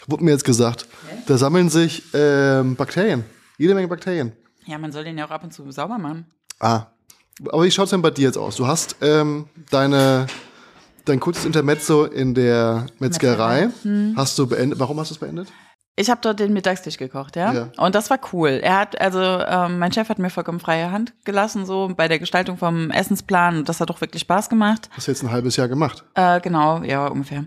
Wurde 0.09 0.25
mir 0.25 0.33
jetzt 0.33 0.43
gesagt. 0.43 0.89
Da 1.29 1.39
sammeln 1.39 1.71
sich 1.71 2.03
ähm, 2.13 2.75
Bakterien. 2.75 3.25
Jede 3.57 3.73
Menge 3.77 3.87
Bakterien. 3.87 4.33
Ja, 4.67 4.79
man 4.79 4.91
soll 4.91 5.05
den 5.05 5.17
ja 5.17 5.27
auch 5.27 5.31
ab 5.31 5.45
und 5.45 5.53
zu 5.53 5.71
sauber 5.71 5.97
machen. 5.97 6.27
Ah. 6.59 6.87
Aber 7.51 7.63
wie 7.63 7.71
schaut's 7.71 7.91
denn 7.91 8.03
bei 8.03 8.11
dir 8.11 8.27
jetzt 8.27 8.37
aus? 8.37 8.57
Du 8.57 8.67
hast 8.67 8.97
ähm, 9.01 9.47
deine 9.71 10.27
dein 11.05 11.21
kurzes 11.21 11.45
Intermezzo 11.45 12.05
in 12.05 12.35
der 12.35 12.87
Metzgerei. 12.99 13.69
Hast 14.17 14.39
du 14.39 14.47
beendet? 14.49 14.79
Warum 14.79 14.99
hast 14.99 15.11
du 15.11 15.15
es 15.15 15.21
beendet? 15.21 15.49
Ich 15.99 16.11
habe 16.11 16.21
dort 16.23 16.39
den 16.39 16.53
Mittagstisch 16.53 16.97
gekocht, 16.97 17.35
ja? 17.35 17.53
Ja. 17.53 17.69
Und 17.77 17.97
das 17.97 18.09
war 18.09 18.21
cool. 18.33 18.61
Er 18.63 18.79
hat, 18.79 19.01
also 19.01 19.21
ähm, 19.21 19.81
mein 19.81 19.93
Chef 19.93 20.09
hat 20.09 20.21
mir 20.21 20.31
vollkommen 20.31 20.61
freie 20.61 20.93
Hand 20.93 21.13
gelassen, 21.25 21.67
so 21.67 21.91
bei 21.97 22.07
der 22.07 22.21
Gestaltung 22.21 22.57
vom 22.57 22.93
Essensplan. 22.93 23.59
Und 23.59 23.69
das 23.69 23.81
hat 23.81 23.91
doch 23.91 24.01
wirklich 24.01 24.23
Spaß 24.23 24.49
gemacht. 24.49 24.89
Hast 24.93 25.09
du 25.09 25.11
jetzt 25.11 25.25
ein 25.25 25.33
halbes 25.33 25.57
Jahr 25.57 25.67
gemacht. 25.67 26.05
Äh, 26.15 26.41
genau, 26.41 26.83
ja, 26.85 27.09
ungefähr. 27.09 27.47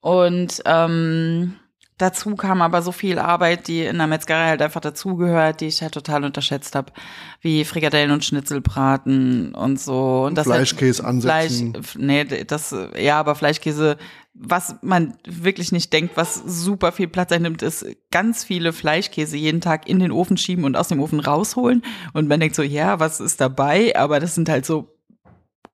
Und 0.00 0.62
ähm, 0.66 1.54
dazu 2.02 2.34
kam 2.34 2.60
aber 2.60 2.82
so 2.82 2.92
viel 2.92 3.18
Arbeit, 3.18 3.68
die 3.68 3.82
in 3.84 3.96
der 3.96 4.06
Metzgerei 4.06 4.48
halt 4.48 4.62
einfach 4.62 4.80
dazugehört, 4.80 5.60
die 5.60 5.66
ich 5.68 5.80
halt 5.80 5.94
total 5.94 6.24
unterschätzt 6.24 6.74
habe. 6.74 6.92
Wie 7.40 7.64
Frikadellen 7.64 8.10
und 8.10 8.24
Schnitzelbraten 8.24 9.54
und 9.54 9.80
so. 9.80 10.24
Und 10.26 10.36
das 10.36 10.46
halt- 10.46 10.56
Fleischkäse 10.56 11.04
ansetzen. 11.04 11.72
Fleisch, 11.74 11.96
nee, 11.96 12.24
das, 12.44 12.74
ja, 12.98 13.18
aber 13.18 13.34
Fleischkäse, 13.34 13.96
was 14.34 14.76
man 14.82 15.14
wirklich 15.26 15.72
nicht 15.72 15.92
denkt, 15.92 16.16
was 16.16 16.34
super 16.34 16.92
viel 16.92 17.08
Platz 17.08 17.32
einnimmt, 17.32 17.62
ist 17.62 17.86
ganz 18.10 18.44
viele 18.44 18.72
Fleischkäse 18.72 19.36
jeden 19.36 19.60
Tag 19.60 19.88
in 19.88 19.98
den 19.98 20.10
Ofen 20.10 20.36
schieben 20.36 20.64
und 20.64 20.76
aus 20.76 20.88
dem 20.88 21.00
Ofen 21.00 21.20
rausholen. 21.20 21.82
Und 22.12 22.28
man 22.28 22.40
denkt 22.40 22.56
so, 22.56 22.62
ja, 22.62 22.98
was 22.98 23.20
ist 23.20 23.40
dabei? 23.40 23.94
Aber 23.96 24.20
das 24.20 24.34
sind 24.34 24.48
halt 24.48 24.66
so 24.66 24.96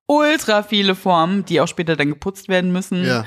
ultra 0.05 0.63
viele 0.63 0.95
Formen, 0.95 1.45
die 1.45 1.61
auch 1.61 1.67
später 1.67 1.95
dann 1.95 2.09
geputzt 2.09 2.49
werden 2.49 2.71
müssen. 2.71 3.05
Ja. 3.05 3.25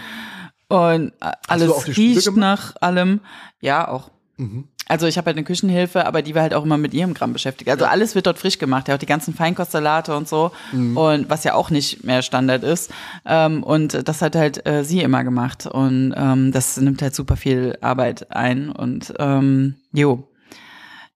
Und 0.72 1.12
äh, 1.20 1.32
alles 1.48 1.86
riecht 1.96 2.24
gemacht? 2.24 2.36
nach 2.40 2.74
allem. 2.80 3.20
Ja, 3.60 3.88
auch. 3.88 4.10
Mhm. 4.38 4.64
Also 4.88 5.06
ich 5.06 5.16
habe 5.16 5.26
halt 5.26 5.36
eine 5.36 5.44
Küchenhilfe, 5.44 6.04
aber 6.06 6.22
die 6.22 6.34
war 6.34 6.42
halt 6.42 6.54
auch 6.54 6.64
immer 6.64 6.76
mit 6.76 6.92
ihrem 6.92 7.14
Gramm 7.14 7.32
beschäftigt. 7.32 7.70
Also 7.70 7.84
alles 7.84 8.14
wird 8.14 8.26
dort 8.26 8.38
frisch 8.38 8.58
gemacht, 8.58 8.88
ja 8.88 8.94
auch 8.94 8.98
die 8.98 9.06
ganzen 9.06 9.32
Feinkostsalate 9.32 10.14
und 10.16 10.28
so 10.28 10.50
Mhm. 10.72 10.96
und 10.96 11.30
was 11.30 11.44
ja 11.44 11.54
auch 11.54 11.70
nicht 11.70 12.04
mehr 12.04 12.20
Standard 12.22 12.62
ist. 12.64 12.90
Ähm, 13.24 13.62
und 13.62 14.06
das 14.08 14.20
hat 14.22 14.34
halt 14.34 14.66
äh, 14.66 14.84
sie 14.84 15.00
immer 15.00 15.24
gemacht 15.24 15.66
und 15.66 16.12
ähm, 16.16 16.52
das 16.52 16.76
nimmt 16.78 17.00
halt 17.00 17.14
super 17.14 17.36
viel 17.36 17.78
Arbeit 17.80 18.30
ein 18.32 18.70
und 18.70 19.14
ähm, 19.18 19.76
jo. 19.92 20.24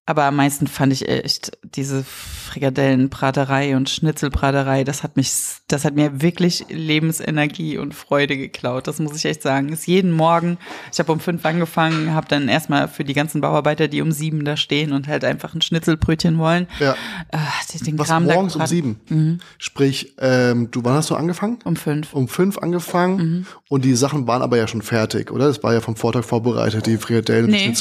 Aber 0.08 0.22
am 0.24 0.36
meisten 0.36 0.68
fand 0.68 0.92
ich 0.92 1.08
echt 1.08 1.58
diese 1.64 2.04
Frikadellenbraterei 2.04 3.76
und 3.76 3.90
Schnitzelbraterei. 3.90 4.84
Das 4.84 5.02
hat 5.02 5.16
mich, 5.16 5.32
das 5.68 5.84
hat 5.84 5.94
mir 5.94 6.22
wirklich 6.22 6.64
Lebensenergie 6.68 7.78
und 7.78 7.94
Freude 7.94 8.36
geklaut. 8.36 8.86
Das 8.86 8.98
muss 8.98 9.16
ich 9.16 9.24
echt 9.24 9.42
sagen. 9.42 9.68
Ist 9.70 9.86
jeden 9.86 10.12
Morgen. 10.12 10.58
Ich 10.92 10.98
habe 10.98 11.12
um 11.12 11.20
fünf 11.20 11.44
angefangen, 11.44 12.14
habe 12.14 12.26
dann 12.28 12.48
erstmal 12.48 12.88
für 12.88 13.04
die 13.04 13.14
ganzen 13.14 13.40
Bauarbeiter, 13.40 13.88
die 13.88 14.00
um 14.00 14.12
sieben 14.12 14.44
da 14.44 14.56
stehen 14.56 14.92
und 14.92 15.08
halt 15.08 15.24
einfach 15.24 15.54
ein 15.54 15.62
Schnitzelbrötchen 15.62 16.38
wollen, 16.38 16.66
Ja. 16.78 16.92
äh, 17.32 17.38
den, 17.84 17.98
Was 17.98 18.08
Kram 18.08 18.26
da 18.26 18.34
morgens 18.34 18.54
um 18.54 18.60
gebraten. 18.60 19.00
sieben. 19.08 19.40
Sprich, 19.58 20.14
ähm, 20.18 20.70
du 20.70 20.84
wann 20.84 20.94
hast 20.94 21.10
du 21.10 21.16
angefangen? 21.16 21.58
Um 21.64 21.76
fünf. 21.76 22.12
Um 22.14 22.28
fünf 22.28 22.58
angefangen 22.58 23.16
Mhm. 23.16 23.46
und 23.68 23.84
die 23.84 23.94
Sachen 23.94 24.26
waren 24.26 24.42
aber 24.42 24.56
ja 24.56 24.66
schon 24.68 24.82
fertig, 24.82 25.30
oder? 25.30 25.46
Das 25.48 25.62
war 25.62 25.72
ja 25.74 25.80
vom 25.80 25.96
Vortag 25.96 26.24
vorbereitet, 26.24 26.86
die 26.86 26.96
Frikadellen 26.96 27.46
und 27.46 27.50
Nee. 27.50 27.74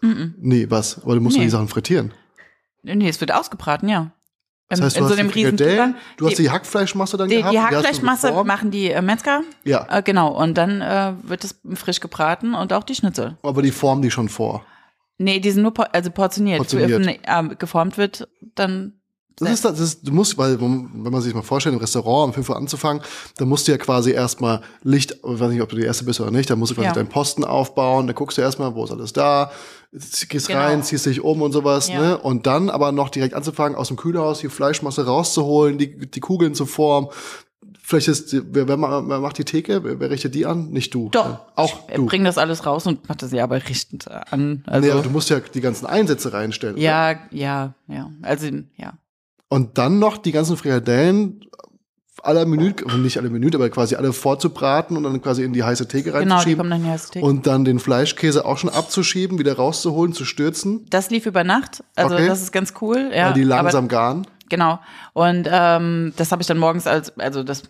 Schnitzel. 0.00 0.34
Nee, 0.38 0.66
was? 0.70 1.02
Aber 1.02 1.14
du 1.14 1.20
musst 1.20 1.36
Nee. 1.36 1.44
die 1.44 1.50
Sachen 1.50 1.68
frittieren. 1.68 2.12
Nee, 2.82 3.08
es 3.08 3.20
wird 3.20 3.32
ausgebraten, 3.32 3.88
ja. 3.88 4.12
Das 4.68 4.78
In- 4.80 4.84
heißt, 4.84 4.96
du 4.96 5.00
in 5.00 5.04
hast 5.06 5.12
so 5.14 5.18
einem 5.20 5.30
Riesenteller. 5.30 5.94
du 6.18 6.26
hast 6.26 6.38
die 6.38 6.50
Hackfleischmasse 6.50 7.16
dann 7.16 7.28
Die, 7.28 7.36
gehabt. 7.36 7.54
die 7.54 7.58
Hackfleischmasse 7.60 8.44
machen 8.44 8.70
die 8.70 8.90
äh, 8.90 9.00
Metzger. 9.02 9.42
Ja. 9.64 9.86
Äh, 9.90 10.02
genau. 10.02 10.28
Und 10.38 10.54
dann 10.58 10.80
äh, 10.82 11.12
wird 11.22 11.44
es 11.44 11.58
frisch 11.74 12.00
gebraten 12.00 12.54
und 12.54 12.72
auch 12.72 12.84
die 12.84 12.94
Schnitzel. 12.94 13.38
Aber 13.42 13.62
die 13.62 13.70
formen 13.70 14.02
die 14.02 14.10
schon 14.10 14.28
vor. 14.28 14.64
Nee, 15.16 15.40
die 15.40 15.50
sind 15.50 15.62
nur 15.62 15.72
por 15.74 15.94
also 15.94 16.10
portioniert. 16.10 16.58
Portioniert. 16.58 16.90
Wenn 17.26 17.50
äh, 17.52 17.54
geformt 17.56 17.96
wird, 17.98 18.28
dann. 18.54 18.97
Das 19.40 19.50
ist, 19.50 19.64
das 19.64 19.80
ist, 19.80 20.06
du 20.06 20.12
musst, 20.12 20.36
weil, 20.38 20.60
wenn 20.60 20.90
man 21.10 21.20
sich 21.22 21.34
mal 21.34 21.42
vorstellt, 21.42 21.74
im 21.74 21.80
Restaurant 21.80 22.28
um 22.28 22.32
5 22.34 22.48
Uhr 22.50 22.56
anzufangen, 22.56 23.02
dann 23.36 23.48
musst 23.48 23.68
du 23.68 23.72
ja 23.72 23.78
quasi 23.78 24.10
erstmal 24.12 24.60
Licht, 24.82 25.12
ich 25.12 25.18
weiß 25.22 25.50
nicht, 25.50 25.62
ob 25.62 25.68
du 25.68 25.76
die 25.76 25.82
Erste 25.84 26.04
bist 26.04 26.20
oder 26.20 26.30
nicht, 26.30 26.50
dann 26.50 26.58
musst 26.58 26.70
du 26.72 26.74
quasi 26.76 26.88
Ja. 26.88 26.94
deinen 26.94 27.08
Posten 27.08 27.44
aufbauen, 27.44 28.06
dann 28.06 28.16
guckst 28.16 28.38
du 28.38 28.42
erstmal, 28.42 28.74
wo 28.74 28.84
ist 28.84 28.90
alles 28.90 29.12
da, 29.12 29.50
gehst 30.28 30.48
Genau. 30.48 30.58
rein, 30.60 30.82
ziehst 30.82 31.06
dich 31.06 31.22
um 31.22 31.40
und 31.42 31.52
sowas, 31.52 31.88
Ja. 31.88 32.00
ne? 32.00 32.18
Und 32.18 32.46
dann 32.46 32.68
aber 32.70 32.92
noch 32.92 33.08
direkt 33.10 33.34
anzufangen, 33.34 33.76
aus 33.78 33.88
dem 33.88 33.96
Kühlhaus 33.96 34.40
die 34.40 34.48
Fleischmasse 34.48 35.06
rauszuholen, 35.06 35.78
die, 35.78 35.96
die 35.98 36.20
Kugeln 36.20 36.54
zu 36.54 36.66
formen. 36.66 37.08
Vielleicht 37.80 38.08
ist, 38.08 38.34
wer, 38.52 38.68
wer, 38.68 38.76
ma- 38.76 39.02
wer 39.06 39.18
macht 39.20 39.38
die 39.38 39.44
Theke? 39.46 39.82
Wer, 39.82 39.98
wer 39.98 40.10
richtet 40.10 40.34
die 40.34 40.44
an? 40.44 40.68
Nicht 40.68 40.92
du. 40.92 41.08
Doch. 41.08 41.38
Auch 41.56 41.88
ich 41.88 41.94
du. 41.94 42.04
bring 42.04 42.22
das 42.22 42.36
alles 42.36 42.66
raus 42.66 42.86
und 42.86 43.08
mache 43.08 43.26
sie 43.26 43.40
aber 43.40 43.56
richtend 43.66 44.08
an. 44.10 44.62
Also, 44.66 44.86
nee, 44.86 44.92
aber 44.92 45.00
du 45.02 45.08
musst 45.08 45.30
ja 45.30 45.40
die 45.40 45.62
ganzen 45.62 45.86
Einsätze 45.86 46.34
reinstellen. 46.34 46.74
oder? 46.74 46.82
ja, 46.84 47.14
ja, 47.30 47.74
ja. 47.86 48.10
Also, 48.20 48.46
ja. 48.76 48.92
Und 49.48 49.78
dann 49.78 49.98
noch 49.98 50.18
die 50.18 50.32
ganzen 50.32 50.56
Frikadellen 50.56 51.40
aller 52.22 52.44
Minute, 52.46 52.84
nicht 52.98 53.16
alle 53.16 53.30
Minute, 53.30 53.56
aber 53.58 53.70
quasi 53.70 53.94
alle 53.94 54.12
vorzubraten 54.12 54.96
und 54.96 55.04
dann 55.04 55.22
quasi 55.22 55.44
in 55.44 55.52
die 55.52 55.62
heiße 55.62 55.86
Theke 55.86 56.10
Genau, 56.10 56.18
die 56.24 56.28
reinzuschieben. 56.30 56.58
kommen 56.58 56.70
dann 56.70 56.82
hier 56.82 56.92
als 56.92 57.10
Theke. 57.10 57.24
und 57.24 57.46
dann 57.46 57.64
den 57.64 57.78
Fleischkäse 57.78 58.44
auch 58.44 58.58
schon 58.58 58.70
abzuschieben, 58.70 59.38
wieder 59.38 59.54
rauszuholen, 59.56 60.12
zu 60.12 60.24
stürzen, 60.24 60.84
Das 60.90 61.10
lief 61.10 61.26
über 61.26 61.44
Nacht. 61.44 61.84
Also, 61.94 62.16
Okay. 62.16 62.26
das 62.26 62.42
ist 62.42 62.50
ganz 62.52 62.74
cool. 62.80 63.10
Ja, 63.14 63.26
weil 63.28 63.34
die 63.34 63.42
aber- 63.44 63.62
langsam 63.62 63.86
garen. 63.88 64.26
Genau. 64.50 64.80
Und 65.12 65.46
ähm, 65.50 66.12
das 66.16 66.32
habe 66.32 66.42
ich 66.42 66.48
dann 66.48 66.58
morgens 66.58 66.86
als, 66.86 67.16
also 67.18 67.42
das, 67.44 67.62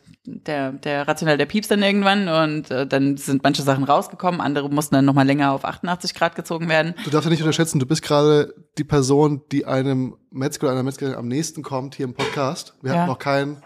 der, 0.46 0.72
der 0.72 1.06
rational 1.08 1.36
der 1.38 1.46
Pieps 1.46 1.68
dann 1.68 1.82
irgendwann 1.82 2.28
und 2.28 2.70
äh, 2.70 2.86
dann 2.86 3.16
sind 3.16 3.42
manche 3.42 3.62
Sachen 3.62 3.84
rausgekommen, 3.84 4.40
andere 4.40 4.68
mussten 4.70 4.94
dann 4.94 5.04
nochmal 5.04 5.26
länger 5.26 5.52
auf 5.52 5.64
88 5.64 6.14
Grad 6.14 6.34
gezogen 6.36 6.68
werden. 6.68 6.94
Du 7.04 7.10
darfst 7.10 7.24
ja 7.26 7.30
nicht 7.30 7.40
unterschätzen, 7.42 7.78
du 7.78 7.86
bist 7.86 8.02
gerade 8.02 8.54
die 8.76 8.84
Person, 8.84 9.42
die 9.52 9.64
einem 9.66 10.16
Metzger 10.30 10.66
oder 10.66 10.72
einer 10.74 10.82
Metzgerin 10.82 11.14
am 11.14 11.28
nächsten 11.28 11.62
kommt 11.62 11.94
hier 11.94 12.04
im 12.04 12.14
Podcast. 12.14 12.74
Wir 12.82 12.92
Ja. 12.92 12.98
hatten 13.00 13.08
noch 13.08 13.18
keinen 13.18 13.62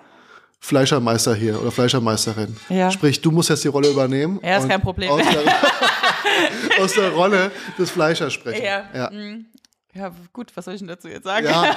Fleischermeister 0.60 1.34
hier 1.34 1.60
oder 1.60 1.72
Fleischermeisterin. 1.72 2.56
Ja. 2.68 2.90
Sprich, 2.92 3.20
du 3.20 3.32
musst 3.32 3.48
jetzt 3.48 3.64
die 3.64 3.68
Rolle 3.68 3.90
übernehmen. 3.90 4.38
Ja, 4.44 4.58
ist 4.58 4.68
kein 4.68 4.80
Problem. 4.80 5.10
Aus 5.10 5.22
der, 5.22 5.42
aus 6.84 6.92
der 6.94 7.10
Rolle 7.10 7.50
des 7.78 7.90
Fleischers 7.90 8.32
sprechen. 8.32 8.64
Ja. 8.64 8.84
ja. 8.94 9.10
mm. 9.10 9.46
Ja, 9.94 10.10
gut, 10.32 10.50
was 10.54 10.64
soll 10.64 10.72
ich 10.72 10.80
denn 10.80 10.88
dazu 10.88 11.06
jetzt 11.06 11.24
sagen? 11.24 11.46
Ja, 11.46 11.62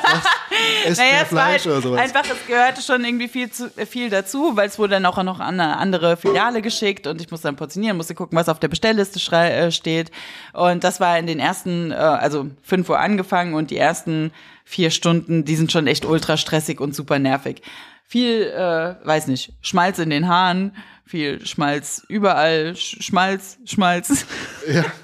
Naja, 0.86 0.88
es 0.88 0.98
war 0.98 1.26
Fleisch 1.26 1.66
halt 1.66 1.66
oder 1.66 1.82
sowas. 1.82 2.00
einfach, 2.00 2.24
es 2.24 2.48
gehörte 2.48 2.82
schon 2.82 3.04
irgendwie 3.04 3.28
viel, 3.28 3.52
zu, 3.52 3.70
äh, 3.76 3.86
viel 3.86 4.10
dazu, 4.10 4.56
weil 4.56 4.70
es 4.70 4.80
wurde 4.80 4.92
dann 4.92 5.06
auch 5.06 5.22
noch 5.22 5.42
an 5.42 5.60
eine 5.60 5.76
andere 5.78 6.16
Filiale 6.16 6.62
geschickt 6.62 7.08
und 7.08 7.20
ich 7.20 7.30
musste 7.30 7.50
dann 7.50 7.58
portionieren, 7.58 7.98
musste 7.98 8.16
gucken, 8.16 8.38
was 8.38 8.48
auf 8.48 8.60
der 8.60 8.70
Bestellliste 8.70 9.20
äh, 9.36 9.70
steht. 9.70 10.12
Und 10.54 10.86
das 10.86 11.02
war 11.02 11.20
in 11.20 11.28
den 11.28 11.40
ersten, 11.40 11.92
äh, 11.92 11.96
also 11.96 12.48
5 12.64 12.90
Uhr 12.90 13.00
angefangen 13.00 13.54
und 13.54 13.70
die 13.70 13.78
ersten 13.78 14.32
vier 14.64 14.92
Stunden, 14.92 15.44
die 15.44 15.56
sind 15.58 15.74
schon 15.74 15.86
echt 15.86 16.06
ultra 16.06 16.38
stressig 16.38 16.80
und 16.80 16.96
super 16.96 17.20
nervig. 17.20 17.62
Viel, 18.08 18.44
äh, 18.44 18.96
weiß 19.06 19.28
nicht, 19.28 19.52
Schmalz 19.60 20.00
in 20.00 20.10
den 20.10 20.30
Haaren, 20.30 20.74
viel 21.06 21.46
Schmalz 21.46 22.06
überall, 22.08 22.78
Sch 22.78 23.04
Schmalz, 23.04 23.58
Schmalz. 23.66 24.26
Ja. 24.72 24.86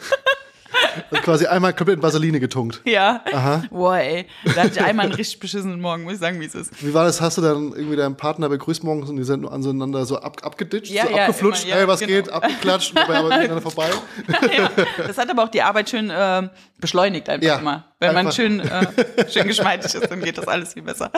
Und 1.10 1.22
quasi 1.24 1.46
einmal 1.46 1.74
komplett 1.74 1.98
in 1.98 2.04
Vaseline 2.04 2.40
getunkt. 2.40 2.82
ja. 2.86 3.22
Aha. 3.32 3.64
Boah, 3.70 3.98
ey. 3.98 4.26
Da 4.56 4.64
hatte 4.64 4.72
ich 4.80 4.82
einmal 4.82 5.06
einen 5.06 5.16
richtig 5.16 5.40
beschissenen 5.40 5.80
Morgen, 5.80 6.04
muss 6.04 6.14
ich 6.14 6.20
sagen, 6.20 6.40
wie 6.40 6.46
es 6.46 6.56
ist. 6.56 6.86
Wie 6.86 6.94
war 6.94 7.06
das? 7.06 7.22
Hast 7.22 7.38
du 7.38 7.42
dann 7.42 7.74
irgendwie 7.74 7.96
deinen 7.96 8.16
Partner 8.18 8.50
begrüßt 8.50 8.84
morgens 8.84 9.10
und 9.10 9.16
die 9.18 9.24
sind 9.24 9.42
nur 9.42 9.52
aneinander 9.54 10.06
so 10.06 10.18
ab, 10.20 10.38
abgeditscht, 10.44 10.92
Ja, 10.92 11.08
so 11.08 11.16
ja, 11.16 11.22
abgeflutscht, 11.24 11.64
immer, 11.66 11.76
ja, 11.76 11.82
ey, 11.82 11.88
was 11.88 12.00
genau. 12.00 12.12
geht, 12.12 12.30
abgeklatscht, 12.30 12.96
dabei 12.98 13.18
aber 13.18 13.30
miteinander 13.30 13.62
vorbei? 13.62 13.90
Das 15.08 15.18
hat 15.18 15.30
aber 15.30 15.44
auch 15.44 15.50
die 15.50 15.62
Arbeit 15.62 15.90
schön 15.90 16.10
äh, 16.10 16.50
beschleunigt 16.80 17.30
einfach 17.30 17.46
Ja, 17.48 17.58
immer. 17.58 17.86
Wenn 18.00 18.14
man 18.14 18.18
einfach. 18.28 18.34
schön, 18.36 18.60
äh, 18.60 18.88
schön 19.30 19.48
geschmeidig 19.48 19.94
ist, 19.94 20.10
dann 20.10 20.22
geht 20.22 20.38
das 20.38 20.48
alles 20.48 20.74
viel 20.74 20.82
besser. 20.84 21.12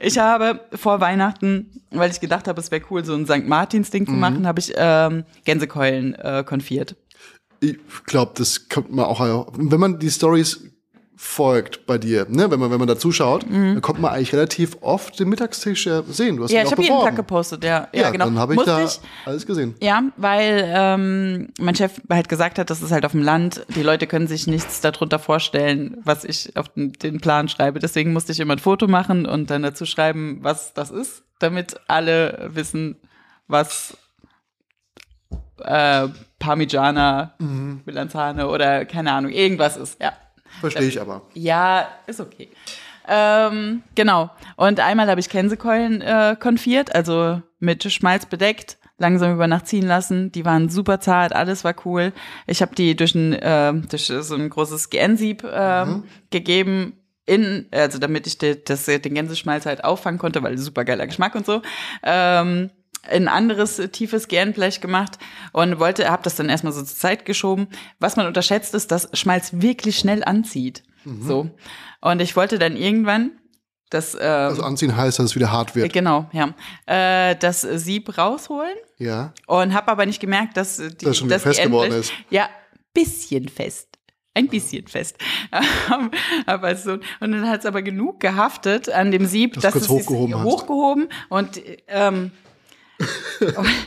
Ich 0.00 0.18
habe 0.18 0.60
vor 0.74 1.00
Weihnachten, 1.00 1.70
weil 1.90 2.10
ich 2.10 2.20
gedacht 2.20 2.46
habe, 2.48 2.60
es 2.60 2.70
wäre 2.70 2.82
cool, 2.90 3.04
so 3.04 3.14
ein 3.14 3.26
St. 3.26 3.46
Martins-Ding 3.46 4.06
zu 4.06 4.12
Mhm. 4.12 4.20
machen, 4.20 4.46
habe 4.46 4.60
ich 4.60 4.72
ähm, 4.76 5.24
Gänsekeulen 5.44 6.14
äh, 6.14 6.44
konfiert. 6.46 6.96
Ich 7.64 8.04
glaube, 8.06 8.32
das 8.36 8.68
kommt 8.68 8.92
man 8.92 9.04
auch, 9.06 9.48
wenn 9.56 9.80
man 9.80 9.98
die 9.98 10.10
Stories 10.10 10.60
folgt 11.16 11.86
bei 11.86 11.96
dir, 11.96 12.26
ne? 12.28 12.50
wenn 12.50 12.58
man 12.60 12.70
wenn 12.70 12.78
man 12.78 12.88
da 12.88 12.98
zuschaut, 12.98 13.46
dann 13.48 13.80
kommt 13.80 14.00
man 14.00 14.12
eigentlich 14.12 14.34
relativ 14.34 14.76
oft 14.80 15.18
den 15.18 15.28
Mittagstisch 15.28 15.84
sehen. 16.08 16.36
Du 16.36 16.42
hast 16.44 16.50
Mhm. 16.50 16.56
Ja, 16.56 16.62
ich 16.64 16.70
habe 16.70 16.82
jeden. 16.82 17.00
Tag 17.00 17.16
gepostet, 17.16 17.64
ja. 17.64 17.88
Ja, 17.94 18.02
Ja, 18.02 18.10
genau. 18.10 18.26
dann 18.26 18.38
habe 18.38 18.52
ich 18.52 18.56
Musste 18.56 18.72
da 18.72 18.84
ich, 18.84 19.00
alles 19.24 19.46
gesehen. 19.46 19.74
Ja, 19.80 20.02
weil 20.16 20.64
ähm, 20.66 21.48
mein 21.58 21.74
Chef 21.76 22.00
halt 22.10 22.28
gesagt 22.28 22.58
hat, 22.58 22.68
das 22.68 22.82
ist 22.82 22.90
halt 22.90 23.06
auf 23.06 23.12
dem 23.12 23.22
Land. 23.22 23.64
Die 23.74 23.82
Leute 23.82 24.06
können 24.06 24.26
sich 24.26 24.46
nichts 24.46 24.80
darunter 24.80 25.18
vorstellen, 25.18 25.96
was 26.04 26.24
ich 26.24 26.56
auf 26.56 26.68
den, 26.70 26.92
den 26.92 27.20
Plan 27.20 27.48
schreibe. 27.48 27.78
Deswegen 27.78 28.12
musste 28.12 28.32
ich 28.32 28.40
immer 28.40 28.54
ein 28.54 28.58
Foto 28.58 28.86
machen 28.88 29.24
und 29.24 29.50
dann 29.50 29.62
dazu 29.62 29.86
schreiben, 29.86 30.40
was 30.42 30.74
das 30.74 30.90
ist, 30.90 31.22
damit 31.38 31.76
alle 31.86 32.50
wissen, 32.52 32.96
was 33.46 33.96
äh, 35.62 36.08
Parmigiana, 36.38 37.34
Mhm. 37.38 37.82
Melanzane 37.84 38.48
oder 38.48 38.84
keine 38.84 39.12
Ahnung, 39.12 39.30
irgendwas 39.30 39.76
ist. 39.76 40.00
Ja. 40.00 40.12
Verstehe 40.60 40.88
ich 40.88 41.00
aber. 41.00 41.22
Ja, 41.34 41.88
ist 42.06 42.20
okay. 42.20 42.48
Ähm, 43.08 43.82
genau. 43.94 44.30
Und 44.56 44.80
einmal 44.80 45.08
habe 45.08 45.20
ich 45.20 45.28
Gänsekeulen 45.28 46.00
äh, 46.00 46.36
konfiert, 46.38 46.94
also 46.94 47.42
mit 47.58 47.90
Schmalz 47.92 48.26
bedeckt, 48.26 48.78
langsam 48.98 49.34
über 49.34 49.46
Nacht 49.46 49.66
ziehen 49.66 49.86
lassen. 49.86 50.32
Die 50.32 50.44
waren 50.44 50.68
super 50.68 51.00
zart, 51.00 51.34
alles 51.34 51.64
war 51.64 51.74
cool. 51.84 52.12
Ich 52.46 52.62
habe 52.62 52.74
die 52.74 52.96
durch 52.96 53.14
ein, 53.14 53.32
äh, 53.34 53.74
durch 53.74 54.06
so 54.06 54.34
ein 54.34 54.48
großes 54.48 54.90
GN-Sieb 54.90 55.44
äh, 55.44 55.86
gegeben. 56.30 56.98
In, 57.26 57.66
also 57.70 57.98
damit 57.98 58.26
ich 58.26 58.36
de, 58.36 58.62
das, 58.62 58.84
den 58.84 59.14
Gänseschmalz 59.14 59.64
halt 59.64 59.82
auffangen 59.82 60.18
konnte, 60.18 60.42
weil 60.42 60.58
super 60.58 60.84
geiler 60.84 61.06
Geschmack 61.06 61.34
und 61.34 61.46
so. 61.46 61.62
Ähm, 62.02 62.70
ein 63.10 63.28
anderes 63.28 63.78
äh, 63.78 63.88
tiefes 63.88 64.28
Gernblech 64.28 64.80
gemacht 64.80 65.18
und 65.52 65.78
wollte, 65.78 66.10
habe 66.10 66.22
das 66.22 66.36
dann 66.36 66.48
erstmal 66.48 66.72
so 66.72 66.82
zur 66.82 66.96
Zeit 66.96 67.24
geschoben. 67.24 67.68
Was 68.00 68.16
man 68.16 68.26
unterschätzt 68.26 68.74
ist, 68.74 68.90
dass 68.90 69.08
Schmalz 69.12 69.50
wirklich 69.52 69.98
schnell 69.98 70.24
anzieht. 70.24 70.82
So. 71.20 71.50
Und 72.00 72.22
ich 72.22 72.34
wollte 72.34 72.58
dann 72.58 72.76
irgendwann 72.76 73.32
das, 73.90 74.14
ähm, 74.14 74.20
Also 74.22 74.62
anziehen 74.62 74.96
heißt, 74.96 75.18
dass 75.18 75.26
es 75.26 75.34
wieder 75.36 75.52
hart 75.52 75.76
wird. 75.76 75.92
genau, 75.92 76.28
ja, 76.32 76.54
äh, 76.86 77.36
das 77.36 77.60
Sieb 77.60 78.16
rausholen 78.16 78.74
Ja. 78.98 79.34
und 79.46 79.74
habe 79.74 79.88
aber 79.92 80.06
nicht 80.06 80.18
gemerkt, 80.20 80.56
dass 80.56 80.78
äh, 80.78 80.88
die, 80.94 81.04
Dass 81.04 81.18
schon 81.18 81.28
wieder 81.28 81.38
fest 81.38 81.62
geworden 81.62 81.92
ist. 81.92 82.12
Ja, 82.30 82.48
bisschen 82.94 83.48
fest. 83.48 83.88
Ein 84.32 84.48
bisschen 84.48 84.86
fest. 84.88 85.16
aber 86.46 86.74
so, 86.74 86.92
und 86.94 87.02
dann 87.32 87.48
hat 87.48 87.60
es 87.60 87.66
aber 87.66 87.82
genug 87.82 88.18
gehaftet 88.20 88.88
an 88.88 89.10
dem 89.10 89.26
Sieb, 89.26 89.54
Dass 89.54 89.62
du 89.62 89.68
dass 89.78 89.82
es 89.82 89.88
hochgehoben 89.88 90.42
hochgehoben 90.42 91.08
und 91.28 91.60
ähm, 91.88 92.30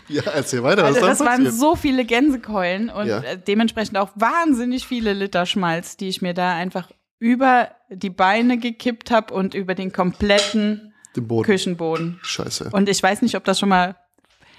Ja, 0.10 0.24
erzähl 0.34 0.64
weiter. 0.64 0.84
Was 0.84 0.90
also 0.96 1.02
da 1.02 1.08
das 1.08 1.20
waren 1.22 1.44
passiert. 1.46 1.54
so 1.54 1.76
viele 1.76 2.06
Gänsekeulen 2.06 2.90
und 2.90 3.08
Ja. 3.08 3.20
äh, 3.22 3.38
dementsprechend 3.38 3.98
auch 3.98 4.10
wahnsinnig 4.16 4.86
viele 4.88 5.14
Liter 5.14 5.46
Schmalz, 5.46 5.98
die 5.98 6.08
ich 6.10 6.22
mir 6.22 6.34
da 6.34 6.54
einfach 6.54 6.90
über 7.20 7.70
die 7.90 8.10
Beine 8.10 8.58
gekippt 8.58 9.10
habe 9.12 9.34
und 9.34 9.54
über 9.54 9.74
den 9.76 9.92
kompletten 9.92 10.94
Den 11.16 11.28
Boden. 11.28 11.46
Küchenboden. 11.46 12.20
Scheiße. 12.22 12.70
Und 12.72 12.90
ich 12.90 13.02
weiß 13.02 13.22
nicht, 13.22 13.36
ob 13.36 13.44
das 13.46 13.60
schon 13.60 13.70
mal, 13.70 13.96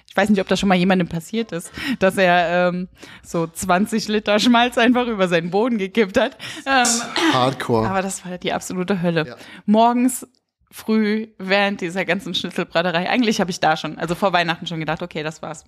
ich 0.08 0.16
weiß 0.16 0.30
nicht, 0.30 0.40
ob 0.40 0.48
das 0.48 0.58
schon 0.58 0.68
mal 0.68 0.74
jemandem 0.74 1.06
passiert 1.08 1.52
ist, 1.52 1.70
dass 2.00 2.16
er 2.16 2.68
ähm, 2.70 2.88
so 3.22 3.46
20 3.46 4.08
Liter 4.08 4.38
Schmalz 4.40 4.76
einfach 4.78 5.06
über 5.06 5.28
seinen 5.28 5.50
Boden 5.50 5.78
gekippt 5.78 6.18
hat. 6.18 6.36
Ähm, 6.66 6.86
Hardcore. 7.32 7.88
aber 7.88 8.02
das 8.02 8.24
war 8.24 8.38
die 8.38 8.52
absolute 8.52 9.02
Hölle. 9.02 9.26
Ja. 9.28 9.36
Morgens 9.66 10.26
früh 10.70 11.28
während 11.38 11.80
dieser 11.80 12.04
ganzen 12.04 12.34
Schnitzelbraterei. 12.34 13.08
Eigentlich 13.08 13.40
habe 13.40 13.50
ich 13.50 13.60
da 13.60 13.76
schon, 13.76 13.98
also 13.98 14.14
vor 14.14 14.32
Weihnachten 14.32 14.66
schon 14.66 14.80
gedacht, 14.80 15.02
okay, 15.02 15.22
das 15.22 15.42
war's. 15.42 15.64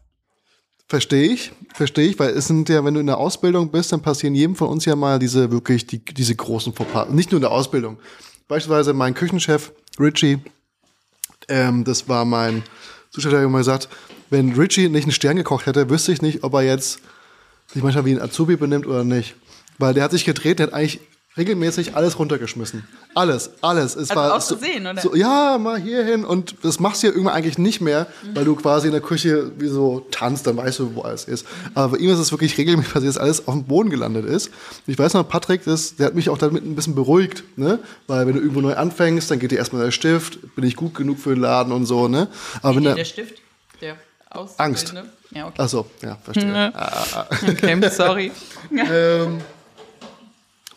Verstehe 0.89 1.33
ich, 1.33 1.53
verstehe 1.73 2.09
ich, 2.09 2.19
weil 2.19 2.31
es 2.31 2.49
sind 2.49 2.69
ja, 2.69 2.85
wenn 2.85 2.95
du 2.95 3.01
in 3.01 3.07
der 3.07 3.19
Ausbildung 3.19 3.71
bist, 3.71 3.93
dann 3.93 4.03
passieren 4.03 4.35
jedem 4.35 4.57
von 4.57 4.69
uns 4.69 4.85
ja 4.85 4.97
mal 4.97 5.19
diese 5.21 5.53
wirklich, 5.53 5.87
die, 5.87 6.05
diese 6.05 6.35
großen 6.35 6.73
Fauxpas. 6.73 7.11
Nicht 7.11 7.31
nur 7.31 7.39
in 7.39 7.43
der 7.43 7.53
Ausbildung. 7.53 7.99
Beispielsweise 8.49 8.93
mein 8.93 9.15
Küchenchef, 9.15 9.73
Richie, 10.01 10.41
ähm, 11.49 11.85
das 11.85 12.09
war 12.09 12.25
mein 12.25 12.65
Zuschauer, 13.11 13.31
der 13.33 13.43
immer 13.45 13.59
gesagt, 13.59 13.89
wenn 14.31 14.53
Richie 14.53 14.89
nicht 14.89 15.05
einen 15.05 15.13
Stern 15.13 15.37
gekocht 15.37 15.67
hätte, 15.67 15.91
wüsste 15.91 16.13
ich 16.13 16.23
nicht, 16.23 16.43
ob 16.43 16.55
er 16.55 16.63
jetzt 16.63 17.01
sich 17.69 17.83
manchmal 17.83 18.05
wie 18.05 18.13
ein 18.13 18.21
Azubi 18.21 18.57
benimmt 18.57 18.87
oder 18.87 19.05
nicht. 19.05 19.37
Weil 19.79 19.95
der 19.95 20.05
hat 20.05 20.11
sich 20.11 20.25
gedreht, 20.25 20.59
der 20.59 20.67
hat 20.67 20.75
eigentlich 20.75 21.01
regelmäßig 21.37 21.95
alles 21.95 22.19
runtergeschmissen. 22.19 22.87
Alles, 23.15 23.51
alles. 23.61 23.95
Es 23.95 24.11
Also 24.11 24.15
war 24.17 24.35
aus 24.35 24.49
so, 24.49 24.57
Versehen, 24.57 24.87
oder? 24.87 25.01
So, 25.01 25.15
ja, 25.15 25.59
mal 25.59 25.79
hier 25.81 26.05
hin. 26.05 26.25
Und 26.25 26.57
das 26.63 26.81
machst 26.81 27.03
du 27.03 27.07
ja 27.07 27.13
irgendwann 27.13 27.35
eigentlich 27.35 27.57
nicht 27.59 27.81
mehr, 27.81 28.09
weil 28.35 28.45
du 28.45 28.57
quasi 28.57 28.89
in 28.89 28.93
der 28.93 29.01
Küche 29.01 29.53
wie 29.59 29.69
so 29.69 30.07
tanzt, 30.11 30.47
dann 30.47 30.57
weißt 30.57 30.81
du, 30.81 30.95
wo 30.97 31.03
alles 31.03 31.25
ist. 31.25 31.47
Aber 31.75 31.97
bei 31.97 31.99
ihm 31.99 32.11
ist 32.11 32.19
es 32.19 32.33
wirklich 32.33 32.59
regelmäßig 32.59 32.93
passiert, 32.93 33.15
dass 33.15 33.23
alles 33.23 33.47
auf 33.47 33.55
dem 33.55 33.65
Boden 33.65 33.91
gelandet 33.91 34.27
ist. 34.27 34.51
Ich 34.87 34.99
weiß 34.99 35.15
noch, 35.15 35.29
Patrick, 35.29 35.65
das, 35.65 35.97
der 35.97 36.07
hat 36.07 36.15
mich 36.15 36.29
auch 36.31 36.39
damit 36.39 36.65
ein 36.65 36.75
bisschen 36.75 36.95
beruhigt, 36.95 37.45
ne? 37.57 37.79
Weil 38.09 38.27
wenn 38.27 38.35
du 38.35 38.41
irgendwo 38.41 38.61
neu 38.61 38.75
anfängst, 38.75 39.31
dann 39.31 39.39
geht 39.39 39.53
dir 39.53 39.59
erstmal 39.59 39.85
der 39.85 39.93
Stift, 39.93 40.55
bin 40.57 40.65
ich 40.65 40.75
gut 40.77 40.95
genug 40.95 41.19
für 41.19 41.31
den 41.35 41.41
Laden 41.43 41.73
und 41.73 41.87
so, 41.87 42.09
ne? 42.09 42.29
Aber 42.63 42.75
wenn 42.77 42.83
Nee, 42.83 42.89
der, 42.89 42.95
der 42.97 43.05
Stift, 43.05 43.41
der 43.81 43.97
aus 44.31 44.59
Angst. 44.59 44.95
Ja, 45.33 45.47
okay. 45.47 45.55
ach 45.59 45.69
so, 45.69 45.87
ja, 46.03 46.19
verstehe. 46.25 46.73
Okay, 47.49 47.91
sorry. 47.91 48.33
Ähm, 48.73 49.39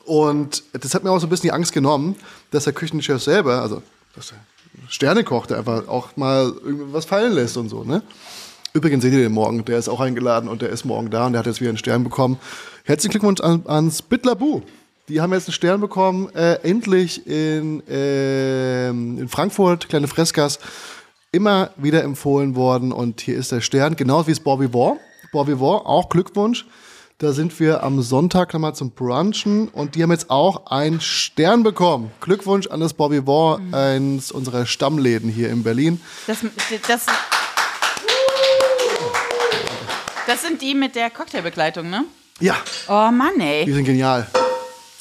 und 0.05 0.63
das 0.73 0.93
hat 0.93 1.03
mir 1.03 1.11
auch 1.11 1.19
so 1.19 1.27
ein 1.27 1.29
bisschen 1.29 1.47
die 1.47 1.51
Angst 1.53 1.73
genommen, 1.73 2.15
dass 2.51 2.65
der 2.65 2.73
Küchenchef 2.73 3.21
selber, 3.21 3.61
also 3.61 3.81
dass 4.15 4.29
der 4.29 4.39
Sternekoch, 4.89 5.45
der 5.45 5.59
einfach 5.59 5.87
auch 5.87 6.15
mal 6.17 6.53
irgendwas 6.63 7.05
fallen 7.05 7.33
lässt 7.33 7.57
und 7.57 7.69
so, 7.69 7.83
ne? 7.83 8.03
Übrigens 8.75 9.03
seht 9.03 9.13
ihr 9.13 9.19
den 9.19 9.31
morgen, 9.31 9.63
der 9.65 9.77
ist 9.77 9.87
auch 9.87 9.99
eingeladen 9.99 10.49
und 10.49 10.63
der 10.63 10.69
ist 10.69 10.83
morgen 10.83 11.11
da 11.11 11.27
und 11.27 11.33
der 11.33 11.39
hat 11.39 11.45
jetzt 11.45 11.61
wieder 11.61 11.69
einen 11.69 11.77
Stern 11.77 12.03
bekommen. 12.03 12.39
Herzlichen 12.85 13.11
Glückwunsch 13.11 13.39
an, 13.39 13.61
ans 13.67 14.01
Bitlabu. 14.01 14.61
Die 15.09 15.21
haben 15.21 15.31
jetzt 15.31 15.47
einen 15.47 15.53
Stern 15.53 15.79
bekommen, 15.79 16.33
äh, 16.33 16.55
endlich 16.63 17.27
in, 17.27 17.83
ähm, 17.87 19.19
in 19.19 19.27
Frankfurt, 19.27 19.89
kleine 19.89 20.07
Freskas, 20.07 20.57
immer 21.31 21.69
wieder 21.77 22.03
empfohlen 22.03 22.55
worden 22.55 22.91
und 22.91 23.21
hier 23.21 23.37
ist 23.37 23.51
der 23.51 23.61
Stern, 23.61 23.95
genau 23.95 24.25
wie 24.25 24.31
es 24.31 24.39
Bobby 24.39 24.73
War. 24.73 24.97
Bobby 25.31 25.59
War, 25.59 25.85
auch 25.85 26.09
Glückwunsch. 26.09 26.65
Da 27.19 27.31
sind 27.31 27.57
wir 27.59 27.83
am 27.83 28.01
Sonntag 28.01 28.53
nochmal 28.53 28.75
zum 28.75 28.91
Brunchen 28.91 29.69
und 29.69 29.95
die 29.95 30.03
haben 30.03 30.11
jetzt 30.11 30.29
auch 30.29 30.67
einen 30.71 30.99
Stern 30.99 31.63
bekommen. 31.63 32.11
Glückwunsch 32.19 32.67
an 32.67 32.79
das 32.79 32.93
Bobby 32.93 33.25
War, 33.25 33.61
eins 33.71 34.31
unserer 34.31 34.65
Stammläden 34.65 35.29
hier 35.29 35.49
in 35.49 35.63
Berlin. 35.63 36.01
Das, 36.27 36.39
das, 36.87 37.05
das 40.27 40.41
sind 40.41 40.61
die 40.61 40.73
mit 40.75 40.95
der 40.95 41.09
Cocktailbegleitung, 41.09 41.89
ne? 41.89 42.03
Ja, 42.39 42.57
Oh 42.89 43.09
Mann, 43.11 43.33
die 43.37 43.43
ey. 43.43 43.71
sind 43.73 43.85
genial. 43.85 44.27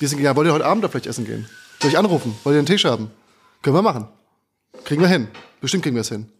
Die 0.01 0.07
sind 0.07 0.19
genial. 0.19 0.37
Wollt 0.37 0.47
ihr 0.49 0.53
heute 0.53 0.67
Abend 0.67 0.85
da 0.85 0.89
vielleicht 0.89 1.07
essen 1.07 1.25
gehen? 1.25 1.49
Soll 1.81 1.91
ich 1.91 1.99
anrufen? 1.99 2.37
Wollt 2.45 2.55
ihr 2.55 2.59
einen 2.59 2.67
Tisch 2.67 2.85
haben? 2.85 3.11
Können 3.63 3.75
wir 3.75 3.83
machen. 3.83 4.07
Kriegen 4.85 5.01
wir 5.01 5.09
hin. 5.09 5.29
Bestimmt 5.61 5.83
kriegen 5.83 5.97
wir 5.97 6.03
es 6.03 6.09
hin. 6.09 6.31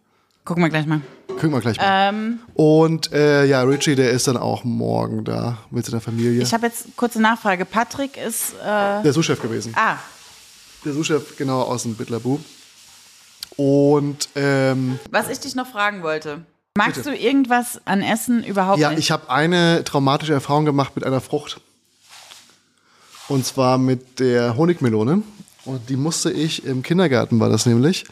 Gucken 0.45 0.61
wir 0.63 0.69
gleich 0.69 0.85
mal. 0.85 1.01
Kriegen 1.39 1.53
wir 1.53 1.61
gleich 1.61 1.77
mal. 1.77 2.09
Ähm, 2.09 2.39
Und 2.53 3.11
äh, 3.13 3.45
ja, 3.45 3.61
Richie, 3.63 3.95
der 3.95 4.11
ist 4.11 4.27
dann 4.27 4.37
auch 4.37 4.63
morgen 4.63 5.23
da 5.23 5.57
mit 5.71 5.85
seiner 5.85 6.01
Familie. 6.01 6.41
ich 6.41 6.53
habe 6.53 6.67
jetzt 6.67 6.95
kurze 6.97 7.21
Nachfrage. 7.21 7.65
Patrick 7.65 8.17
ist. 8.17 8.53
Äh, 8.61 9.03
der 9.03 9.13
Sous-Chef 9.13 9.41
gewesen. 9.41 9.73
ah, 9.75 9.95
Der 10.83 10.93
Sous-Chef, 10.93 11.37
genau, 11.37 11.61
aus 11.61 11.83
dem 11.83 11.95
Bitlabu. 11.95 12.39
Und 13.55 14.29
ähm, 14.35 14.99
was 15.11 15.29
ich 15.29 15.39
dich 15.39 15.55
noch 15.55 15.67
fragen 15.67 16.03
wollte. 16.03 16.41
Magst 16.75 17.05
du 17.05 17.15
irgendwas 17.15 17.79
an 17.85 18.01
Essen 18.01 18.43
überhaupt 18.43 18.79
ja, 18.79 18.89
nicht? 18.89 18.99
ich 18.99 19.11
habe 19.11 19.29
eine 19.29 19.83
traumatische 19.83 20.33
Erfahrung 20.33 20.65
gemacht 20.65 20.95
mit 20.95 21.05
einer 21.05 21.21
Frucht. 21.21 21.61
Und 23.27 23.45
zwar 23.45 23.77
mit 23.77 24.19
der 24.19 24.57
Honigmelone. 24.57 25.21
Und 25.65 25.89
die 25.89 25.95
musste 25.95 26.31
ich 26.31 26.65
im 26.65 26.81
Kindergarten, 26.81 27.39
war 27.39 27.49
das 27.49 27.65
nämlich. 27.67 28.05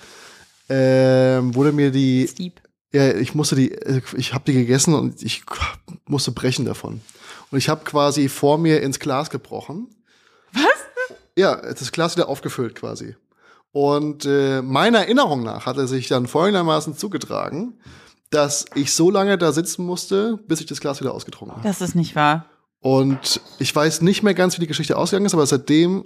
Ähm, 0.74 1.54
wurde 1.54 1.74
mir 1.74 1.92
die 1.92 2.28
Steve. 2.30 2.56
Ja, 2.94 3.14
ich 3.14 3.36
musste 3.36 3.56
die, 3.56 3.76
ich 4.16 4.34
habe 4.34 4.44
die 4.46 4.54
gegessen 4.54 4.94
und 4.94 5.22
ich 5.22 5.44
musste 6.06 6.32
brechen 6.32 6.66
davon. 6.66 7.02
Und 7.50 7.58
ich 7.58 7.68
habe 7.68 7.84
quasi 7.84 8.30
vor 8.30 8.58
mir 8.58 8.82
ins 8.82 9.00
Glas 9.00 9.30
gebrochen. 9.30 9.88
Was? 10.54 10.64
Ja, 11.38 11.56
das 11.56 11.92
Glas 11.92 12.16
wieder 12.16 12.30
aufgefüllt 12.30 12.76
quasi. 12.76 13.16
Und 13.74 14.26
äh, 14.26 14.62
meiner 14.62 15.00
Erinnerung 15.00 15.44
nach 15.44 15.66
hat 15.66 15.78
er 15.78 15.88
sich 15.88 16.08
dann 16.08 16.28
folgendermaßen 16.28 16.98
zugetragen, 16.98 17.80
dass 18.30 18.66
ich 18.76 18.94
so 18.94 19.12
lange 19.12 19.38
da 19.38 19.52
sitzen 19.52 19.86
musste, 19.86 20.40
bis 20.48 20.62
ich 20.62 20.66
das 20.66 20.80
Glas 20.80 21.02
wieder 21.02 21.14
ausgetrunken 21.14 21.58
habe. 21.58 21.68
Das 21.68 21.82
ist 21.82 21.96
nicht 21.96 22.16
wahr. 22.16 22.46
Und 22.80 23.42
ich 23.60 23.76
weiß 23.76 24.02
nicht 24.02 24.24
mehr 24.24 24.34
ganz, 24.34 24.56
wie 24.56 24.62
die 24.62 24.68
Geschichte 24.68 24.98
ausgegangen 24.98 25.26
ist, 25.26 25.34
aber 25.34 25.46
seitdem 25.46 26.04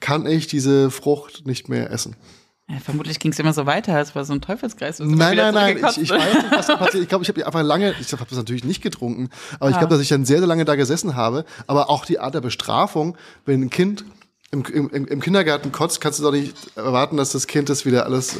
kann 0.00 0.26
ich 0.26 0.46
diese 0.46 0.90
Frucht 0.90 1.46
nicht 1.46 1.68
mehr 1.68 1.90
essen. 1.90 2.16
Ja, 2.68 2.78
vermutlich 2.80 3.20
ging 3.20 3.30
es 3.30 3.38
immer 3.38 3.52
so 3.52 3.64
weiter. 3.64 4.00
Es 4.00 4.16
war 4.16 4.24
so 4.24 4.32
ein 4.32 4.40
Teufelskreis. 4.40 4.98
Nein, 4.98 5.36
nein, 5.36 5.54
nein. 5.54 5.76
Ich, 5.76 5.98
ich 6.02 6.10
weiß 6.10 6.34
nicht, 6.34 6.50
was 6.50 6.66
da 6.66 6.76
passiert. 6.76 7.02
Ich 7.04 7.08
glaube, 7.08 7.22
ich 7.22 7.28
habe 7.28 7.46
einfach 7.46 7.62
lange, 7.62 7.94
ich 8.00 8.12
habe 8.12 8.24
das 8.28 8.36
natürlich 8.36 8.64
nicht 8.64 8.82
getrunken, 8.82 9.28
aber 9.60 9.70
ich 9.70 9.76
Ah. 9.76 9.78
glaube, 9.80 9.94
dass 9.94 10.02
ich 10.02 10.08
dann 10.08 10.24
sehr, 10.24 10.38
sehr 10.38 10.48
lange 10.48 10.64
da 10.64 10.74
gesessen 10.74 11.14
habe. 11.14 11.44
Aber 11.68 11.90
auch 11.90 12.04
die 12.04 12.18
Art 12.18 12.34
der 12.34 12.40
Bestrafung, 12.40 13.16
wenn 13.44 13.62
ein 13.62 13.70
Kind 13.70 14.04
im, 14.50 14.64
im, 14.64 14.88
im 15.06 15.20
Kindergarten 15.20 15.70
kotzt, 15.70 16.00
kannst 16.00 16.18
du 16.18 16.24
doch 16.24 16.32
nicht 16.32 16.56
erwarten, 16.76 17.16
dass 17.16 17.30
das 17.30 17.46
Kind 17.46 17.68
das 17.68 17.84
wieder 17.86 18.04
alles. 18.04 18.36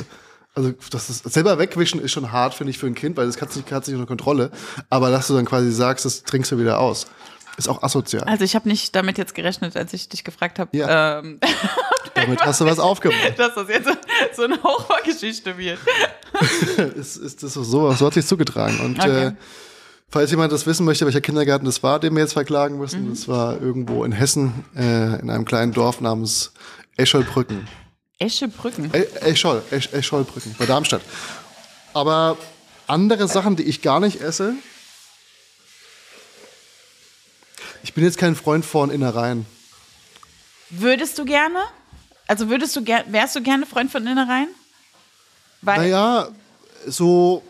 Also 0.56 0.72
das 0.90 1.10
ist, 1.10 1.30
selber 1.32 1.58
wegwischen 1.58 2.00
ist 2.00 2.12
schon 2.12 2.32
hart, 2.32 2.54
finde 2.54 2.70
ich, 2.70 2.78
für 2.78 2.86
ein 2.86 2.94
Kind, 2.94 3.16
weil 3.18 3.26
das 3.26 3.36
kannst 3.36 3.54
du 3.54 3.60
nicht, 3.60 3.68
kannst 3.68 3.88
nicht 3.88 3.96
unter 3.96 4.08
Kontrolle. 4.08 4.50
Aber 4.90 5.10
dass 5.10 5.28
du 5.28 5.34
dann 5.34 5.44
quasi 5.44 5.70
sagst, 5.70 6.04
das 6.04 6.22
trinkst 6.24 6.50
du 6.50 6.58
wieder 6.58 6.80
aus. 6.80 7.06
Ist 7.56 7.68
auch 7.68 7.82
asozial. 7.82 8.24
Also 8.24 8.44
ich 8.44 8.54
habe 8.54 8.68
nicht 8.68 8.94
damit 8.94 9.16
jetzt 9.18 9.34
gerechnet, 9.34 9.76
als 9.76 9.92
ich 9.92 10.08
dich 10.08 10.24
gefragt 10.24 10.58
habe, 10.58 10.76
Ja. 10.76 11.20
ähm, 11.20 11.40
Damit 12.14 12.40
hast 12.44 12.60
du 12.60 12.64
was 12.66 12.78
aufgemacht. 12.78 13.32
dass 13.38 13.54
das 13.54 13.68
jetzt 13.68 13.88
so, 14.34 14.44
eine 14.44 14.62
Horrorgeschichte 14.62 15.56
wird. 15.58 15.78
ist, 16.96 17.16
ist 17.16 17.42
das 17.42 17.54
so, 17.54 17.62
so 17.92 18.06
hat 18.06 18.14
sich 18.14 18.26
zugetragen. 18.26 18.80
Und 18.80 18.98
Okay. 18.98 19.26
äh, 19.28 19.32
falls 20.08 20.30
jemand 20.30 20.52
das 20.52 20.66
wissen 20.66 20.84
möchte, 20.84 21.04
welcher 21.06 21.20
Kindergarten 21.20 21.64
das 21.66 21.82
war, 21.82 21.98
den 22.00 22.14
wir 22.14 22.22
jetzt 22.22 22.32
verklagen 22.34 22.78
müssen, 22.78 23.04
Mhm. 23.06 23.10
das 23.10 23.28
war 23.28 23.60
irgendwo 23.60 24.04
in 24.04 24.12
Hessen, 24.12 24.64
äh, 24.76 25.18
in 25.20 25.30
einem 25.30 25.44
kleinen 25.44 25.72
Dorf 25.72 26.00
namens 26.00 26.52
Escholbrücken. 26.96 27.66
Eschebrücken. 28.18 28.90
E 28.94 29.02
Eschol, 29.20 29.62
Esch 29.70 29.90
Escholbrücken, 29.92 30.54
bei 30.58 30.64
Darmstadt. 30.64 31.02
Aber 31.92 32.36
andere 32.86 33.28
Sachen, 33.28 33.56
die 33.56 33.64
ich 33.64 33.82
gar 33.82 34.00
nicht 34.00 34.20
esse. 34.22 34.54
Ich 37.86 37.94
bin 37.94 38.02
jetzt 38.02 38.18
kein 38.18 38.34
Freund 38.34 38.64
von 38.64 38.90
Innereien. 38.90 39.46
Würdest 40.70 41.16
du 41.20 41.24
gerne? 41.24 41.60
Also 42.26 42.50
würdest 42.50 42.74
du 42.74 42.84
wärst 42.84 43.36
du 43.36 43.42
gerne 43.42 43.64
Freund 43.64 43.92
von 43.92 44.04
Innereien? 44.04 44.48
Weil 45.62 45.78
Naja, 45.78 46.26
so 46.84 47.44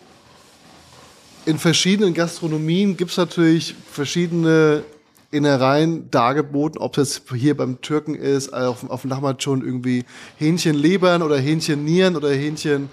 in 1.47 1.59
verschiedenen 1.59 2.13
Gastronomien 2.13 2.99
gibt 2.99 3.13
es 3.13 3.17
natürlich 3.17 3.75
verschiedene 3.91 4.85
Innereien 5.31 6.11
dargeboten, 6.11 6.83
ob 6.83 6.93
das 6.93 7.23
hier 7.35 7.57
beim 7.57 7.81
Türken 7.81 8.15
ist, 8.15 8.53
auf, 8.53 8.91
auf 8.91 9.01
dem 9.01 9.09
Nachbarn 9.09 9.41
schon 9.41 9.65
irgendwie 9.65 10.05
Hähnchenlebern 10.37 11.23
oder 11.23 11.39
Hähnchennieren 11.39 12.15
oder 12.15 12.31
Hähnchen 12.31 12.91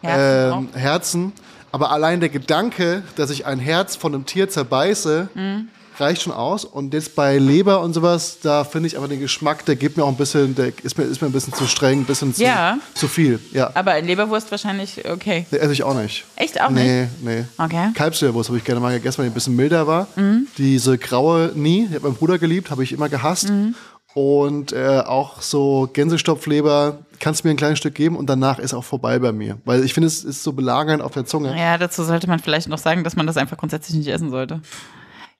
Herzen 0.00 0.68
ähm, 0.74 0.80
Herzen. 0.80 1.32
Aber 1.72 1.90
allein 1.90 2.20
der 2.20 2.30
Gedanke, 2.30 3.02
dass 3.16 3.28
ich 3.28 3.44
ein 3.44 3.58
Herz 3.58 3.96
von 3.96 4.14
einem 4.14 4.24
Tier 4.24 4.48
zerbeiße, 4.48 5.28
Mhm. 5.34 5.68
Reicht 5.98 6.22
schon 6.22 6.32
aus. 6.32 6.64
Und 6.64 6.94
jetzt 6.94 7.14
bei 7.14 7.38
Leber 7.38 7.80
und 7.80 7.92
sowas, 7.94 8.38
da 8.42 8.64
finde 8.64 8.86
ich 8.88 8.96
aber 8.96 9.08
den 9.08 9.20
Geschmack, 9.20 9.64
der 9.64 9.76
gibt 9.76 9.96
mir 9.96 10.04
auch 10.04 10.08
ein 10.08 10.16
bisschen, 10.16 10.54
der 10.54 10.72
ist 10.82 10.96
mir, 10.98 11.04
ist 11.04 11.20
mir 11.20 11.28
ein 11.28 11.32
bisschen 11.32 11.52
zu 11.52 11.66
streng, 11.66 12.00
ein 12.00 12.04
bisschen 12.04 12.34
zu, 12.34 12.42
Ja. 12.42 12.78
zu 12.94 13.08
viel. 13.08 13.40
Ja. 13.52 13.70
aber 13.74 13.98
in 13.98 14.06
Leberwurst 14.06 14.50
wahrscheinlich 14.50 15.08
okay. 15.08 15.46
Nee, 15.50 15.58
esse 15.58 15.72
ich 15.72 15.82
auch 15.82 15.94
nicht. 15.94 16.24
Echt 16.36 16.60
auch 16.60 16.70
Nee, 16.70 17.08
nee. 17.22 17.44
Okay. 17.58 17.90
Kalbsleberwurst 17.94 18.48
habe 18.50 18.58
ich 18.58 18.64
gerne 18.64 18.80
mal 18.80 18.92
gegessen, 18.94 19.18
weil 19.18 19.26
die 19.26 19.30
ein 19.30 19.34
bisschen 19.34 19.56
milder 19.56 19.86
war. 19.86 20.06
Mhm. 20.16 20.46
Diese 20.58 20.98
graue 20.98 21.52
nie, 21.54 21.86
die 21.88 21.94
hat 21.94 22.02
mein 22.02 22.14
Bruder 22.14 22.38
geliebt, 22.38 22.70
habe 22.70 22.82
ich 22.82 22.92
immer 22.92 23.08
gehasst. 23.08 23.48
Mhm. 23.50 23.74
Und 24.14 24.72
äh, 24.72 25.02
auch 25.04 25.42
so 25.42 25.90
Gänsestopfleber, 25.92 26.98
kannst 27.20 27.44
du 27.44 27.48
mir 27.48 27.52
ein 27.54 27.58
kleines 27.58 27.78
Stück 27.78 27.94
geben 27.94 28.16
und 28.16 28.26
danach 28.30 28.58
ist 28.58 28.72
auch 28.72 28.84
vorbei 28.84 29.18
bei 29.18 29.30
mir. 29.32 29.58
Weil 29.66 29.84
ich 29.84 29.92
finde, 29.92 30.06
es 30.06 30.24
ist 30.24 30.42
so 30.42 30.52
belagernd 30.52 31.02
auf 31.02 31.12
der 31.12 31.26
Zunge. 31.26 31.54
Ja, 31.58 31.76
dazu 31.76 32.02
sollte 32.02 32.26
man 32.26 32.38
vielleicht 32.38 32.68
noch 32.68 32.78
sagen, 32.78 33.04
dass 33.04 33.14
man 33.16 33.26
das 33.26 33.36
einfach 33.36 33.58
grundsätzlich 33.58 33.96
nicht 33.96 34.08
essen 34.08 34.30
sollte. 34.30 34.60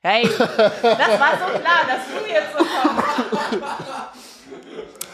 Hey, 0.08 0.22
das 0.22 0.38
war 0.38 1.32
so 1.32 1.58
klar, 1.58 1.82
dass 1.88 2.06
du 2.06 2.32
jetzt 2.32 2.52
so 2.56 2.64
kommst. 2.64 3.62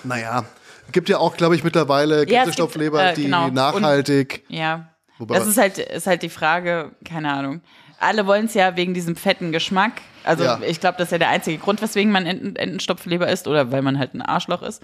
Naja, 0.05 0.45
gibt 0.90 1.09
ja 1.09 1.16
auch, 1.18 1.36
glaube 1.36 1.55
ich, 1.57 1.64
mittlerweile 1.64 2.18
Ja, 2.28 2.43
Gänsestopfleber, 2.45 3.03
äh, 3.11 3.14
die 3.14 3.24
genau. 3.24 3.47
Und- 3.47 3.55
nachhaltig. 3.55 4.45
Ja. 4.49 4.88
Wobei- 5.18 5.38
das 5.38 5.47
ist 5.47 5.57
halt, 5.59 5.78
ist 5.78 6.07
halt 6.07 6.22
die 6.22 6.28
Frage, 6.28 6.90
keine 7.09 7.32
Ahnung. 7.32 7.62
Alle 8.01 8.26
wollen 8.26 8.47
es 8.47 8.55
ja 8.55 8.76
wegen 8.76 8.93
diesem 8.95 9.14
fetten 9.16 9.53
Geschmack. 9.53 9.93
Also 10.24 10.45
Ja. 10.45 10.59
ich 10.66 10.80
glaube, 10.80 10.99
das 10.99 11.07
ist 11.09 11.12
ja 11.12 11.18
der 11.18 11.28
einzige 11.30 11.57
Grund, 11.59 11.80
weswegen 11.80 12.12
man 12.12 12.26
Enten, 12.26 12.57
Entenstopfleber 12.57 13.28
isst 13.28 13.47
oder 13.49 13.70
weil 13.72 13.80
man 13.82 13.99
halt 13.99 14.12
ein 14.14 14.22
Arschloch 14.22 14.62
ist. 14.62 14.82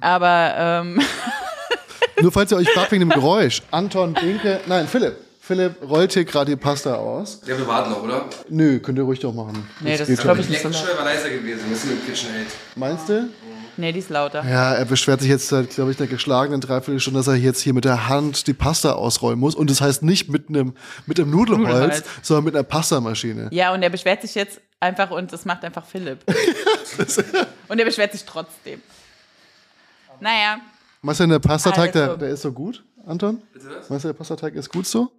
Aber 0.00 0.54
ähm, 0.58 1.00
Nur 2.20 2.32
falls 2.32 2.50
ihr 2.50 2.58
euch 2.58 2.68
fragt 2.70 2.90
wegen 2.92 3.00
dem 3.00 3.10
Geräusch. 3.10 3.62
Anton, 3.70 4.14
Binke, 4.14 4.60
nein, 4.66 4.86
Philipp. 4.88 5.16
Philipp 5.46 5.76
rollt 5.88 6.12
hier 6.12 6.24
gerade 6.24 6.50
die 6.50 6.56
Pasta 6.56 6.94
aus. 6.96 7.40
Ja, 7.46 7.56
wir 7.56 7.68
warten 7.68 7.90
noch, 7.90 8.02
oder? 8.02 8.24
Nö, 8.48 8.80
könnt 8.80 8.98
ihr 8.98 9.04
ruhig 9.04 9.20
doch 9.20 9.32
machen. 9.32 9.68
nee, 9.80 9.96
das 9.96 10.08
geht 10.08 10.18
ist 10.18 10.22
glaube 10.22 10.40
ich 10.40 10.46
schon. 10.58 10.70
nicht 10.72 10.80
so 10.80 10.98
war 10.98 11.04
leiser 11.04 11.30
gewesen, 11.30 11.60
wir 11.68 11.76
sind 11.76 11.92
im 11.92 12.04
KitchenAid. 12.04 12.46
Meinst 12.74 13.08
du? 13.08 13.28
Nee, 13.76 13.92
die 13.92 14.00
ist 14.00 14.10
lauter. 14.10 14.42
Ja, 14.44 14.74
er 14.74 14.84
beschwert 14.86 15.20
sich 15.20 15.28
jetzt 15.30 15.46
seit, 15.48 15.70
glaube 15.70 15.92
ich, 15.92 16.00
einer 16.00 16.08
geschlagenen 16.08 16.60
Dreiviertelstunde, 16.60 17.20
dass 17.20 17.28
er 17.28 17.34
jetzt 17.36 17.60
hier 17.60 17.74
mit 17.74 17.84
der 17.84 18.08
Hand 18.08 18.48
die 18.48 18.54
Pasta 18.54 18.94
ausrollen 18.94 19.38
muss. 19.38 19.54
Und 19.54 19.70
das 19.70 19.80
heißt 19.80 20.02
nicht 20.02 20.28
mit 20.30 20.48
einem, 20.48 20.74
mit 21.04 21.20
einem 21.20 21.30
Nudelholz, 21.30 21.68
Nudelholz. 21.68 22.04
sondern 22.22 22.44
mit 22.46 22.54
einer 22.56 22.64
Pastamaschine. 22.64 23.48
Ja, 23.52 23.72
und 23.72 23.82
er 23.84 23.90
beschwert 23.90 24.22
sich 24.22 24.34
jetzt 24.34 24.60
einfach 24.80 25.10
und 25.12 25.32
das 25.32 25.44
macht 25.44 25.62
einfach 25.64 25.84
Philipp. 25.84 26.18
und 27.68 27.78
er 27.78 27.84
beschwert 27.84 28.12
sich 28.12 28.24
trotzdem. 28.24 28.80
Naja, 30.20 30.58
Meinst 31.02 31.20
du, 31.20 31.26
der 31.28 31.38
Pastateig, 31.38 31.92
der, 31.92 32.02
Also. 32.02 32.16
der 32.16 32.28
ist 32.30 32.42
so 32.42 32.50
gut, 32.50 32.82
Anton? 33.06 33.40
Bitte 33.52 33.66
was? 33.78 33.90
Meinst 33.90 34.04
du, 34.04 34.08
der 34.08 34.14
Pastateig 34.14 34.54
ist 34.54 34.70
gut 34.72 34.86
so? 34.86 35.12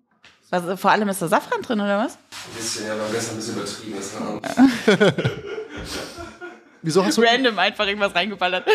Was, 0.50 0.80
vor 0.80 0.92
allem 0.92 1.10
ist 1.10 1.22
da 1.22 1.28
Safran 1.28 1.62
drin, 1.62 1.82
oder 1.82 2.00
was? 2.00 2.14
Ein 2.16 2.56
bisschen, 2.56 2.88
ja, 2.88 2.94
aber 2.94 3.04
gestern 3.12 3.36
ein 3.36 3.38
bisschen 3.38 3.56
übertrieben. 3.56 3.96
Das 3.98 4.96
war 4.96 5.14
Wieso 6.82 7.04
hast 7.04 7.18
du, 7.18 7.22
Random 7.22 7.60
einfach 7.60 7.86
irgendwas 7.86 8.16
reingeballert. 8.16 8.66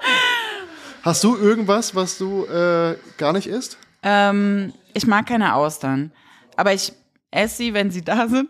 hast 1.02 1.22
du 1.22 1.36
irgendwas, 1.36 1.94
was 1.94 2.16
du 2.16 2.46
äh, 2.46 2.96
gar 3.18 3.32
nicht 3.34 3.46
isst? 3.46 3.76
Ähm, 4.02 4.72
ich 4.94 5.06
mag 5.06 5.26
keine 5.26 5.54
Austern. 5.54 6.12
Aber 6.56 6.72
ich 6.72 6.92
esse 7.30 7.56
sie, 7.56 7.74
wenn 7.74 7.90
sie 7.90 8.02
da 8.04 8.28
sind. 8.28 8.48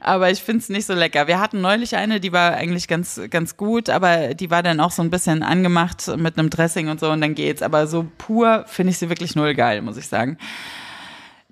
Aber 0.00 0.30
ich 0.30 0.42
finde 0.42 0.60
es 0.60 0.68
nicht 0.68 0.86
so 0.86 0.94
lecker. 0.94 1.26
Wir 1.28 1.40
hatten 1.40 1.60
neulich 1.60 1.96
eine, 1.96 2.20
die 2.20 2.32
war 2.32 2.54
eigentlich 2.54 2.88
ganz, 2.88 3.20
ganz 3.30 3.56
gut, 3.56 3.88
aber 3.88 4.34
die 4.34 4.50
war 4.50 4.62
dann 4.62 4.80
auch 4.80 4.92
so 4.92 5.02
ein 5.02 5.10
bisschen 5.10 5.42
angemacht 5.42 6.06
mit 6.16 6.38
einem 6.38 6.50
Dressing 6.50 6.88
und 6.88 7.00
so 7.00 7.10
und 7.10 7.20
dann 7.20 7.34
geht's. 7.34 7.62
Aber 7.62 7.86
so 7.86 8.06
pur 8.18 8.64
finde 8.66 8.90
ich 8.90 8.98
sie 8.98 9.08
wirklich 9.08 9.34
null 9.34 9.54
geil, 9.54 9.82
muss 9.82 9.96
ich 9.96 10.08
sagen. 10.08 10.38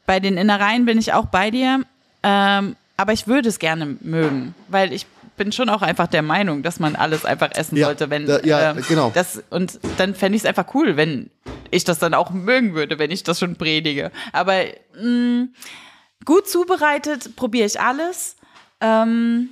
Bei 0.08 0.20
den 0.20 0.38
Innereien 0.38 0.86
bin 0.86 0.96
ich 0.96 1.12
auch 1.12 1.26
bei 1.26 1.50
dir. 1.50 1.82
Ähm, 2.22 2.76
aber 2.96 3.12
ich 3.12 3.26
würde 3.26 3.50
es 3.50 3.58
gerne 3.58 3.98
mögen, 4.00 4.54
weil 4.68 4.90
ich 4.94 5.06
bin 5.36 5.52
schon 5.52 5.68
auch 5.68 5.82
einfach 5.82 6.06
der 6.06 6.22
Meinung, 6.22 6.62
dass 6.62 6.80
man 6.80 6.96
alles 6.96 7.26
einfach 7.26 7.50
essen 7.52 7.76
Ja, 7.76 7.84
sollte, 7.88 8.08
wenn 8.08 8.24
da- 8.26 8.40
ja, 8.42 8.70
ähm, 8.70 8.82
genau. 8.88 9.12
das 9.14 9.42
und 9.50 9.78
dann 9.98 10.14
fände 10.14 10.34
ich 10.36 10.42
es 10.42 10.46
einfach 10.46 10.74
cool, 10.74 10.96
wenn 10.96 11.30
ich 11.70 11.84
das 11.84 11.98
dann 11.98 12.14
auch 12.14 12.30
mögen 12.30 12.74
würde, 12.74 12.98
wenn 12.98 13.10
ich 13.10 13.22
das 13.22 13.38
schon 13.38 13.56
predige. 13.56 14.10
Aber 14.32 14.54
mh, 14.98 15.48
gut 16.24 16.48
zubereitet 16.48 17.36
probiere 17.36 17.66
ich 17.66 17.78
alles. 17.78 18.36
Ähm, 18.80 19.50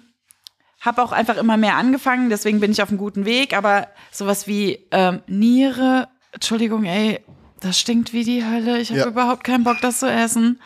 habe 0.80 1.02
auch 1.02 1.12
einfach 1.12 1.36
immer 1.36 1.58
mehr 1.58 1.76
angefangen, 1.76 2.30
deswegen 2.30 2.60
bin 2.60 2.70
ich 2.72 2.80
auf 2.80 2.88
einem 2.88 2.98
guten 2.98 3.26
Weg. 3.26 3.54
Aber 3.54 3.88
sowas 4.10 4.46
wie 4.46 4.86
ähm, 4.90 5.20
Niere, 5.26 6.08
Entschuldigung, 6.32 6.84
ey, 6.84 7.20
das 7.66 7.78
stinkt 7.78 8.12
wie 8.12 8.24
die 8.24 8.44
Hölle. 8.44 8.78
Ich 8.78 8.90
habe 8.90 9.00
Ja. 9.00 9.06
überhaupt 9.06 9.44
keinen 9.44 9.64
Bock, 9.64 9.78
das 9.80 10.00
zu 10.00 10.10
essen. 10.10 10.58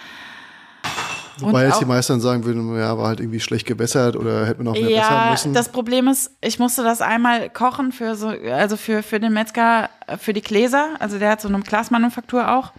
Wobei 1.39 1.65
jetzt 1.67 1.81
die 1.81 1.87
meisten 1.87 2.21
sagen 2.21 2.45
würden, 2.45 2.77
ja, 2.79 2.99
war 2.99 3.09
halt 3.09 3.21
irgendwie 3.21 3.41
schlecht 3.41 3.67
gewässert 3.67 4.15
oder 4.15 4.45
hätten 4.47 4.61
wir 4.61 4.65
noch 4.65 4.75
mehr 4.75 4.85
wässern 4.91 5.25
Ja, 5.25 5.31
müssen. 5.31 5.55
das 5.55 5.71
Problem 5.71 6.07
ist, 6.07 6.31
ich 6.43 6.59
musste 6.59 6.83
das 6.83 7.01
einmal 7.01 7.49
kochen 7.49 7.93
für 7.93 8.15
so, 8.15 8.29
also 8.29 8.77
für, 8.77 9.03
für 9.03 9.21
den 9.21 9.33
Metzger, 9.33 9.89
äh, 10.07 10.19
für 10.19 10.35
die 10.35 10.43
Gläser. 10.43 10.89
Also 10.99 11.19
der 11.19 11.31
hat 11.31 11.41
so 11.41 11.49
eine 11.49 11.61
Glasmanufaktur 11.61 12.51
auch. 12.53 12.73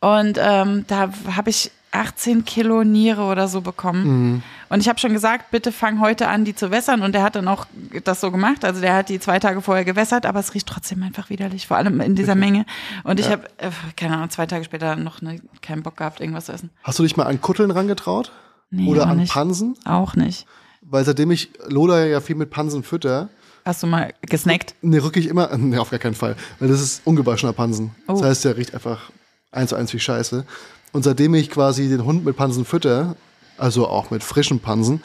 Und 0.00 0.38
ähm, 0.38 0.84
da 0.88 1.08
habe 1.34 1.48
ich 1.50 1.70
18 1.92 2.44
Kilo 2.44 2.84
Niere 2.84 3.22
oder 3.22 3.48
so 3.48 3.60
bekommen. 3.60 4.04
Mhm. 4.32 4.42
Und 4.70 4.80
ich 4.80 4.88
habe 4.88 4.98
schon 4.98 5.12
gesagt, 5.12 5.50
bitte 5.50 5.70
fang 5.72 6.00
heute 6.00 6.28
an, 6.28 6.44
die 6.44 6.54
zu 6.54 6.70
wässern. 6.70 7.02
Und 7.02 7.12
der 7.14 7.22
hat 7.22 7.36
dann 7.36 7.46
auch 7.48 7.66
das 8.04 8.20
so 8.20 8.30
gemacht. 8.30 8.64
Also 8.64 8.80
der 8.80 8.94
hat 8.94 9.08
die 9.10 9.20
zwei 9.20 9.38
Tage 9.38 9.60
vorher 9.60 9.84
gewässert, 9.84 10.24
aber 10.26 10.40
es 10.40 10.54
riecht 10.54 10.66
trotzdem 10.66 11.02
einfach 11.02 11.28
widerlich, 11.30 11.66
vor 11.66 11.76
allem 11.76 12.00
in 12.00 12.14
dieser 12.14 12.34
Menge. 12.34 12.64
Und 13.04 13.20
ich 13.20 13.28
habe, 13.30 13.44
äh, 13.58 13.70
keine 13.96 14.16
Ahnung, 14.16 14.30
zwei 14.30 14.46
Tage 14.46 14.64
später 14.64 14.96
noch 14.96 15.20
ne, 15.20 15.40
keinen 15.60 15.82
Bock 15.82 15.98
gehabt, 15.98 16.20
irgendwas 16.20 16.46
zu 16.46 16.52
essen. 16.52 16.70
Hast 16.82 16.98
du 16.98 17.02
dich 17.02 17.16
mal 17.16 17.26
an 17.26 17.40
Kutteln 17.40 17.70
rangetraut? 17.70 18.32
Nee, 18.70 18.86
oder 18.88 19.06
an 19.06 19.18
nicht. 19.18 19.32
Pansen? 19.32 19.76
Auch 19.84 20.14
nicht. 20.16 20.46
Weil 20.80 21.04
seitdem 21.04 21.30
ich 21.30 21.50
Lola 21.68 22.06
ja 22.06 22.20
viel 22.22 22.36
mit 22.36 22.48
Pansen 22.50 22.82
fütter, 22.82 23.28
Hast 23.64 23.82
du 23.82 23.86
mal 23.86 24.12
gesnackt? 24.22 24.74
ne, 24.82 25.04
rücke 25.04 25.20
ich 25.20 25.28
immer, 25.28 25.56
ne, 25.56 25.80
auf 25.80 25.90
gar 25.90 26.00
keinen 26.00 26.14
Fall, 26.16 26.34
weil 26.58 26.68
das 26.68 26.80
ist 26.80 27.02
ungewaschener 27.06 27.52
Pansen. 27.52 27.94
Das 28.08 28.20
Oh. 28.20 28.24
heißt, 28.24 28.44
der 28.46 28.56
riecht 28.56 28.74
einfach 28.74 29.10
eins 29.52 29.68
zu 29.70 29.76
eins 29.76 29.92
wie 29.92 30.00
Scheiße. 30.00 30.44
Und 30.92 31.02
seitdem 31.02 31.34
ich 31.34 31.50
quasi 31.50 31.88
den 31.88 32.04
Hund 32.04 32.24
mit 32.24 32.36
Pansen 32.36 32.64
fütter, 32.64 33.16
also 33.58 33.88
auch 33.88 34.10
mit 34.10 34.22
frischen 34.22 34.60
Pansen, 34.60 35.02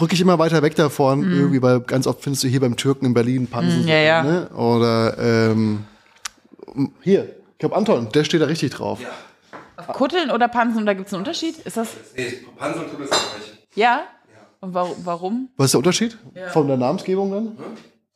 rücke 0.00 0.14
ich 0.14 0.20
immer 0.20 0.38
weiter 0.38 0.62
weg 0.62 0.76
davon, 0.76 1.22
irgendwie, 1.30 1.62
weil 1.62 1.80
ganz 1.80 2.06
oft 2.06 2.22
findest 2.22 2.44
du 2.44 2.48
hier 2.48 2.60
beim 2.60 2.76
Türken 2.76 3.06
in 3.06 3.14
Berlin 3.14 3.46
Pansen. 3.46 3.84
Mm, 3.84 3.88
ja, 3.88 3.98
ja. 3.98 4.22
Ne? 4.22 4.48
Oder 4.50 5.18
ähm, 5.18 5.84
hier, 7.00 7.24
ich 7.52 7.58
glaube 7.58 7.76
Anton, 7.76 8.08
der 8.12 8.24
steht 8.24 8.40
da 8.40 8.46
richtig 8.46 8.72
drauf. 8.72 9.00
Kutteln 9.92 10.30
oder 10.30 10.48
Pansen, 10.48 10.86
da 10.86 10.94
gibt 10.94 11.06
es 11.08 11.14
einen 11.14 11.22
Unterschied? 11.22 11.58
Ist 11.58 11.76
das? 11.76 11.88
Nee, 12.16 12.40
Pansen 12.56 12.82
und 12.82 12.90
Kürbis 12.90 13.10
sind 13.10 13.20
gleich. 13.20 13.58
Ja? 13.74 14.02
Und 14.60 14.74
warum? 14.74 14.96
warum? 15.04 15.48
Was 15.56 15.66
ist 15.66 15.74
der 15.74 15.78
Unterschied 15.78 16.18
von 16.52 16.66
der 16.66 16.76
Namensgebung 16.76 17.30
dann? 17.30 17.58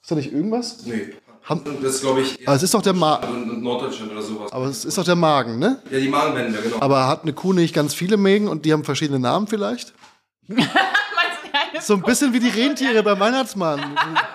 Ist 0.03 0.11
da 0.11 0.17
nicht 0.17 0.33
irgendwas? 0.33 0.85
Nee. 0.85 1.15
Ham- 1.49 1.63
das 1.83 1.97
ist, 1.97 2.01
glaube 2.03 2.21
ich, 2.23 2.47
Aber 2.47 2.57
es 2.57 2.63
ist 2.63 2.73
doch 2.73 2.83
der 2.83 2.93
Ma 2.93 3.15
und, 3.17 3.51
und 3.51 3.63
Norddeutschland 3.63 4.13
oder 4.13 4.23
sowas. 4.23 4.53
aber 4.53 4.67
es 4.67 4.85
ist 4.85 4.97
doch 4.97 5.05
der 5.05 5.17
Magen, 5.17 5.59
ne? 5.59 5.83
Ja, 5.91 5.99
die 5.99 6.09
Magenwände, 6.09 6.59
genau. 6.63 6.77
Aber 6.81 7.09
hat 7.09 7.23
eine 7.23 7.33
Kuh 7.33 7.53
nicht 7.53 7.75
ganz 7.75 7.95
viele 7.95 8.17
Mägen 8.17 8.47
und 8.49 8.65
die 8.65 8.73
haben 8.73 8.85
verschiedene 8.85 9.19
Namen 9.19 9.47
vielleicht? 9.49 9.93
Meinst 10.49 10.69
du, 11.75 11.81
So 11.81 11.95
ein 11.95 12.03
bisschen 12.03 12.33
wie 12.33 12.39
die 12.41 12.49
Rentiere 12.49 13.03
beim 13.03 13.19
Weihnachtsmann. 13.19 13.81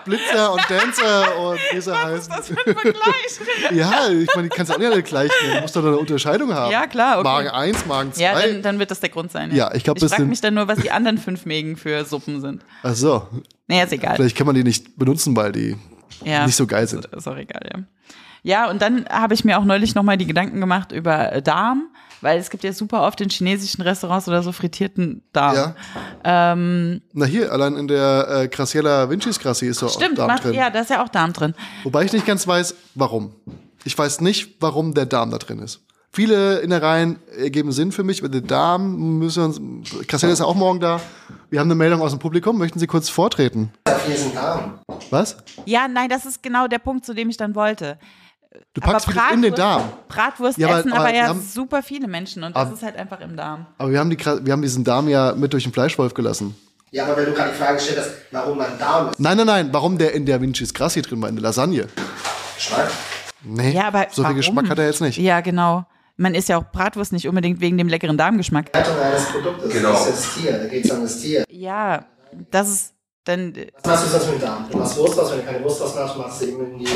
Blitzer 0.05 0.51
und 0.51 0.61
Dancer 0.69 1.37
und 1.39 1.59
wie 1.71 1.79
sie 1.81 1.95
heißen. 1.95 2.33
Das 2.35 2.47
für 2.47 2.57
ein 2.67 2.75
Vergleich. 2.75 3.39
Ja, 3.71 4.09
ich 4.09 4.27
meine, 4.35 4.49
die 4.49 4.55
kannst 4.55 4.69
du 4.71 4.75
auch 4.75 4.79
nicht 4.79 4.91
alle 4.91 5.03
gleich 5.03 5.31
nehmen. 5.41 5.55
Du 5.55 5.61
musst 5.61 5.75
doch 5.75 5.85
eine 5.85 5.97
Unterscheidung 5.97 6.53
haben. 6.53 6.71
Ja, 6.71 6.87
klar, 6.87 7.19
okay. 7.19 7.27
Magen 7.27 7.49
1, 7.49 7.85
Magen 7.85 8.13
2. 8.13 8.21
Ja, 8.21 8.39
dann, 8.39 8.61
dann 8.61 8.79
wird 8.79 8.91
das 8.91 8.99
der 8.99 9.09
Grund 9.09 9.31
sein. 9.31 9.53
Ja, 9.55 9.73
ich 9.73 9.83
glaub, 9.83 9.97
Ich 10.01 10.07
frage 10.09 10.25
mich 10.25 10.41
dann 10.41 10.53
nur, 10.55 10.67
was 10.67 10.79
die 10.79 10.91
anderen 10.91 11.17
fünf 11.17 11.45
Mägen 11.45 11.77
für 11.77 12.03
Suppen 12.05 12.41
sind. 12.41 12.63
Ach 12.83 12.95
so. 12.95 13.27
Naja, 13.67 13.83
ist 13.83 13.93
egal. 13.93 14.15
Vielleicht 14.15 14.35
kann 14.37 14.45
man 14.47 14.55
die 14.55 14.63
nicht 14.63 14.97
benutzen, 14.97 15.35
weil 15.35 15.51
die 15.51 15.75
ja. 16.23 16.45
nicht 16.45 16.55
so 16.55 16.67
geil 16.67 16.87
sind. 16.87 17.05
Ist 17.05 17.27
auch 17.27 17.37
egal, 17.37 17.61
ja. 17.71 17.83
Ja, 18.43 18.69
und 18.69 18.81
dann 18.81 19.05
habe 19.09 19.33
ich 19.33 19.43
mir 19.43 19.59
auch 19.59 19.65
neulich 19.65 19.95
nochmal 19.95 20.17
die 20.17 20.27
Gedanken 20.27 20.59
gemacht 20.59 20.91
über 20.91 21.33
äh, 21.33 21.41
Darm, 21.41 21.89
weil 22.21 22.39
es 22.39 22.49
gibt 22.49 22.63
ja 22.63 22.71
super 22.71 23.01
oft 23.03 23.19
in 23.19 23.29
chinesischen 23.29 23.81
Restaurants 23.81 24.27
oder 24.27 24.41
so 24.41 24.51
frittierten 24.51 25.21
Darm. 25.33 25.55
Ja. 25.55 25.75
Ähm, 26.23 27.01
Na 27.13 27.25
hier, 27.25 27.51
allein 27.51 27.75
in 27.75 27.87
der 27.87 28.27
äh, 28.43 28.47
Graciela 28.47 29.09
Vincis 29.09 29.39
Grassi 29.39 29.67
ist 29.67 29.83
auch 29.83 29.89
stimmt, 29.89 30.17
Darm 30.17 30.27
macht, 30.27 30.45
drin. 30.45 30.53
ja, 30.53 30.69
da 30.69 30.79
ist 30.79 30.89
ja 30.89 31.03
auch 31.03 31.09
Darm 31.09 31.33
drin. 31.33 31.55
Wobei 31.83 32.05
ich 32.05 32.13
nicht 32.13 32.25
ganz 32.25 32.47
weiß, 32.47 32.75
warum. 32.95 33.33
Ich 33.83 33.97
weiß 33.97 34.21
nicht, 34.21 34.55
warum 34.59 34.93
der 34.93 35.05
Darm 35.05 35.31
da 35.31 35.37
drin 35.37 35.59
ist. 35.59 35.81
Viele 36.11 36.59
Innereien 36.59 37.19
ergeben 37.37 37.71
Sinn 37.71 37.91
für 37.91 38.03
mich, 38.03 38.21
aber 38.21 38.29
der 38.29 38.41
Darm 38.41 39.19
müssen 39.19 39.41
wir 39.41 39.45
uns. 39.45 40.07
Graciela 40.07 40.33
ist 40.33 40.39
ja 40.39 40.45
auch 40.45 40.55
morgen 40.55 40.79
da. 40.79 40.99
Wir 41.49 41.59
haben 41.59 41.67
eine 41.67 41.75
Meldung 41.75 42.01
aus 42.01 42.11
dem 42.11 42.19
Publikum. 42.19 42.57
Möchten 42.57 42.79
Sie 42.79 42.87
kurz 42.87 43.09
vortreten? 43.09 43.71
Hier 44.05 44.15
ist 44.15 44.25
ein 44.25 44.33
Darm. 44.33 44.79
Was? 45.11 45.37
Ja, 45.65 45.87
nein, 45.87 46.09
das 46.09 46.25
ist 46.25 46.41
genau 46.41 46.67
der 46.67 46.79
Punkt, 46.79 47.05
zu 47.05 47.13
dem 47.13 47.29
ich 47.29 47.37
dann 47.37 47.53
wollte. 47.55 47.99
Du 48.73 48.81
packst 48.81 49.07
wieder 49.09 49.31
in 49.31 49.43
den 49.43 49.53
Darm. 49.53 49.83
Bratwurst 50.07 50.57
Ja, 50.57 50.69
aber- 50.69 50.79
essen 50.79 50.91
aber, 50.93 51.01
aber 51.07 51.13
ja 51.15 51.27
haben- 51.27 51.41
super 51.41 51.83
viele 51.83 52.07
Menschen 52.07 52.43
und 52.43 52.55
das 52.55 52.65
Aber- 52.67 52.73
ist 52.73 52.81
halt 52.83 52.95
einfach 52.95 53.19
im 53.21 53.35
Darm. 53.37 53.67
Aber 53.77 53.91
wir 53.91 53.99
haben, 53.99 54.09
die, 54.09 54.17
wir 54.17 54.53
haben 54.53 54.61
diesen 54.63 54.83
Darm 54.83 55.07
ja 55.09 55.33
mit 55.35 55.53
durch 55.53 55.63
den 55.63 55.73
Fleischwolf 55.73 56.13
gelassen. 56.15 56.55
Ja, 56.89 57.03
aber 57.05 57.17
wenn 57.17 57.25
du 57.25 57.33
gerade 57.33 57.51
die 57.51 57.57
Frage 57.57 57.75
gestellt 57.75 57.99
hast, 57.99 58.11
warum 58.31 58.57
man 58.57 58.79
Darm 58.79 59.09
ist. 59.09 59.19
Nein, 59.19 59.37
nein, 59.37 59.45
nein. 59.45 59.69
Warum 59.73 59.97
der 59.99 60.13
in 60.15 60.25
der 60.25 60.41
Vincis 60.41 60.73
Grassi 60.73 61.01
drin 61.03 61.21
war, 61.21 61.29
in 61.29 61.35
der 61.35 61.43
Lasagne? 61.43 61.87
Geschmack. 62.55 62.89
Nee, 63.43 63.71
Ja, 63.73 63.89
aber 63.89 64.07
so 64.09 64.23
warum? 64.23 64.35
viel 64.35 64.43
Geschmack 64.43 64.69
hat 64.69 64.79
er 64.79 64.85
jetzt 64.87 65.01
nicht. 65.01 65.17
Ja, 65.19 65.41
genau. 65.41 65.85
Man 66.17 66.33
isst 66.35 66.49
ja 66.49 66.57
auch 66.57 66.71
Bratwurst 66.71 67.13
nicht 67.13 67.27
unbedingt 67.27 67.61
wegen 67.61 67.77
dem 67.77 67.87
leckeren 67.87 68.17
Darmgeschmack. 68.17 68.71
Haltung 68.73 68.99
eines 68.99 69.25
Produktes. 69.25 69.71
Genau. 69.71 69.91
Das 69.91 70.07
ist 70.07 70.25
das 70.25 70.35
Tier. 70.35 70.57
Da 70.57 70.67
geht 70.67 70.85
es 70.85 70.91
um 70.91 71.01
das 71.03 71.21
Tier. 71.21 71.45
Ja, 71.49 72.05
das 72.51 72.69
ist 72.69 72.93
dann 73.23 73.53
Was 73.55 73.85
machst 73.85 74.05
du 74.05 74.09
sonst 74.09 74.25
mit 74.31 74.35
dem 74.35 74.41
Darm? 74.41 74.69
Du 74.71 74.77
machst 74.77 74.97
Wurst 74.97 75.17
was, 75.17 75.31
wenn 75.31 75.39
du 75.39 75.45
keine 75.45 75.63
Wurst 75.63 75.81
was 75.81 75.95
machst, 75.95 76.17
machst 76.17 76.41
du 76.41 76.45
die 76.45 76.87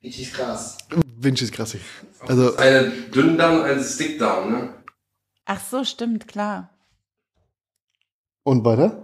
Vitis 0.00 0.32
Gras. 0.32 0.78
Vincis 1.16 1.52
Grassi. 1.52 1.80
Also, 2.26 2.56
Eine 2.56 2.90
Dünndarm 2.90 3.60
und 3.60 3.64
ein 3.64 3.82
Stickdarm, 3.82 4.50
ne? 4.52 4.74
Ach 5.46 5.60
so, 5.60 5.84
stimmt, 5.84 6.26
klar. 6.26 6.70
und 8.42 8.64
weiter? 8.64 9.02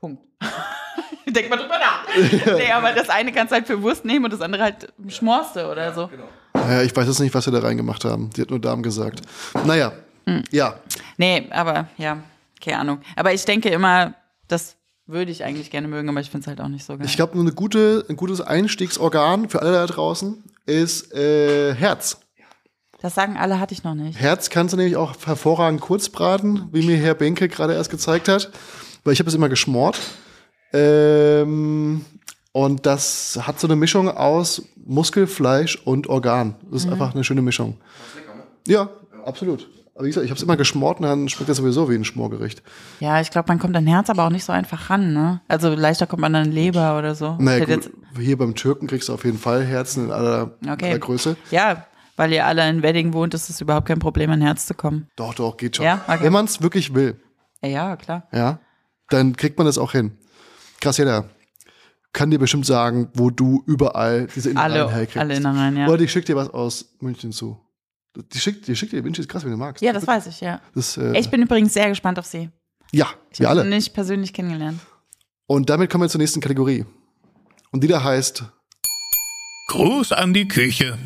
Punkt. 0.00 0.22
Denk 1.28 1.48
mal 1.50 1.56
drüber 1.56 1.78
nach. 1.78 2.06
nee, 2.56 2.70
aber 2.72 2.92
das 2.92 3.08
eine 3.08 3.32
kannst 3.32 3.52
du 3.52 3.56
halt 3.56 3.66
für 3.66 3.82
Wurst 3.82 4.04
nehmen 4.04 4.24
und 4.24 4.32
das 4.32 4.40
andere 4.40 4.62
halt 4.62 4.92
Schmorste 5.08 5.68
oder 5.68 5.92
so. 5.94 6.08
Genau. 6.08 6.28
Naja, 6.66 6.82
ich 6.82 6.94
weiß 6.94 7.06
jetzt 7.06 7.20
nicht, 7.20 7.34
was 7.34 7.46
wir 7.46 7.52
da 7.52 7.60
reingemacht 7.60 8.04
haben. 8.04 8.30
Die 8.30 8.40
hat 8.42 8.50
nur 8.50 8.60
Darm 8.60 8.82
gesagt. 8.82 9.20
Naja, 9.64 9.92
Hm. 10.26 10.42
ja. 10.52 10.78
Nee, 11.16 11.48
aber 11.50 11.88
ja, 11.98 12.18
keine 12.64 12.78
Ahnung. 12.78 13.00
Aber 13.16 13.32
ich 13.34 13.44
denke 13.44 13.68
immer, 13.70 14.14
das 14.46 14.76
würde 15.06 15.32
ich 15.32 15.42
eigentlich 15.44 15.70
gerne 15.70 15.88
mögen, 15.88 16.08
aber 16.08 16.20
ich 16.20 16.30
finde 16.30 16.44
es 16.44 16.46
halt 16.46 16.60
auch 16.60 16.68
nicht 16.68 16.84
so 16.84 16.96
geil. 16.96 17.06
Ich 17.06 17.16
glaube, 17.16 17.36
eine 17.38 17.52
gute, 17.52 18.04
ein 18.08 18.14
gutes 18.16 18.40
Einstiegsorgan 18.40 19.48
für 19.48 19.60
alle 19.62 19.72
da 19.72 19.86
draußen 19.86 20.42
ist 20.64 21.12
äh, 21.12 21.74
Herz. 21.74 22.18
das 23.00 23.16
sagen 23.16 23.36
alle, 23.36 23.58
hatte 23.58 23.74
ich 23.74 23.82
noch 23.82 23.94
nicht. 23.96 24.16
Herz 24.20 24.48
kannst 24.48 24.72
du 24.72 24.76
nämlich 24.76 24.94
auch 24.96 25.14
hervorragend 25.26 25.80
kurz 25.80 26.08
braten, 26.08 26.68
wie 26.70 26.86
mir 26.86 26.96
Herr 26.98 27.14
Benke 27.14 27.48
gerade 27.48 27.74
erst 27.74 27.90
gezeigt 27.90 28.28
hat. 28.28 28.50
Weil 29.02 29.14
ich 29.14 29.18
habe 29.18 29.28
es 29.28 29.34
immer 29.34 29.48
geschmort. 29.48 29.98
Ähm, 30.72 32.04
und 32.52 32.86
das 32.86 33.38
hat 33.42 33.58
so 33.60 33.66
eine 33.66 33.76
Mischung 33.76 34.08
aus 34.08 34.62
Muskel, 34.84 35.26
Fleisch 35.26 35.76
und 35.84 36.06
Organ. 36.08 36.54
Das 36.70 36.82
ist 36.82 36.86
Mhm. 36.86 36.92
einfach 36.94 37.14
eine 37.14 37.24
schöne 37.24 37.42
Mischung. 37.42 37.78
Ja, 38.66 38.88
absolut. 39.24 39.68
Aber 39.94 40.04
wie 40.04 40.08
gesagt, 40.08 40.24
ich 40.24 40.30
habe 40.30 40.38
es 40.38 40.42
immer 40.42 40.56
geschmort 40.56 41.00
und 41.00 41.06
dann 41.06 41.28
schmeckt 41.28 41.50
das 41.50 41.58
sowieso 41.58 41.90
wie 41.90 41.94
ein 41.94 42.04
Schmorgericht. 42.04 42.62
Ja, 43.00 43.20
ich 43.20 43.30
glaube, 43.30 43.48
man 43.48 43.58
kommt 43.58 43.76
an 43.76 43.86
Herz 43.86 44.08
aber 44.08 44.24
auch 44.24 44.30
nicht 44.30 44.44
so 44.44 44.52
einfach 44.52 44.88
ran, 44.88 45.12
ne? 45.12 45.42
Also 45.48 45.74
leichter 45.74 46.06
kommt 46.06 46.22
man 46.22 46.34
an 46.34 46.50
Leber 46.50 46.98
oder 46.98 47.14
so. 47.14 47.36
Naja, 47.38 47.64
gut, 47.66 47.90
hier 48.18 48.38
beim 48.38 48.54
Türken 48.54 48.86
kriegst 48.86 49.08
du 49.10 49.12
auf 49.14 49.24
jeden 49.24 49.38
Fall 49.38 49.64
Herzen 49.64 50.06
in 50.06 50.10
aller, 50.12 50.52
Okay. 50.66 50.90
aller 50.90 50.98
Größe. 50.98 51.36
Ja, 51.50 51.84
weil 52.16 52.32
ihr 52.32 52.46
alle 52.46 52.68
in 52.70 52.82
Wedding 52.82 53.12
wohnt, 53.12 53.34
ist 53.34 53.50
es 53.50 53.60
überhaupt 53.60 53.86
kein 53.86 53.98
Problem, 53.98 54.30
an 54.30 54.40
Herz 54.40 54.64
zu 54.66 54.72
kommen. 54.74 55.08
Doch, 55.16 55.34
doch, 55.34 55.56
geht 55.58 55.76
schon. 55.76 55.84
Ja, 55.84 56.00
okay. 56.06 56.18
Wenn 56.22 56.32
man 56.32 56.46
es 56.46 56.62
wirklich 56.62 56.94
will, 56.94 57.20
Ja, 57.62 57.68
ja, 57.68 57.96
klar. 57.96 58.26
ja, 58.32 58.60
dann 59.10 59.36
kriegt 59.36 59.58
man 59.58 59.66
das 59.66 59.76
auch 59.76 59.92
hin. 59.92 60.12
Krass, 60.80 60.96
jeder 60.96 61.26
kann 62.12 62.30
dir 62.30 62.38
bestimmt 62.38 62.66
sagen, 62.66 63.08
wo 63.14 63.30
du 63.30 63.62
überall 63.66 64.26
diese 64.34 64.50
Innereien 64.50 64.72
Alle, 64.72 64.90
herkriegst. 64.90 65.16
alle 65.18 65.34
Innereien, 65.36 65.76
ja. 65.76 65.86
Oder 65.88 65.98
die 65.98 66.08
schickt 66.08 66.28
dir 66.28 66.36
was 66.36 66.50
aus 66.50 66.94
München 67.00 67.32
zu. 67.32 67.58
Die 68.14 68.38
schickt, 68.38 68.68
die 68.68 68.76
schickt 68.76 68.92
dir 68.92 69.02
Vinci 69.02 69.22
ist 69.22 69.28
krass, 69.28 69.42
wenn 69.44 69.50
du 69.52 69.56
magst. 69.56 69.82
Ja, 69.82 69.92
das 69.94 70.06
weiß 70.06 70.26
ich, 70.26 70.40
ja. 70.42 70.60
Das, 70.74 70.98
äh, 70.98 71.18
Ich 71.18 71.30
bin 71.30 71.40
übrigens 71.42 71.72
sehr 71.72 71.88
gespannt 71.88 72.18
auf 72.18 72.26
sie. 72.26 72.50
ja, 72.92 73.08
Ich 73.30 73.40
wir 73.40 73.48
habe 73.48 73.60
alle. 73.60 73.68
sie 73.70 73.74
nicht 73.74 73.94
persönlich 73.94 74.32
kennengelernt. 74.34 74.78
Und 75.46 75.70
damit 75.70 75.90
kommen 75.90 76.04
wir 76.04 76.08
zur 76.10 76.20
nächsten 76.20 76.40
Kategorie. 76.40 76.84
Und 77.70 77.82
die 77.82 77.88
da 77.88 78.04
heißt, 78.04 78.44
Gruß 79.68 80.12
an 80.12 80.34
die 80.34 80.46
Küche. 80.46 80.98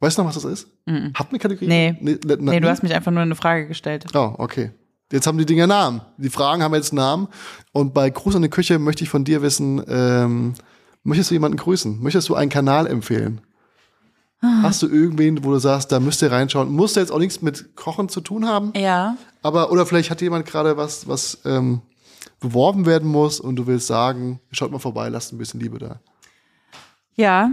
weißt 0.00 0.18
du 0.18 0.22
noch, 0.22 0.28
was 0.28 0.34
das 0.34 0.44
ist? 0.44 0.68
Mhm. 0.84 1.12
Hat 1.14 1.30
eine 1.30 1.38
Kategorie? 1.38 1.66
Nee. 1.68 1.96
Nee, 2.00 2.18
na, 2.26 2.36
Nee, 2.36 2.60
du 2.60 2.68
hast 2.68 2.82
mich 2.82 2.94
einfach 2.94 3.10
nur 3.10 3.22
eine 3.22 3.34
Frage 3.34 3.66
gestellt. 3.68 4.04
Oh, 4.14 4.34
okay. 4.36 4.72
Jetzt 5.10 5.26
haben 5.26 5.38
die 5.38 5.46
Dinger 5.46 5.66
Namen. 5.66 6.02
Die 6.18 6.28
Fragen 6.28 6.62
haben 6.62 6.74
jetzt 6.74 6.92
Namen. 6.92 7.28
Und 7.72 7.94
bei 7.94 8.10
Gruß 8.10 8.36
an 8.36 8.42
die 8.42 8.50
Küche 8.50 8.78
möchte 8.78 9.04
ich 9.04 9.10
von 9.10 9.24
dir 9.24 9.40
wissen, 9.40 9.82
ähm, 9.88 10.54
möchtest 11.02 11.30
du 11.30 11.34
jemanden 11.34 11.56
grüßen? 11.56 12.02
Möchtest 12.02 12.28
du 12.28 12.34
einen 12.34 12.50
Kanal 12.50 12.86
empfehlen? 12.86 13.40
Ah. 14.40 14.62
Hast 14.62 14.82
du 14.82 14.86
irgendwen, 14.88 15.42
wo 15.44 15.50
du 15.50 15.58
sagst, 15.58 15.90
da 15.90 15.98
müsst 15.98 16.22
ihr 16.22 16.30
reinschauen? 16.30 16.70
Muss 16.70 16.92
der 16.92 17.02
jetzt 17.02 17.10
auch 17.10 17.18
nichts 17.18 17.42
mit 17.42 17.74
Kochen 17.74 18.08
zu 18.08 18.20
tun 18.20 18.46
haben? 18.46 18.72
Ja. 18.76 19.16
Aber, 19.42 19.72
oder 19.72 19.86
vielleicht 19.86 20.10
hat 20.10 20.20
jemand 20.20 20.46
gerade 20.46 20.76
was, 20.76 21.08
was 21.08 21.38
ähm, 21.44 21.80
beworben 22.38 22.86
werden 22.86 23.08
muss 23.08 23.40
und 23.40 23.56
du 23.56 23.66
willst 23.66 23.86
sagen, 23.86 24.40
schaut 24.52 24.70
mal 24.70 24.78
vorbei, 24.78 25.08
lasst 25.08 25.32
ein 25.32 25.38
bisschen 25.38 25.58
Liebe 25.58 25.78
da. 25.78 26.00
Ja. 27.14 27.50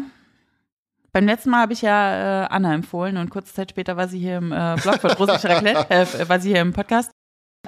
Beim 1.12 1.26
letzten 1.26 1.50
Mal 1.50 1.62
habe 1.62 1.74
ich 1.74 1.82
ja 1.82 2.44
äh, 2.44 2.48
Anna 2.48 2.74
empfohlen 2.74 3.18
und 3.18 3.30
kurze 3.30 3.54
Zeit 3.54 3.72
später 3.72 3.96
war 3.96 4.10
sie 4.10 4.20
hier 4.20 4.38
im 4.38 4.52
äh, 4.52 4.76
Blog 4.82 5.00
von 5.00 5.12
Russisch 5.12 5.46
Raclette, 5.50 5.90
äh, 5.90 6.30
war 6.30 6.40
sie 6.40 6.50
hier 6.50 6.62
im 6.62 6.74
Podcast. 6.74 7.10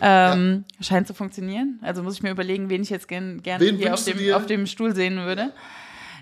Ähm, 0.02 0.66
Scheint 0.82 1.08
zu 1.08 1.14
funktionieren. 1.14 1.80
Also 1.82 2.04
muss 2.04 2.16
ich 2.16 2.24
mir 2.24 2.32
überlegen, 2.32 2.70
wen 2.70 2.82
ich 2.82 2.89
jetzt 2.89 3.08
gern, 3.08 3.41
gerne 3.41 3.66
Wen 3.66 3.78
hier 3.78 3.93
auf 3.93 4.04
dem, 4.04 4.34
auf 4.34 4.45
dem 4.45 4.66
Stuhl 4.66 4.95
sehen 4.95 5.18
würde. 5.18 5.54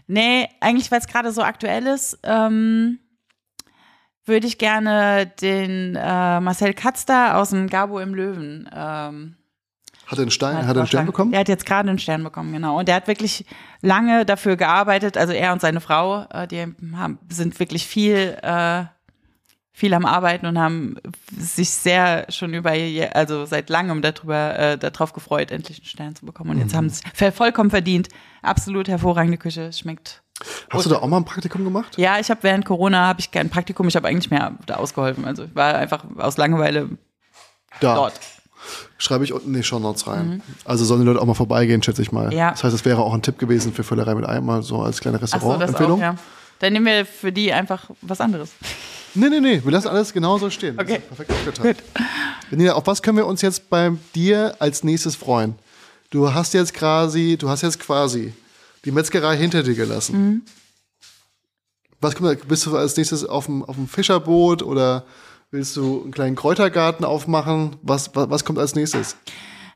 Nee, 0.07 0.47
eigentlich, 0.59 0.91
weil 0.91 0.99
es 0.99 1.07
gerade 1.07 1.31
so 1.31 1.41
aktuell 1.41 1.87
ist, 1.87 2.19
ähm, 2.23 2.99
würde 4.25 4.47
ich 4.47 4.57
gerne 4.57 5.31
den 5.41 5.95
äh, 5.95 6.39
Marcel 6.39 6.73
Katz 6.73 7.05
da 7.05 7.39
aus 7.39 7.51
dem 7.51 7.67
Gabo 7.67 7.99
im 7.99 8.13
Löwen 8.15 8.69
ähm, 8.73 9.35
Hat 10.07 10.17
er 10.17 10.23
einen 10.23 10.31
Stein, 10.31 10.67
hat 10.67 10.75
er 10.75 10.81
einen 10.81 10.87
Stern 10.87 11.05
bekommen? 11.05 11.31
Der 11.31 11.41
hat 11.41 11.47
jetzt 11.47 11.65
gerade 11.65 11.89
einen 11.89 11.99
Stern 11.99 12.23
bekommen, 12.23 12.51
genau. 12.51 12.79
Und 12.79 12.87
der 12.87 12.95
hat 12.95 13.07
wirklich 13.07 13.45
lange 13.81 14.25
dafür 14.25 14.57
gearbeitet, 14.57 15.17
also 15.17 15.33
er 15.33 15.53
und 15.53 15.61
seine 15.61 15.81
Frau, 15.81 16.25
äh, 16.31 16.47
die 16.47 16.73
haben, 16.95 17.19
sind 17.29 17.59
wirklich 17.59 17.85
viel, 17.85 18.37
äh, 18.41 18.85
viel 19.77 19.93
am 19.93 20.05
Arbeiten 20.05 20.45
und 20.45 20.57
haben 20.57 20.95
sich 21.37 21.69
sehr 21.69 22.25
schon 22.29 22.53
über, 22.53 22.71
also 23.13 23.43
seit 23.45 23.69
langem 23.69 24.01
darüber, 24.01 24.57
äh, 24.57 24.77
darauf 24.77 25.11
gefreut, 25.11 25.51
endlich 25.51 25.79
einen 25.79 25.85
Stern 25.85 26.15
zu 26.15 26.25
bekommen. 26.25 26.51
Und 26.51 26.59
jetzt 26.59 26.71
Mhm. 26.71 26.77
haben 26.77 26.89
sie 26.89 27.03
es 27.19 27.35
vollkommen 27.35 27.69
verdient. 27.69 28.07
Absolut 28.41 28.87
hervorragende 28.87 29.37
Küche, 29.37 29.73
schmeckt. 29.73 30.21
Hast 30.69 30.85
du 30.85 30.89
da 30.89 30.97
auch 30.99 31.07
mal 31.07 31.17
ein 31.17 31.25
Praktikum 31.25 31.65
gemacht? 31.65 31.97
Ja, 31.97 32.19
ich 32.19 32.29
habe 32.29 32.41
während 32.43 32.63
Corona 32.65 33.05
habe 33.05 33.19
ich 33.19 33.31
kein 33.31 33.49
Praktikum, 33.49 33.87
ich 33.89 33.97
habe 33.97 34.07
eigentlich 34.07 34.31
mehr 34.31 34.53
da 34.65 34.75
ausgeholfen. 34.75 35.25
Also 35.25 35.43
ich 35.43 35.53
war 35.55 35.75
einfach 35.75 36.05
aus 36.17 36.37
Langeweile 36.37 36.89
Da. 37.81 37.95
dort. 37.95 38.13
Schreibe 38.97 39.25
ich 39.25 39.33
unten 39.33 39.49
in 39.49 39.53
die 39.55 39.63
Show 39.63 39.79
Notes 39.79 40.07
rein. 40.07 40.41
Also 40.63 40.85
sollen 40.85 41.01
die 41.01 41.05
Leute 41.05 41.21
auch 41.21 41.25
mal 41.25 41.33
vorbeigehen, 41.35 41.83
schätze 41.83 42.01
ich 42.01 42.13
mal. 42.13 42.27
Mhm. 42.27 42.31
Ja. 42.31 42.51
Das 42.51 42.63
heißt, 42.63 42.73
es 42.73 42.85
wäre 42.85 43.01
auch 43.01 43.13
ein 43.13 43.21
Tipp 43.21 43.37
gewesen 43.39 43.73
für 43.73 43.83
Völlerei 43.83 44.15
mit 44.15 44.25
Ei, 44.25 44.39
mal 44.39 44.63
so 44.63 44.81
als 44.81 45.01
kleine 45.01 45.17
Ach 45.17 45.27
so, 45.27 45.35
Restaurant-Empfehlung. 45.37 45.99
ja. 45.99 46.15
Dann 46.59 46.71
nehmen 46.73 46.85
wir 46.85 47.05
für 47.05 47.33
die 47.33 47.51
einfach 47.51 47.89
was 48.01 48.21
anderes. 48.21 48.51
Nee, 49.15 49.29
nee, 49.29 49.39
nee, 49.39 49.61
wir 49.63 49.71
lassen 49.71 49.87
alles 49.87 50.13
genauso 50.13 50.49
stehen. 50.49 50.79
Okay. 50.79 50.99
Perfekt 50.99 51.31
aufgeteilt. 51.31 51.83
Benina, 52.49 52.73
auf 52.73 52.85
was 52.85 53.01
können 53.01 53.17
wir 53.17 53.25
uns 53.25 53.41
jetzt 53.41 53.69
bei 53.69 53.91
dir 54.13 54.55
als 54.59 54.83
nächstes 54.83 55.15
freuen? 55.15 55.55
Du 56.09 56.33
hast 56.33 56.53
jetzt 56.53 56.73
quasi, 56.73 57.37
du 57.37 57.49
hast 57.49 57.61
jetzt 57.61 57.79
quasi 57.79 58.33
die 58.83 58.91
Metzgerei 58.91 59.35
hinter 59.37 59.63
dir 59.63 59.73
gelassen. 59.73 60.17
Mhm. 60.17 60.41
Was 62.01 62.15
kommt, 62.15 62.47
bist 62.47 62.65
du 62.65 62.75
als 62.77 62.95
nächstes 62.97 63.25
auf 63.25 63.45
dem, 63.45 63.63
auf 63.63 63.75
dem 63.75 63.87
Fischerboot 63.87 64.61
oder 64.61 65.05
willst 65.51 65.75
du 65.77 66.03
einen 66.03 66.11
kleinen 66.11 66.35
Kräutergarten 66.35 67.05
aufmachen? 67.05 67.77
Was, 67.81 68.15
was, 68.15 68.29
was 68.29 68.45
kommt 68.45 68.59
als 68.59 68.75
nächstes? 68.75 69.15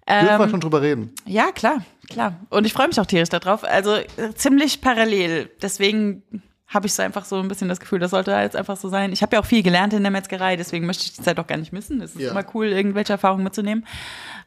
Dürfen 0.07 0.27
wir 0.27 0.39
Ähm, 0.43 0.49
schon 0.49 0.59
drüber 0.59 0.81
reden? 0.81 1.13
Ja, 1.25 1.51
klar, 1.51 1.83
klar. 2.09 2.35
Und 2.49 2.65
ich 2.65 2.73
freue 2.73 2.87
mich 2.87 2.99
auch 2.99 3.05
tierisch 3.05 3.29
darauf. 3.29 3.63
Also 3.63 3.93
äh, 3.93 4.05
ziemlich 4.35 4.81
parallel. 4.81 5.49
Deswegen 5.61 6.23
habe 6.69 6.85
ich 6.87 6.93
so 6.93 7.01
einfach 7.01 7.25
so 7.25 7.37
ein 7.39 7.47
bisschen 7.47 7.67
das 7.67 7.79
Gefühl, 7.79 7.99
das 7.99 8.11
sollte 8.11 8.31
jetzt 8.31 8.55
einfach 8.55 8.77
so 8.77 8.89
sein. 8.89 9.11
Ich 9.11 9.21
habe 9.23 9.35
ja 9.35 9.41
auch 9.41 9.45
viel 9.45 9.63
gelernt 9.63 9.91
in 9.93 10.03
der 10.03 10.11
Metzgerei, 10.11 10.55
deswegen 10.55 10.85
möchte 10.85 11.03
ich 11.05 11.13
die 11.13 11.21
Zeit 11.23 11.39
auch 11.39 11.47
gar 11.47 11.57
nicht 11.57 11.73
missen. 11.73 11.99
Es 12.01 12.11
ist 12.15 12.21
Ja. 12.21 12.31
immer 12.31 12.43
cool, 12.53 12.67
irgendwelche 12.67 13.13
Erfahrungen 13.13 13.43
mitzunehmen. 13.43 13.85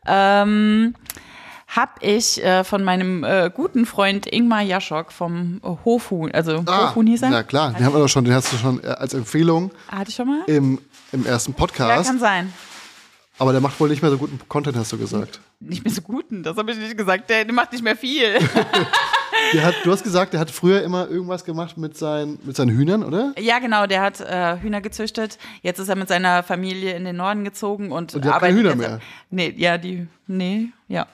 Ähm, 0.06 0.94
habe 1.68 1.92
ich 2.00 2.44
äh, 2.44 2.64
von 2.64 2.84
meinem 2.84 3.24
äh, 3.24 3.50
guten 3.52 3.86
Freund 3.86 4.26
Ingmar 4.26 4.60
Jaschok 4.62 5.10
vom 5.10 5.60
äh, 5.64 5.68
Hofhuhn, 5.84 6.30
also 6.32 6.64
Hofhuhn 6.66 7.06
hieß 7.06 7.22
er. 7.22 7.28
Ah, 7.28 7.30
Na 7.32 7.42
klar, 7.42 7.72
den 7.72 7.84
haben 7.84 7.94
wir 7.94 7.98
doch 8.00 8.08
schon, 8.08 8.24
den 8.24 8.34
hast 8.34 8.52
du 8.52 8.56
schon 8.58 8.82
äh, 8.84 8.88
als 8.88 9.14
Empfehlung 9.14 9.70
Hatte 9.88 10.10
ich 10.10 10.14
schon 10.16 10.26
mal? 10.28 10.42
im, 10.46 10.78
im 11.12 11.24
ersten 11.26 11.52
Ja, 11.52 11.56
Podcast. 11.58 12.08
kann 12.10 12.18
sein. 12.18 12.52
aber 13.38 13.52
der 13.52 13.60
macht 13.62 13.80
wohl 13.80 13.88
nicht 13.88 14.02
mehr 14.02 14.10
so 14.10 14.18
guten 14.18 14.38
Content, 14.48 14.76
hast 14.76 14.92
du 14.92 14.98
gesagt. 14.98 15.40
Nicht 15.60 15.82
mehr 15.84 15.92
so 15.94 16.02
guten, 16.02 16.42
das 16.42 16.56
habe 16.58 16.70
ich 16.72 16.78
nicht 16.78 16.96
gesagt. 16.96 17.30
Der 17.30 17.50
macht 17.52 17.72
nicht 17.72 17.82
mehr 17.82 17.96
viel. 17.96 18.36
Der 19.52 19.64
hat, 19.64 19.74
du 19.84 19.92
hast 19.92 20.02
gesagt, 20.02 20.32
der 20.32 20.40
hat 20.40 20.50
früher 20.50 20.82
immer 20.82 21.08
irgendwas 21.08 21.44
gemacht 21.44 21.76
mit 21.76 21.96
seinen, 21.96 22.38
mit 22.42 22.56
seinen 22.56 22.70
Hühnern, 22.70 23.02
oder? 23.04 23.34
ja, 23.38 23.58
genau, 23.58 23.86
der 23.86 24.00
hat 24.00 24.20
äh, 24.20 24.58
Hühner 24.60 24.80
gezüchtet. 24.80 25.38
Jetzt 25.62 25.78
ist 25.78 25.88
er 25.88 25.96
mit 25.96 26.08
seiner 26.08 26.42
Familie 26.42 26.94
in 26.94 27.04
den 27.04 27.16
Norden 27.16 27.44
gezogen 27.44 27.92
und, 27.92 28.14
Und 28.14 28.24
hat 28.24 28.40
keine 28.40 28.58
arbeitet 28.58 28.58
Hühner 28.58 28.74
mehr? 28.74 29.00
Nee, 29.30 29.54
ja, 29.56 29.78
die, 29.78 30.06
nee, 30.26 30.68
ja. 30.88 31.06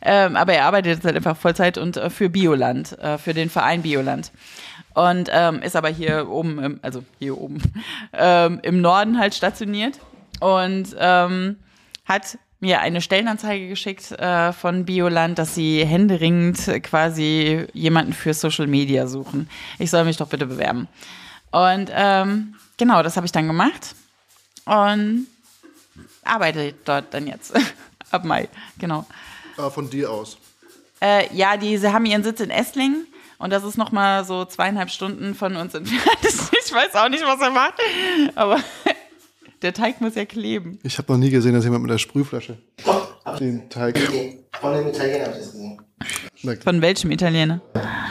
Ähm, 0.00 0.36
aber 0.36 0.54
er 0.54 0.66
arbeitet 0.66 0.96
jetzt 0.96 1.04
halt 1.04 1.16
einfach 1.16 1.36
Vollzeit 1.36 1.78
und 1.78 1.96
äh, 1.96 2.10
für 2.10 2.28
Bioland, 2.28 2.98
äh, 2.98 3.18
für 3.18 3.34
den 3.34 3.50
Verein 3.50 3.82
Bioland. 3.82 4.32
Und 4.94 5.30
ähm, 5.32 5.62
ist 5.62 5.76
aber 5.76 5.88
hier 5.88 6.28
oben, 6.28 6.62
im, 6.62 6.80
also 6.82 7.02
hier 7.18 7.38
oben, 7.38 7.62
ähm, 8.12 8.60
im 8.62 8.80
Norden 8.80 9.18
halt 9.18 9.34
stationiert 9.34 9.98
und 10.40 10.94
ähm, 10.98 11.56
hat 12.04 12.38
mir 12.62 12.80
eine 12.80 13.00
Stellenanzeige 13.00 13.68
geschickt 13.68 14.12
äh, 14.12 14.52
von 14.52 14.84
Bioland, 14.84 15.36
dass 15.36 15.56
sie 15.56 15.84
händeringend 15.84 16.58
quasi 16.84 17.66
jemanden 17.72 18.12
für 18.12 18.32
Social 18.34 18.68
Media 18.68 19.08
suchen. 19.08 19.50
Ich 19.80 19.90
soll 19.90 20.04
mich 20.04 20.16
doch 20.16 20.28
bitte 20.28 20.46
bewerben. 20.46 20.86
Und 21.50 21.90
ähm, 21.92 22.54
genau, 22.76 23.02
das 23.02 23.16
habe 23.16 23.26
ich 23.26 23.32
dann 23.32 23.48
gemacht 23.48 23.96
und 24.64 25.26
arbeite 26.24 26.72
dort 26.84 27.12
dann 27.12 27.26
jetzt 27.26 27.52
ab 28.12 28.24
Mai, 28.24 28.48
genau. 28.78 29.06
Ah, 29.56 29.68
von 29.68 29.90
dir 29.90 30.08
aus. 30.10 30.38
Äh, 31.00 31.34
ja, 31.34 31.56
die, 31.56 31.76
sie 31.76 31.92
haben 31.92 32.06
ihren 32.06 32.22
Sitz 32.22 32.38
in 32.38 32.50
Esslingen 32.50 33.08
und 33.38 33.50
das 33.50 33.64
ist 33.64 33.76
noch 33.76 33.90
mal 33.90 34.24
so 34.24 34.44
zweieinhalb 34.44 34.90
Stunden 34.90 35.34
von 35.34 35.56
uns 35.56 35.74
entfernt. 35.74 36.18
Ich 36.64 36.72
weiß 36.72 36.94
auch 36.94 37.10
nicht, 37.10 37.22
was 37.22 37.38
er 37.38 37.50
macht, 37.50 37.74
aber 38.34 38.58
der 39.62 39.72
Teig 39.72 40.00
muss 40.00 40.14
ja 40.14 40.24
kleben. 40.24 40.78
Ich 40.82 40.98
habe 40.98 41.12
noch 41.12 41.18
nie 41.18 41.30
gesehen, 41.30 41.54
dass 41.54 41.64
jemand 41.64 41.82
mit 41.82 41.90
der 41.90 41.98
Sprühflasche 41.98 42.58
den 43.38 43.68
Teig. 43.70 43.98
Von 44.60 44.74
dem 44.74 44.88
Italiener 44.88 45.26
habe 45.26 45.32
ich 45.38 45.44
das 45.44 45.52
gesehen. 45.52 45.80
Von 46.62 46.82
welchem 46.82 47.10
Italiener? 47.10 47.60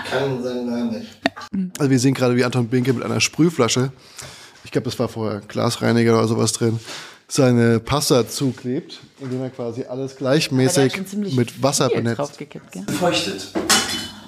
Kann 0.09 0.41
seinen 0.41 0.69
Namen 0.69 0.99
nicht. 0.99 1.19
Also 1.77 1.89
wir 1.89 1.99
sehen 1.99 2.13
gerade, 2.13 2.35
wie 2.35 2.45
Anton 2.45 2.67
Binke 2.67 2.93
mit 2.93 3.03
einer 3.03 3.19
Sprühflasche, 3.19 3.91
ich 4.63 4.71
glaube, 4.71 4.85
das 4.85 4.97
war 4.99 5.09
vorher 5.09 5.41
Glasreiniger 5.41 6.17
oder 6.17 6.27
sowas 6.27 6.53
drin, 6.53 6.79
seine 7.27 7.79
Pasta 7.79 8.27
zuklebt, 8.27 8.99
indem 9.19 9.41
er 9.41 9.49
quasi 9.49 9.83
alles 9.83 10.15
gleichmäßig 10.15 10.93
mit 11.35 11.61
Wasser 11.61 11.87
viel 11.87 11.97
benetzt. 11.97 12.19
draufgekippt, 12.19 12.71
gell? 12.71 12.83
Feuchtet. 12.99 13.51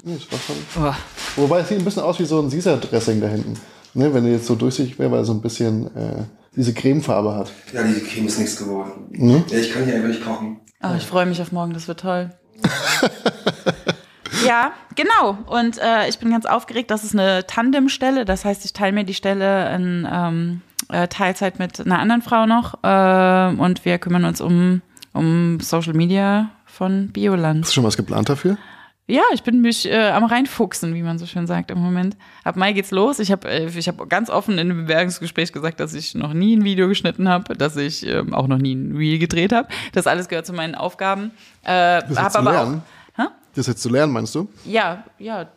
Nee, 0.03 0.17
das 0.17 0.31
war 0.31 0.39
schon. 0.39 0.55
Oh. 0.83 1.41
Wobei 1.41 1.61
es 1.61 1.69
sieht 1.69 1.79
ein 1.79 1.85
bisschen 1.85 2.03
aus 2.03 2.19
wie 2.19 2.25
so 2.25 2.41
ein 2.41 2.49
Caesar-Dressing 2.49 3.21
da 3.21 3.27
hinten. 3.27 3.53
Ne, 3.93 4.13
wenn 4.13 4.25
er 4.25 4.33
jetzt 4.33 4.47
so 4.47 4.55
durchsichtig 4.55 4.97
wäre, 4.99 5.11
weil 5.11 5.19
er 5.19 5.25
so 5.25 5.33
ein 5.33 5.41
bisschen 5.41 5.87
äh, 5.95 6.23
diese 6.55 6.73
Cremefarbe 6.73 7.35
hat. 7.35 7.51
Ja, 7.73 7.83
die 7.83 7.99
Creme 8.01 8.27
ist 8.27 8.39
nichts 8.39 8.57
geworden. 8.57 8.91
Mhm. 9.11 9.43
Ja, 9.49 9.57
ich 9.57 9.73
kann 9.73 9.85
hier 9.85 9.95
einfach 9.95 10.09
nicht 10.09 10.23
kochen. 10.23 10.59
Ah, 10.79 10.95
ich 10.97 11.05
freue 11.05 11.25
mich 11.25 11.41
auf 11.41 11.51
morgen, 11.51 11.73
das 11.73 11.87
wird 11.87 12.01
toll. 12.01 12.29
ja, 14.45 14.73
genau. 14.95 15.37
Und 15.47 15.79
äh, 15.79 16.07
ich 16.09 16.19
bin 16.19 16.29
ganz 16.29 16.45
aufgeregt. 16.45 16.91
Das 16.91 17.03
ist 17.03 17.13
eine 17.13 17.47
Tandemstelle. 17.47 18.25
Das 18.25 18.45
heißt, 18.45 18.65
ich 18.65 18.73
teile 18.73 18.91
mir 18.91 19.03
die 19.03 19.13
Stelle 19.13 19.73
in 19.75 20.07
ähm, 20.11 20.61
äh, 20.89 21.07
Teilzeit 21.07 21.59
mit 21.59 21.79
einer 21.79 21.99
anderen 21.99 22.21
Frau 22.21 22.45
noch. 22.45 22.75
Äh, 22.83 23.55
und 23.59 23.85
wir 23.85 23.97
kümmern 23.97 24.25
uns 24.25 24.41
um, 24.41 24.81
um 25.13 25.59
Social 25.61 25.93
Media 25.93 26.51
von 26.65 27.09
Bioland. 27.09 27.63
Hast 27.63 27.71
du 27.71 27.75
schon 27.75 27.83
was 27.83 27.97
geplant 27.97 28.29
dafür? 28.29 28.57
Ja, 29.05 29.21
ich 29.33 29.43
bin 29.43 29.59
mich 29.59 29.85
äh, 29.85 30.11
am 30.11 30.23
reinfuchsen, 30.23 30.93
wie 30.95 31.01
man 31.03 31.17
so 31.19 31.25
schön 31.25 31.45
sagt 31.45 31.71
im 31.71 31.77
Moment. 31.79 32.15
Ab 32.45 32.55
Mai 32.55 32.71
geht's 32.71 32.91
los. 32.91 33.19
Ich 33.19 33.33
habe 33.33 33.49
äh, 33.49 33.65
ich 33.67 33.87
hab 33.89 34.09
ganz 34.09 34.29
offen 34.29 34.53
in 34.53 34.59
einem 34.71 34.85
Bewerbungsgespräch 34.85 35.51
gesagt, 35.51 35.81
dass 35.81 35.93
ich 35.93 36.15
noch 36.15 36.31
nie 36.33 36.55
ein 36.55 36.63
Video 36.63 36.87
geschnitten 36.87 37.27
habe, 37.27 37.55
dass 37.57 37.75
ich 37.75 38.05
ähm, 38.07 38.33
auch 38.33 38.47
noch 38.47 38.59
nie 38.59 38.73
ein 38.75 38.95
Reel 38.95 39.19
gedreht 39.19 39.51
habe. 39.51 39.67
Das 39.91 40.07
alles 40.07 40.29
gehört 40.29 40.45
zu 40.45 40.53
meinen 40.53 40.73
Aufgaben. 40.75 41.31
Äh, 41.63 42.01
Das 42.07 42.15
hab 42.17 42.23
jetzt 42.23 42.31
zu 42.33 42.39
aber 42.39 42.51
lernen? 42.53 42.81
auch, 43.17 43.23
hä? 43.23 43.27
Das 43.55 43.67
jetzt 43.67 43.81
zu 43.81 43.89
lernen, 43.89 44.13
meinst 44.13 44.33
du? 44.35 44.47
Ja, 44.63 45.03
ja, 45.19 45.47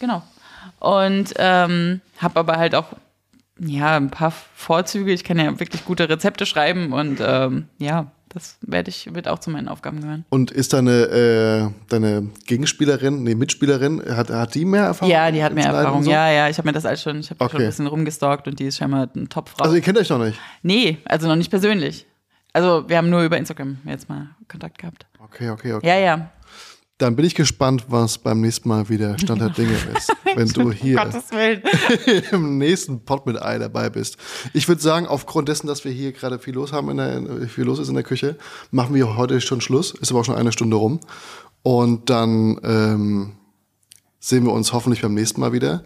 genau. 0.00 0.24
Und 0.80 1.34
ähm, 1.36 2.00
habe 2.18 2.40
aber 2.40 2.56
halt 2.56 2.74
auch 2.74 2.86
ja 3.60 3.96
ein 3.96 4.10
paar 4.10 4.32
Vorzüge. 4.32 5.12
Ich 5.12 5.22
kann 5.22 5.38
ja 5.38 5.58
wirklich 5.60 5.84
gute 5.84 6.08
Rezepte 6.08 6.46
schreiben 6.46 6.92
und 6.92 7.18
ähm, 7.20 7.68
ja, 7.78 8.10
das 8.38 8.56
werde 8.62 8.88
ich 8.90 9.12
wird 9.14 9.28
auch 9.28 9.38
zu 9.38 9.50
meinen 9.50 9.68
Aufgaben 9.68 10.00
gehören. 10.00 10.24
Und 10.28 10.50
ist 10.50 10.72
deine, 10.72 10.92
äh, 10.92 11.70
deine 11.88 12.28
Gegenspielerin, 12.46 13.22
nee, 13.24 13.34
Mitspielerin, 13.34 14.02
hat, 14.16 14.30
hat 14.30 14.54
die 14.54 14.64
mehr 14.64 14.84
Erfahrung? 14.84 15.10
Ja, 15.12 15.30
die 15.30 15.42
hat 15.42 15.54
mehr 15.54 15.66
Erfahrung. 15.66 16.02
so? 16.02 16.10
Ja, 16.10 16.30
ja, 16.30 16.48
ich 16.48 16.58
habe 16.58 16.68
mir 16.68 16.72
das 16.72 16.86
alles 16.86 17.02
schon, 17.02 17.20
ich 17.20 17.30
habe 17.30 17.44
Okay. 17.44 17.52
schon 17.52 17.60
ein 17.62 17.66
bisschen 17.68 17.86
rumgestalkt 17.86 18.46
und 18.48 18.58
die 18.58 18.66
ist 18.66 18.76
scheinbar 18.78 19.08
eine 19.14 19.28
Topfrau. 19.28 19.64
Also 19.64 19.74
ihr 19.76 19.82
kennt 19.82 19.98
euch 19.98 20.08
noch 20.08 20.18
nicht? 20.18 20.38
nee, 20.62 20.98
also 21.04 21.26
noch 21.28 21.36
nicht 21.36 21.50
persönlich. 21.50 22.06
Also 22.52 22.88
wir 22.88 22.96
haben 22.96 23.10
nur 23.10 23.22
über 23.22 23.36
Instagram 23.36 23.78
jetzt 23.84 24.08
mal 24.08 24.28
Kontakt 24.48 24.78
gehabt. 24.78 25.06
Okay, 25.22 25.50
okay, 25.50 25.74
okay. 25.74 25.86
Ja, 25.86 25.98
ja. 25.98 26.30
Dann 26.98 27.14
bin 27.14 27.24
ich 27.24 27.36
gespannt, 27.36 27.86
was 27.88 28.18
beim 28.18 28.40
nächsten 28.40 28.68
Mal 28.68 28.88
wieder 28.88 29.16
Stand 29.20 29.40
der 29.40 29.50
Dinge 29.50 29.76
ist, 29.96 30.12
wenn 30.34 30.48
du 30.48 30.72
hier 30.72 31.08
im 32.32 32.58
nächsten 32.58 33.04
Pot 33.04 33.24
mit 33.24 33.40
Ei 33.40 33.58
dabei 33.58 33.88
bist. 33.88 34.16
Ich 34.52 34.66
würde 34.66 34.82
sagen, 34.82 35.06
aufgrund 35.06 35.48
dessen, 35.48 35.68
dass 35.68 35.84
wir 35.84 35.92
hier 35.92 36.10
gerade 36.10 36.40
viel 36.40 36.54
los 36.54 36.72
haben, 36.72 36.90
in 36.90 36.96
der, 36.96 37.48
viel 37.48 37.64
los 37.64 37.78
ist 37.78 37.88
in 37.88 37.94
der 37.94 38.02
Küche, 38.02 38.36
machen 38.72 38.96
wir 38.96 39.16
heute 39.16 39.40
schon 39.40 39.60
Schluss. 39.60 39.94
Ist 39.94 40.10
aber 40.10 40.20
auch 40.20 40.24
schon 40.24 40.34
eine 40.34 40.50
Stunde 40.50 40.76
rum. 40.76 40.98
Und 41.62 42.10
dann 42.10 42.58
ähm, 42.64 43.32
sehen 44.18 44.44
wir 44.44 44.52
uns 44.52 44.72
hoffentlich 44.72 45.00
beim 45.00 45.14
nächsten 45.14 45.40
Mal 45.40 45.52
wieder. 45.52 45.84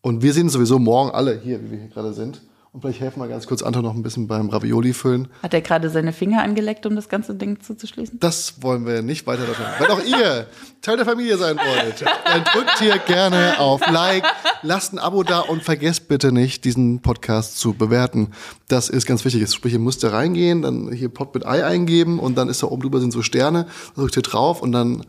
Und 0.00 0.22
wir 0.22 0.32
sehen 0.32 0.48
sowieso 0.48 0.80
morgen 0.80 1.10
alle 1.10 1.38
hier, 1.38 1.62
wie 1.62 1.70
wir 1.70 1.78
hier 1.78 1.88
gerade 1.88 2.12
sind. 2.12 2.42
Und 2.78 2.82
vielleicht 2.82 3.00
helfen 3.00 3.20
wir 3.20 3.26
ganz 3.26 3.48
kurz 3.48 3.64
Anton 3.64 3.82
noch 3.82 3.92
ein 3.92 4.04
bisschen 4.04 4.28
beim 4.28 4.50
Ravioli 4.50 4.92
füllen. 4.92 5.26
Hat 5.42 5.52
er 5.52 5.62
gerade 5.62 5.90
seine 5.90 6.12
Finger 6.12 6.44
angeleckt, 6.44 6.86
um 6.86 6.94
das 6.94 7.08
ganze 7.08 7.34
Ding 7.34 7.58
zuzuschließen? 7.60 8.20
Das 8.20 8.62
wollen 8.62 8.86
wir 8.86 9.02
nicht 9.02 9.26
weiter 9.26 9.46
davon. 9.46 9.66
Wenn 9.80 9.88
auch 9.88 10.04
ihr 10.04 10.46
Teil 10.80 10.96
der 10.96 11.04
Familie 11.04 11.36
sein 11.38 11.56
wollt, 11.56 12.02
dann 12.02 12.44
drückt 12.44 12.78
hier 12.78 12.98
gerne 12.98 13.58
auf 13.58 13.80
Like, 13.90 14.22
lasst 14.62 14.92
ein 14.92 15.00
Abo 15.00 15.24
da 15.24 15.40
und 15.40 15.64
vergesst 15.64 16.06
bitte 16.06 16.30
nicht, 16.30 16.64
diesen 16.64 17.02
Podcast 17.02 17.58
zu 17.58 17.72
bewerten. 17.72 18.28
Das 18.68 18.88
ist 18.88 19.06
ganz 19.06 19.24
wichtig. 19.24 19.52
Sprich, 19.52 19.72
ihr 19.72 19.80
müsst 19.80 20.04
da 20.04 20.10
reingehen, 20.10 20.62
dann 20.62 20.92
hier 20.92 21.08
Pot 21.08 21.34
mit 21.34 21.44
Ei 21.44 21.64
eingeben 21.64 22.20
und 22.20 22.38
dann 22.38 22.48
ist 22.48 22.62
da 22.62 22.68
oben 22.68 22.82
drüber 22.82 23.00
sind 23.00 23.10
so 23.12 23.22
Sterne, 23.22 23.66
drückt 23.96 24.16
ihr 24.16 24.22
drauf 24.22 24.62
und 24.62 24.70
dann 24.70 25.04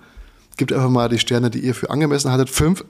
gebt 0.58 0.74
einfach 0.74 0.90
mal 0.90 1.08
die 1.08 1.20
Sterne, 1.20 1.52
die 1.52 1.60
ihr 1.60 1.76
für 1.76 1.92
angemessen 1.92 2.32
haltet, 2.32 2.50
fünf. 2.50 2.84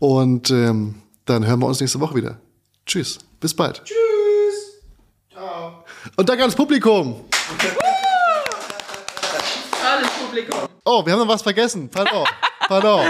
Und 0.00 0.50
ähm, 0.50 0.96
dann 1.26 1.46
hören 1.46 1.60
wir 1.60 1.66
uns 1.66 1.80
nächste 1.80 2.00
Woche 2.00 2.16
wieder. 2.16 2.40
Tschüss, 2.86 3.18
bis 3.40 3.54
bald. 3.54 3.82
Tschüss. 3.84 4.82
Ciao. 5.32 5.84
Und 6.16 6.28
danke 6.28 6.42
ans 6.42 6.54
Publikum. 6.54 7.24
Alles 9.84 10.08
Publikum. 10.24 10.58
Oh, 10.84 11.04
wir 11.04 11.12
haben 11.12 11.20
noch 11.20 11.28
was 11.28 11.42
vergessen. 11.42 11.88
Pardon. 11.88 12.26
Pardon. 12.66 13.06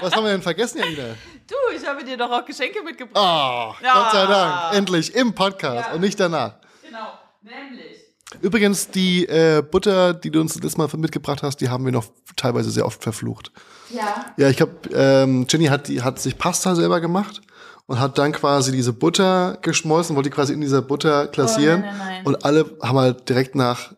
Was 0.00 0.14
haben 0.14 0.24
wir 0.24 0.32
denn 0.32 0.42
vergessen, 0.42 0.78
Janina? 0.78 1.14
Du, 1.46 1.54
ich 1.76 1.86
habe 1.86 2.04
dir 2.04 2.16
doch 2.16 2.30
auch 2.30 2.44
Geschenke 2.44 2.82
mitgebracht. 2.82 3.16
Oh, 3.16 3.84
Ja. 3.84 3.94
Gott 3.94 4.12
sei 4.12 4.26
Dank. 4.26 4.74
Endlich 4.76 5.14
im 5.14 5.34
Podcast 5.34 5.88
Ja. 5.88 5.94
und 5.94 6.00
nicht 6.00 6.18
danach. 6.18 6.54
Genau, 6.82 7.12
nämlich. 7.42 7.96
Übrigens, 8.40 8.88
die 8.88 9.26
äh, 9.26 9.60
Butter, 9.62 10.14
die 10.14 10.30
du 10.30 10.40
uns 10.40 10.54
das 10.54 10.76
Mal 10.76 10.88
mitgebracht 10.96 11.42
hast, 11.42 11.56
die 11.60 11.68
haben 11.68 11.84
wir 11.84 11.92
noch 11.92 12.06
teilweise 12.36 12.70
sehr 12.70 12.86
oft 12.86 13.02
verflucht. 13.02 13.50
Ja. 13.90 14.26
Ja, 14.36 14.48
ich 14.48 14.56
glaube, 14.56 14.76
ähm, 14.94 15.46
Ginny 15.48 15.66
hat, 15.66 15.88
die, 15.88 16.02
hat 16.02 16.20
sich 16.20 16.38
Pasta 16.38 16.76
selber 16.76 17.00
gemacht 17.00 17.40
und 17.86 17.98
hat 18.00 18.18
dann 18.18 18.32
quasi 18.32 18.72
diese 18.72 18.92
Butter 18.92 19.58
geschmolzen, 19.62 20.16
wollte 20.16 20.30
die 20.30 20.34
quasi 20.34 20.52
in 20.52 20.60
dieser 20.60 20.82
Butter 20.82 21.26
klassieren. 21.28 21.82
Oh, 21.82 21.86
nein, 21.86 21.98
nein, 21.98 22.08
nein. 22.08 22.26
Und 22.26 22.44
alle 22.44 22.70
haben 22.82 22.98
halt 22.98 23.28
direkt 23.28 23.54
nach, 23.54 23.92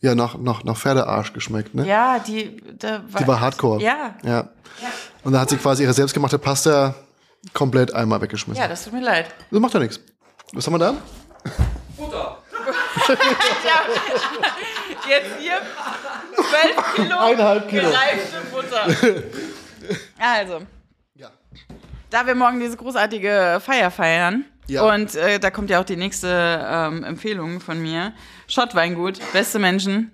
ja, 0.00 0.14
nach, 0.14 0.36
nach, 0.38 0.64
nach 0.64 0.76
Pferdearsch 0.76 1.32
geschmeckt, 1.32 1.74
ne? 1.74 1.86
Ja, 1.86 2.18
die, 2.18 2.56
da 2.78 2.98
Die 3.18 3.26
war 3.26 3.40
hardcore. 3.40 3.82
Ja. 3.82 4.14
ja. 4.22 4.48
Und 5.24 5.32
dann 5.32 5.40
hat 5.40 5.50
sie 5.50 5.56
quasi 5.56 5.82
ihre 5.82 5.92
selbstgemachte 5.92 6.38
Pasta 6.38 6.94
komplett 7.54 7.92
einmal 7.94 8.20
weggeschmissen. 8.20 8.60
Ja, 8.62 8.68
das 8.68 8.84
tut 8.84 8.92
mir 8.92 9.02
leid. 9.02 9.26
Das 9.50 9.60
macht 9.60 9.74
ja 9.74 9.80
nichts. 9.80 10.00
Was 10.52 10.66
haben 10.66 10.74
wir 10.74 10.78
da? 10.78 10.94
Jetzt 15.08 15.30
hier 15.40 15.58
12 16.34 16.94
Kilo 16.96 17.18
Eineinhalb 17.18 17.68
Kilo. 17.68 17.88
gereifte 17.90 18.40
Butter. 18.52 18.86
Also, 20.18 20.60
Ja. 21.14 21.30
Da 22.10 22.26
wir 22.26 22.34
morgen 22.34 22.60
diese 22.60 22.76
großartige 22.76 23.60
Feier 23.64 23.90
feiern, 23.90 24.44
Ja. 24.66 24.82
und 24.94 25.14
äh, 25.14 25.38
da 25.38 25.50
kommt 25.50 25.70
ja 25.70 25.80
auch 25.80 25.84
die 25.84 25.96
nächste 25.96 26.28
ähm, 26.68 27.04
Empfehlung 27.04 27.60
von 27.60 27.80
mir. 27.80 28.12
Schottweingut, 28.46 29.20
beste 29.32 29.58
Menschen, 29.58 30.10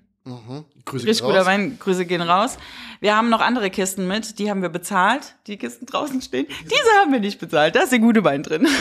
Grüße 0.86 1.06
richtig 1.06 1.18
gehen 1.20 1.26
guter 1.26 1.38
raus. 1.40 1.46
Wein, 1.46 1.78
Grüße 1.78 2.06
gehen 2.06 2.22
raus. 2.22 2.56
Wir 3.00 3.14
haben 3.14 3.28
noch 3.28 3.40
andere 3.40 3.68
Kisten 3.68 4.08
mit, 4.08 4.38
die 4.38 4.48
haben 4.48 4.62
wir 4.62 4.70
bezahlt, 4.70 5.34
die 5.46 5.58
Kisten 5.58 5.84
draußen 5.84 6.22
stehen. 6.22 6.46
Diese 6.62 6.98
haben 7.00 7.12
wir 7.12 7.20
nicht 7.20 7.38
bezahlt, 7.38 7.76
da 7.76 7.80
ist 7.82 7.92
der 7.92 7.98
gute 7.98 8.24
Wein 8.24 8.42
drin. 8.42 8.66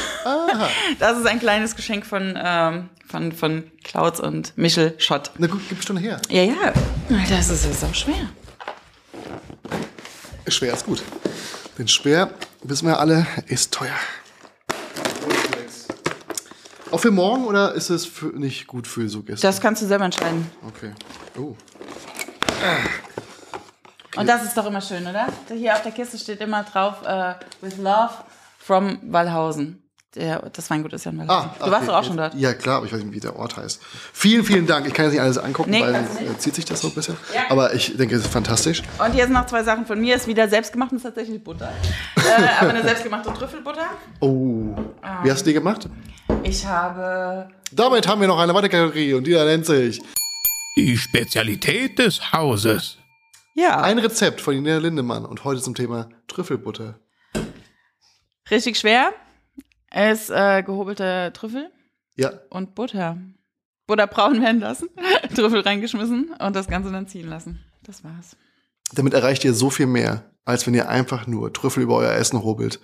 Das 1.00 1.18
ist 1.18 1.26
ein 1.26 1.40
kleines 1.40 1.76
Geschenk 1.76 2.06
von, 2.06 2.40
ähm, 2.42 2.90
von, 3.10 3.32
von 3.34 3.64
Klaus 3.84 4.20
und 4.22 4.58
Michel 4.58 4.94
Schott. 5.00 5.32
Na 5.38 5.48
gut, 5.48 5.62
gib 5.68 5.84
schon 5.84 5.98
her. 5.98 6.22
Ja, 6.30 6.44
ja, 6.44 6.74
das 7.30 7.50
ist 7.50 7.66
jetzt 7.66 7.84
auch 7.84 7.94
schwer. 7.94 8.30
Schwer 10.48 10.74
ist 10.74 10.86
gut. 10.86 11.04
Denn 11.78 11.88
schwer, 11.88 12.30
wissen 12.64 12.88
wir 12.88 13.00
alle, 13.00 13.26
ist 13.48 13.74
teuer. 13.74 13.96
Auch 16.92 17.00
für 17.00 17.12
morgen 17.12 17.46
oder 17.46 17.74
ist 17.74 17.90
es 17.90 18.06
für, 18.06 18.28
nicht 18.28 18.68
gut 18.68 18.88
für 18.88 19.10
so 19.10 19.24
Gäste? 19.24 19.48
Das 19.48 19.60
kannst 19.60 19.82
du 19.82 19.88
selber 19.88 20.06
entscheiden. 20.06 20.50
okay. 20.68 20.94
Oh. 21.38 21.56
Und 24.16 24.30
das 24.30 24.44
ist 24.44 24.56
doch 24.56 24.66
immer 24.68 24.82
schön, 24.82 25.06
oder? 25.08 25.28
Hier 25.50 25.74
auf 25.74 25.82
der 25.82 25.92
Kiste 25.92 26.18
steht 26.18 26.40
immer 26.40 26.64
drauf, 26.64 27.04
äh, 27.06 27.34
with 27.62 27.78
love 27.78 28.14
from 28.60 29.00
Wallhausen. 29.04 29.83
Der, 30.16 30.48
das 30.54 30.70
Weingut 30.70 30.94
ist 30.94 31.06
ja 31.06 31.12
in 31.12 31.18
Wallhausen. 31.18 31.50
Ah, 31.60 31.66
du 31.66 31.72
warst 31.72 31.76
okay. 31.84 31.86
doch 31.88 31.96
auch 31.96 32.04
schon 32.04 32.18
dort. 32.18 32.36
Ja, 32.36 32.54
klar, 32.54 32.78
aber 32.78 32.86
ich 32.86 32.94
weiß 32.94 33.04
nicht, 33.04 33.14
wie 33.16 33.20
der 33.20 33.36
Ort 33.36 33.58
heißt. 33.58 33.82
Vielen, 34.14 34.44
vielen 34.46 34.68
Dank. 34.68 34.86
Ich 34.86 34.94
kann 34.94 35.06
jetzt 35.06 35.14
nicht 35.14 35.22
alles 35.22 35.40
angucken, 35.40 35.72
Nee, 35.72 35.82
weil 35.82 35.96
äh, 35.96 36.38
zieht 36.38 36.54
sich 36.54 36.66
das 36.66 36.82
so 36.82 36.90
ein 36.90 36.94
bisschen. 36.94 37.18
Ja. 37.34 37.46
Aber 37.50 37.74
ich 37.74 37.98
denke, 37.98 38.16
es 38.16 38.22
ist 38.24 38.32
fantastisch. 38.32 38.84
Und 39.04 39.12
hier 39.14 39.24
sind 39.24 39.34
noch 39.34 39.48
zwei 39.48 39.64
Sachen 39.64 39.88
von 39.88 40.00
mir. 40.00 40.16
Ist 40.16 40.28
wieder 40.28 40.48
selbstgemacht 40.48 40.92
und 40.92 40.98
ist 40.98 41.04
tatsächlich 41.04 41.44
Butter. 41.44 41.74
äh, 42.18 42.22
aber 42.60 42.70
eine 42.70 42.84
selbstgemachte 42.84 43.34
Trüffelbutter. 43.34 43.88
Oh. 44.20 44.76
Wie 45.24 45.32
hast 45.32 45.42
du 45.42 45.46
die 45.50 45.54
gemacht? 45.54 45.90
Ich 46.44 46.64
habe 46.64 47.50
Damit 47.72 48.08
haben 48.08 48.22
wir 48.22 48.28
noch 48.28 48.38
eine 48.40 48.54
weitere 48.54 48.70
Kategorie 48.70 49.14
und 49.16 49.26
die 49.26 49.32
da 49.32 49.46
nennt 49.46 49.66
sich 49.66 50.00
Die 50.78 50.96
Spezialität 50.96 51.98
des 51.98 52.32
Hauses. 52.32 53.00
ja 53.56 53.82
ein 53.82 53.98
Rezept 53.98 54.42
von 54.42 54.54
Nina 54.56 54.78
Lindemann 54.78 55.26
und 55.26 55.44
heute 55.44 55.62
zum 55.62 55.74
Thema 55.74 56.10
Trüffelbutter. 56.28 57.00
richtig 58.52 58.78
schwer. 58.78 59.12
Ist 59.94 60.30
äh, 60.30 60.64
gehobelte 60.64 61.32
Trüffel 61.34 61.70
Ja, 62.16 62.32
und 62.50 62.76
Butter. 62.76 63.18
Butter 63.86 64.08
braun 64.08 64.42
werden 64.42 64.62
lassen, 64.62 64.90
Trüffel 65.36 65.60
reingeschmissen 65.62 66.34
und 66.40 66.56
das 66.56 66.68
Ganze 66.68 66.92
dann 66.92 67.08
ziehen 67.08 67.28
lassen. 67.30 67.60
Das 67.84 68.04
war's. 68.04 68.38
damit 68.94 69.14
erreicht 69.14 69.44
ihr 69.44 69.54
so 69.54 69.70
viel 69.70 69.88
mehr, 69.88 70.32
als 70.46 70.66
wenn 70.66 70.74
ihr 70.74 70.88
einfach 70.90 71.28
nur 71.28 71.52
Trüffel 71.54 71.84
über 71.84 71.98
euer 71.98 72.14
Essen 72.14 72.44
hobelt. 72.44 72.80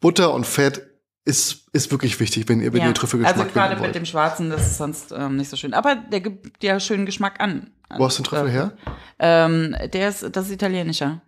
Butter 0.00 0.32
und 0.32 0.46
Fett 0.46 0.86
ist, 1.24 1.66
ist 1.72 1.90
wirklich 1.90 2.18
wichtig, 2.20 2.48
wenn 2.48 2.60
ihr, 2.60 2.72
wenn 2.72 2.86
ihr 2.86 2.94
Trüffelgeschmack 2.94 3.38
also 3.38 3.52
gerade 3.52 3.80
mit 3.80 3.94
dem 3.94 4.06
Schwarzen, 4.06 4.50
das 4.50 4.62
ist 4.62 4.78
sonst 4.78 5.12
ähm, 5.12 5.36
nicht 5.36 5.50
so 5.50 5.56
schön. 5.56 5.74
Aber 5.74 5.96
der 5.96 6.20
gibt 6.20 6.62
ja 6.62 6.80
schönen 6.80 7.06
Geschmack 7.06 7.40
an. 7.40 7.72
Wo 7.98 8.06
hast 8.06 8.18
du 8.18 8.22
den 8.22 8.28
Trüffel 8.28 8.50
her? 8.50 8.76
Ähm, 9.18 9.76
der 9.92 10.08
ist, 10.08 10.24
das 10.34 10.46
ist 10.46 10.52
italienischer. 10.52 11.20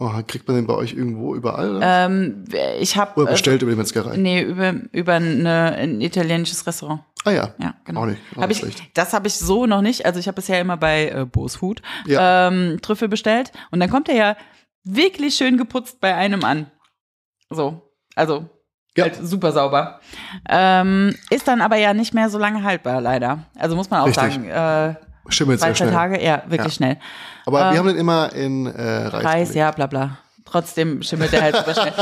Oh, 0.00 0.10
kriegt 0.28 0.46
man 0.46 0.56
den 0.56 0.66
bei 0.68 0.74
euch 0.74 0.92
irgendwo 0.94 1.34
überall? 1.34 1.80
Ähm, 1.82 2.44
ich 2.78 2.96
habe 2.96 3.20
oder 3.20 3.32
bestellt 3.32 3.62
über 3.62 3.72
die 3.72 3.76
Metzgerei? 3.76 4.16
nee 4.16 4.40
über 4.42 4.72
über 4.92 5.14
eine, 5.14 5.74
ein 5.76 6.00
italienisches 6.00 6.64
Restaurant. 6.68 7.00
Ah 7.24 7.32
ja. 7.32 7.54
Ja, 7.58 7.74
genau. 7.84 8.02
Auch 8.02 8.06
nicht. 8.06 8.20
Auch 8.36 8.42
Hab 8.42 8.48
nicht 8.48 8.62
ich, 8.62 8.92
das 8.94 9.12
habe 9.12 9.26
ich 9.26 9.34
so 9.34 9.66
noch 9.66 9.82
nicht. 9.82 10.06
Also 10.06 10.20
ich 10.20 10.28
habe 10.28 10.36
bisher 10.36 10.60
immer 10.60 10.76
bei 10.76 11.08
äh, 11.08 11.24
Bose 11.24 11.58
Food 11.58 11.82
Ja. 12.06 12.46
ähm, 12.46 12.78
Trüffel 12.80 13.08
bestellt 13.08 13.50
und 13.72 13.80
dann 13.80 13.90
kommt 13.90 14.08
er 14.08 14.14
ja 14.14 14.36
wirklich 14.84 15.34
schön 15.34 15.56
geputzt 15.58 16.00
bei 16.00 16.14
einem 16.14 16.44
an. 16.44 16.70
So, 17.50 17.82
also 18.14 18.48
Ja. 18.96 19.04
halt 19.04 19.16
super 19.20 19.50
sauber. 19.50 19.98
Ähm, 20.48 21.16
ist 21.30 21.48
dann 21.48 21.60
aber 21.60 21.76
ja 21.76 21.92
nicht 21.92 22.14
mehr 22.14 22.30
so 22.30 22.38
lange 22.38 22.62
haltbar, 22.62 23.00
leider. 23.00 23.46
Also 23.58 23.74
muss 23.74 23.90
man 23.90 24.02
auch 24.02 24.06
Richtig. 24.06 24.32
sagen, 24.34 24.48
äh, 24.48 24.94
Schimmelt 25.28 25.60
zwei, 25.60 25.68
sehr 25.68 25.74
schnell. 25.76 25.90
Tage, 25.92 26.22
ja, 26.24 26.42
wirklich 26.46 26.64
Ja. 26.66 26.70
schnell. 26.70 26.96
Aber 27.46 27.66
Ähm, 27.66 27.72
wir 27.72 27.78
haben 27.78 27.86
den 27.88 27.96
immer 27.96 28.32
in 28.32 28.66
äh, 28.66 28.82
Reis. 29.06 29.24
Reis, 29.24 29.54
ja, 29.54 29.70
bla 29.70 29.86
bla. 29.86 30.18
Trotzdem 30.44 31.02
schimmelt 31.02 31.32
der 31.32 31.42
halt 31.42 31.56
super 31.56 31.74
schnell. 31.74 31.92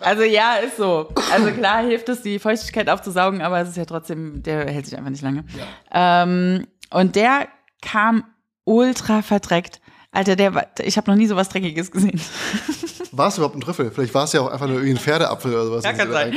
Also 0.00 0.22
ja, 0.22 0.54
ist 0.64 0.76
so. 0.76 1.08
Also 1.32 1.50
klar 1.50 1.82
hilft 1.82 2.08
es, 2.08 2.22
die 2.22 2.38
Feuchtigkeit 2.38 2.88
aufzusaugen, 2.88 3.42
aber 3.42 3.60
es 3.60 3.70
ist 3.70 3.76
ja 3.76 3.84
trotzdem, 3.84 4.42
der 4.44 4.70
hält 4.70 4.86
sich 4.86 4.96
einfach 4.96 5.10
nicht 5.10 5.22
lange. 5.22 5.44
Ähm, 5.92 6.66
und 6.90 7.16
der 7.16 7.48
kam 7.82 8.22
ultra 8.64 9.22
verdreckt. 9.22 9.80
Alter, 10.12 10.36
der 10.36 10.54
war, 10.54 10.66
ich 10.82 10.96
habe 10.96 11.10
noch 11.10 11.16
nie 11.18 11.26
sowas 11.26 11.48
Dreckiges 11.48 11.90
gesehen. 11.90 12.20
War 13.16 13.28
es 13.28 13.36
überhaupt 13.38 13.56
ein 13.56 13.60
Trüffel? 13.60 13.90
Vielleicht 13.90 14.12
war 14.14 14.24
es 14.24 14.32
ja 14.32 14.40
auch 14.40 14.50
einfach 14.50 14.66
nur 14.66 14.76
irgendwie 14.76 14.94
ein 14.94 14.98
Pferdeapfel 14.98 15.52
oder 15.52 15.64
sowas. 15.66 15.84
Ja, 15.84 15.92
kann 15.92 16.10
sein. 16.10 16.34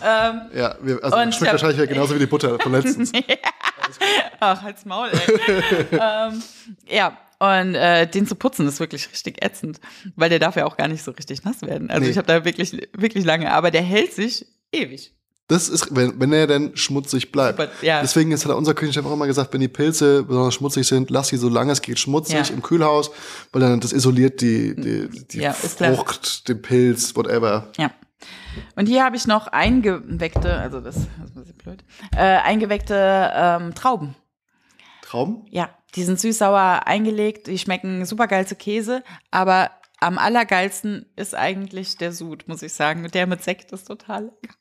haben. 0.00 0.40
ja, 0.54 0.76
wir, 0.80 1.02
also 1.02 1.16
Ähm, 1.16 1.26
und 1.26 1.34
schmeckt 1.34 1.52
wahrscheinlich 1.52 1.78
ja 1.78 1.86
genauso 1.86 2.14
wie 2.14 2.18
die 2.18 2.26
Butter 2.26 2.58
von 2.58 2.72
letztens. 2.72 3.12
Ach, 4.40 4.62
halt's 4.62 4.84
Maul, 4.84 5.10
ey. 5.10 5.86
ähm, 5.92 6.42
ja, 6.88 7.16
und 7.38 7.74
äh, 7.74 8.06
den 8.06 8.26
zu 8.26 8.34
putzen 8.34 8.68
ist 8.68 8.80
wirklich 8.80 9.10
richtig 9.10 9.42
ätzend, 9.44 9.80
weil 10.14 10.28
der 10.30 10.38
darf 10.38 10.56
ja 10.56 10.66
auch 10.66 10.76
gar 10.76 10.88
nicht 10.88 11.02
so 11.02 11.10
richtig 11.10 11.42
nass 11.44 11.62
werden. 11.62 11.90
Also 11.90 12.04
Nee. 12.04 12.10
ich 12.10 12.16
habe 12.18 12.26
da 12.26 12.44
wirklich, 12.44 12.88
wirklich 12.92 13.24
lange, 13.24 13.52
aber 13.52 13.70
der 13.70 13.82
hält 13.82 14.12
sich 14.12 14.46
ewig. 14.72 15.14
Das 15.50 15.68
ist, 15.68 15.94
wenn, 15.94 16.20
wenn 16.20 16.32
er 16.32 16.46
denn 16.46 16.76
schmutzig 16.76 17.32
bleibt. 17.32 17.58
Super, 17.60 17.70
ja. 17.82 18.00
Deswegen 18.02 18.30
ist, 18.30 18.46
hat 18.46 18.52
unser 18.54 18.72
Küchenchef 18.72 19.04
auch 19.04 19.12
immer 19.12 19.26
gesagt, 19.26 19.52
wenn 19.52 19.60
die 19.60 19.66
Pilze 19.68 20.22
besonders 20.22 20.54
schmutzig 20.54 20.86
sind, 20.86 21.10
lass 21.10 21.28
sie 21.28 21.36
so 21.36 21.48
lange 21.48 21.72
es 21.72 21.82
geht 21.82 21.98
schmutzig 21.98 22.48
Ja. 22.48 22.54
im 22.54 22.62
Kühlhaus, 22.62 23.10
weil 23.52 23.60
dann 23.60 23.80
das 23.80 23.92
isoliert 23.92 24.40
die, 24.40 24.76
die, 24.76 25.08
die 25.26 25.38
Ja. 25.40 25.52
Frucht, 25.52 26.48
den 26.48 26.62
Pilz, 26.62 27.16
whatever. 27.16 27.66
Ja. 27.76 27.90
Und 28.76 28.86
hier 28.86 29.04
habe 29.04 29.16
ich 29.16 29.26
noch 29.26 29.48
eingeweckte, 29.48 30.54
also 30.56 30.80
das, 30.80 30.94
das 30.94 31.04
ist 31.04 31.36
ein 31.36 31.40
bisschen 31.42 31.56
blöd, 31.56 31.84
äh, 32.14 32.20
eingeweckte 32.20 33.30
ähm, 33.34 33.74
Trauben. 33.74 34.14
Trauben? 35.02 35.46
Ja, 35.50 35.70
die 35.96 36.04
sind 36.04 36.20
süß-sauer 36.20 36.82
eingelegt, 36.86 37.48
die 37.48 37.58
schmecken 37.58 38.04
super 38.04 38.28
geil 38.28 38.46
zu 38.46 38.54
Käse, 38.54 39.02
aber 39.32 39.70
am 39.98 40.16
allergeilsten 40.18 41.06
ist 41.16 41.34
eigentlich 41.34 41.96
der 41.98 42.12
Sud, 42.12 42.44
muss 42.46 42.62
ich 42.62 42.72
sagen. 42.72 43.06
Der 43.12 43.26
mit 43.26 43.42
Sekt 43.42 43.72
ist 43.72 43.86
total 43.86 44.24
lecker. 44.40 44.54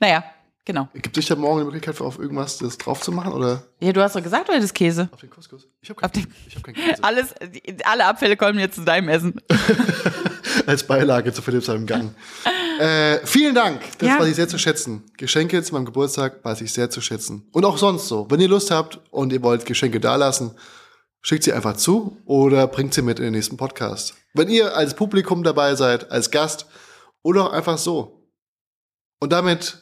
Naja, 0.00 0.24
genau. 0.64 0.88
Gibt 0.94 1.14
sich 1.16 1.26
da 1.26 1.34
morgen 1.36 1.60
die 1.60 1.64
Möglichkeit 1.64 2.00
auf 2.00 2.18
irgendwas 2.18 2.58
das 2.58 2.78
drauf 2.78 3.00
zu 3.00 3.10
machen 3.12 3.32
oder 3.32 3.64
Ja, 3.80 3.92
du 3.92 4.02
hast 4.02 4.14
doch 4.16 4.22
gesagt, 4.22 4.48
du 4.48 4.52
hättest 4.52 4.74
Käse. 4.74 5.08
auf 5.12 5.20
den 5.20 5.30
Couscous? 5.30 5.66
Ich 5.80 5.90
habe 5.90 6.02
Auf 6.02 6.12
kein, 6.12 6.22
den- 6.24 6.34
ich 6.46 6.56
hab 6.56 6.62
kein 6.64 6.74
Käse. 6.74 6.96
Alles, 7.02 7.34
die- 7.52 7.84
alle 7.84 8.06
Abfälle 8.06 8.36
kommen 8.36 8.58
jetzt 8.58 8.76
zu 8.76 8.84
deinem 8.84 9.08
Essen. 9.08 9.40
Als 10.66 10.82
Beilage 10.86 11.32
zu 11.32 11.42
Philipp 11.42 11.64
seinem 11.64 11.86
Gang. 11.86 12.14
äh, 12.78 13.18
vielen 13.26 13.54
Dank. 13.54 13.80
Das 13.98 14.08
Ja. 14.08 14.18
weiß 14.20 14.28
ich 14.28 14.36
sehr 14.36 14.48
zu 14.48 14.58
schätzen. 14.58 15.04
Geschenke 15.16 15.62
zu 15.62 15.74
meinem 15.74 15.84
Geburtstag 15.86 16.44
weiß 16.44 16.60
ich 16.60 16.72
sehr 16.72 16.90
zu 16.90 17.00
schätzen. 17.00 17.46
Und 17.52 17.64
auch 17.64 17.78
sonst 17.78 18.08
so. 18.08 18.26
Wenn 18.30 18.40
ihr 18.40 18.48
Lust 18.48 18.70
habt 18.70 19.00
und 19.10 19.32
ihr 19.32 19.42
wollt 19.42 19.64
Geschenke 19.66 20.00
dalassen, 20.00 20.52
schickt 21.22 21.44
sie 21.44 21.52
einfach 21.52 21.76
zu 21.76 22.16
oder 22.24 22.66
bringt 22.66 22.94
sie 22.94 23.02
mit 23.02 23.18
in 23.18 23.24
den 23.26 23.34
nächsten 23.34 23.56
Podcast. 23.56 24.14
Wenn 24.34 24.48
ihr 24.48 24.76
als 24.76 24.94
Publikum 24.94 25.42
dabei 25.42 25.74
seid, 25.74 26.10
als 26.10 26.30
Gast 26.30 26.66
oder 27.22 27.46
auch 27.48 27.52
einfach 27.52 27.78
so. 27.78 28.17
Und 29.20 29.32
damit 29.32 29.78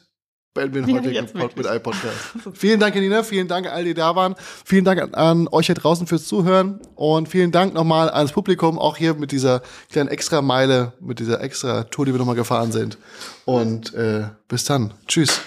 beenden 0.53 0.73
wir 0.73 0.81
den 1.01 1.13
Ja, 1.13 1.21
heutigen 1.21 1.25
Pod 1.27 1.35
wirklich. 1.35 1.57
mit 1.57 1.67
einem 1.67 1.83
Podcast. 1.83 2.17
vielen 2.53 2.79
Dank, 2.79 2.95
Janina. 2.95 3.23
Vielen 3.23 3.47
Dank 3.47 3.67
an 3.67 3.73
all 3.73 3.83
die 3.83 3.93
da 3.93 4.15
waren. 4.15 4.35
Vielen 4.65 4.85
Dank 4.85 5.01
an, 5.01 5.13
an 5.13 5.47
euch 5.49 5.67
hier 5.67 5.75
draußen 5.75 6.07
fürs 6.07 6.25
Zuhören. 6.25 6.81
Und 6.95 7.29
vielen 7.29 7.51
Dank 7.51 7.73
nochmal 7.73 8.09
ans 8.09 8.31
Publikum, 8.31 8.79
auch 8.79 8.97
hier 8.97 9.13
mit 9.13 9.31
dieser 9.31 9.61
kleinen 9.91 10.09
extra 10.09 10.41
Meile, 10.41 10.93
mit 10.99 11.19
dieser 11.19 11.41
extra 11.41 11.83
Tour, 11.83 12.05
die 12.05 12.13
wir 12.13 12.17
nochmal 12.19 12.35
gefahren 12.35 12.71
sind. 12.71 12.97
Und 13.45 13.93
äh, 13.93 14.29
bis 14.47 14.63
dann. 14.63 14.93
Tschüss. 15.07 15.41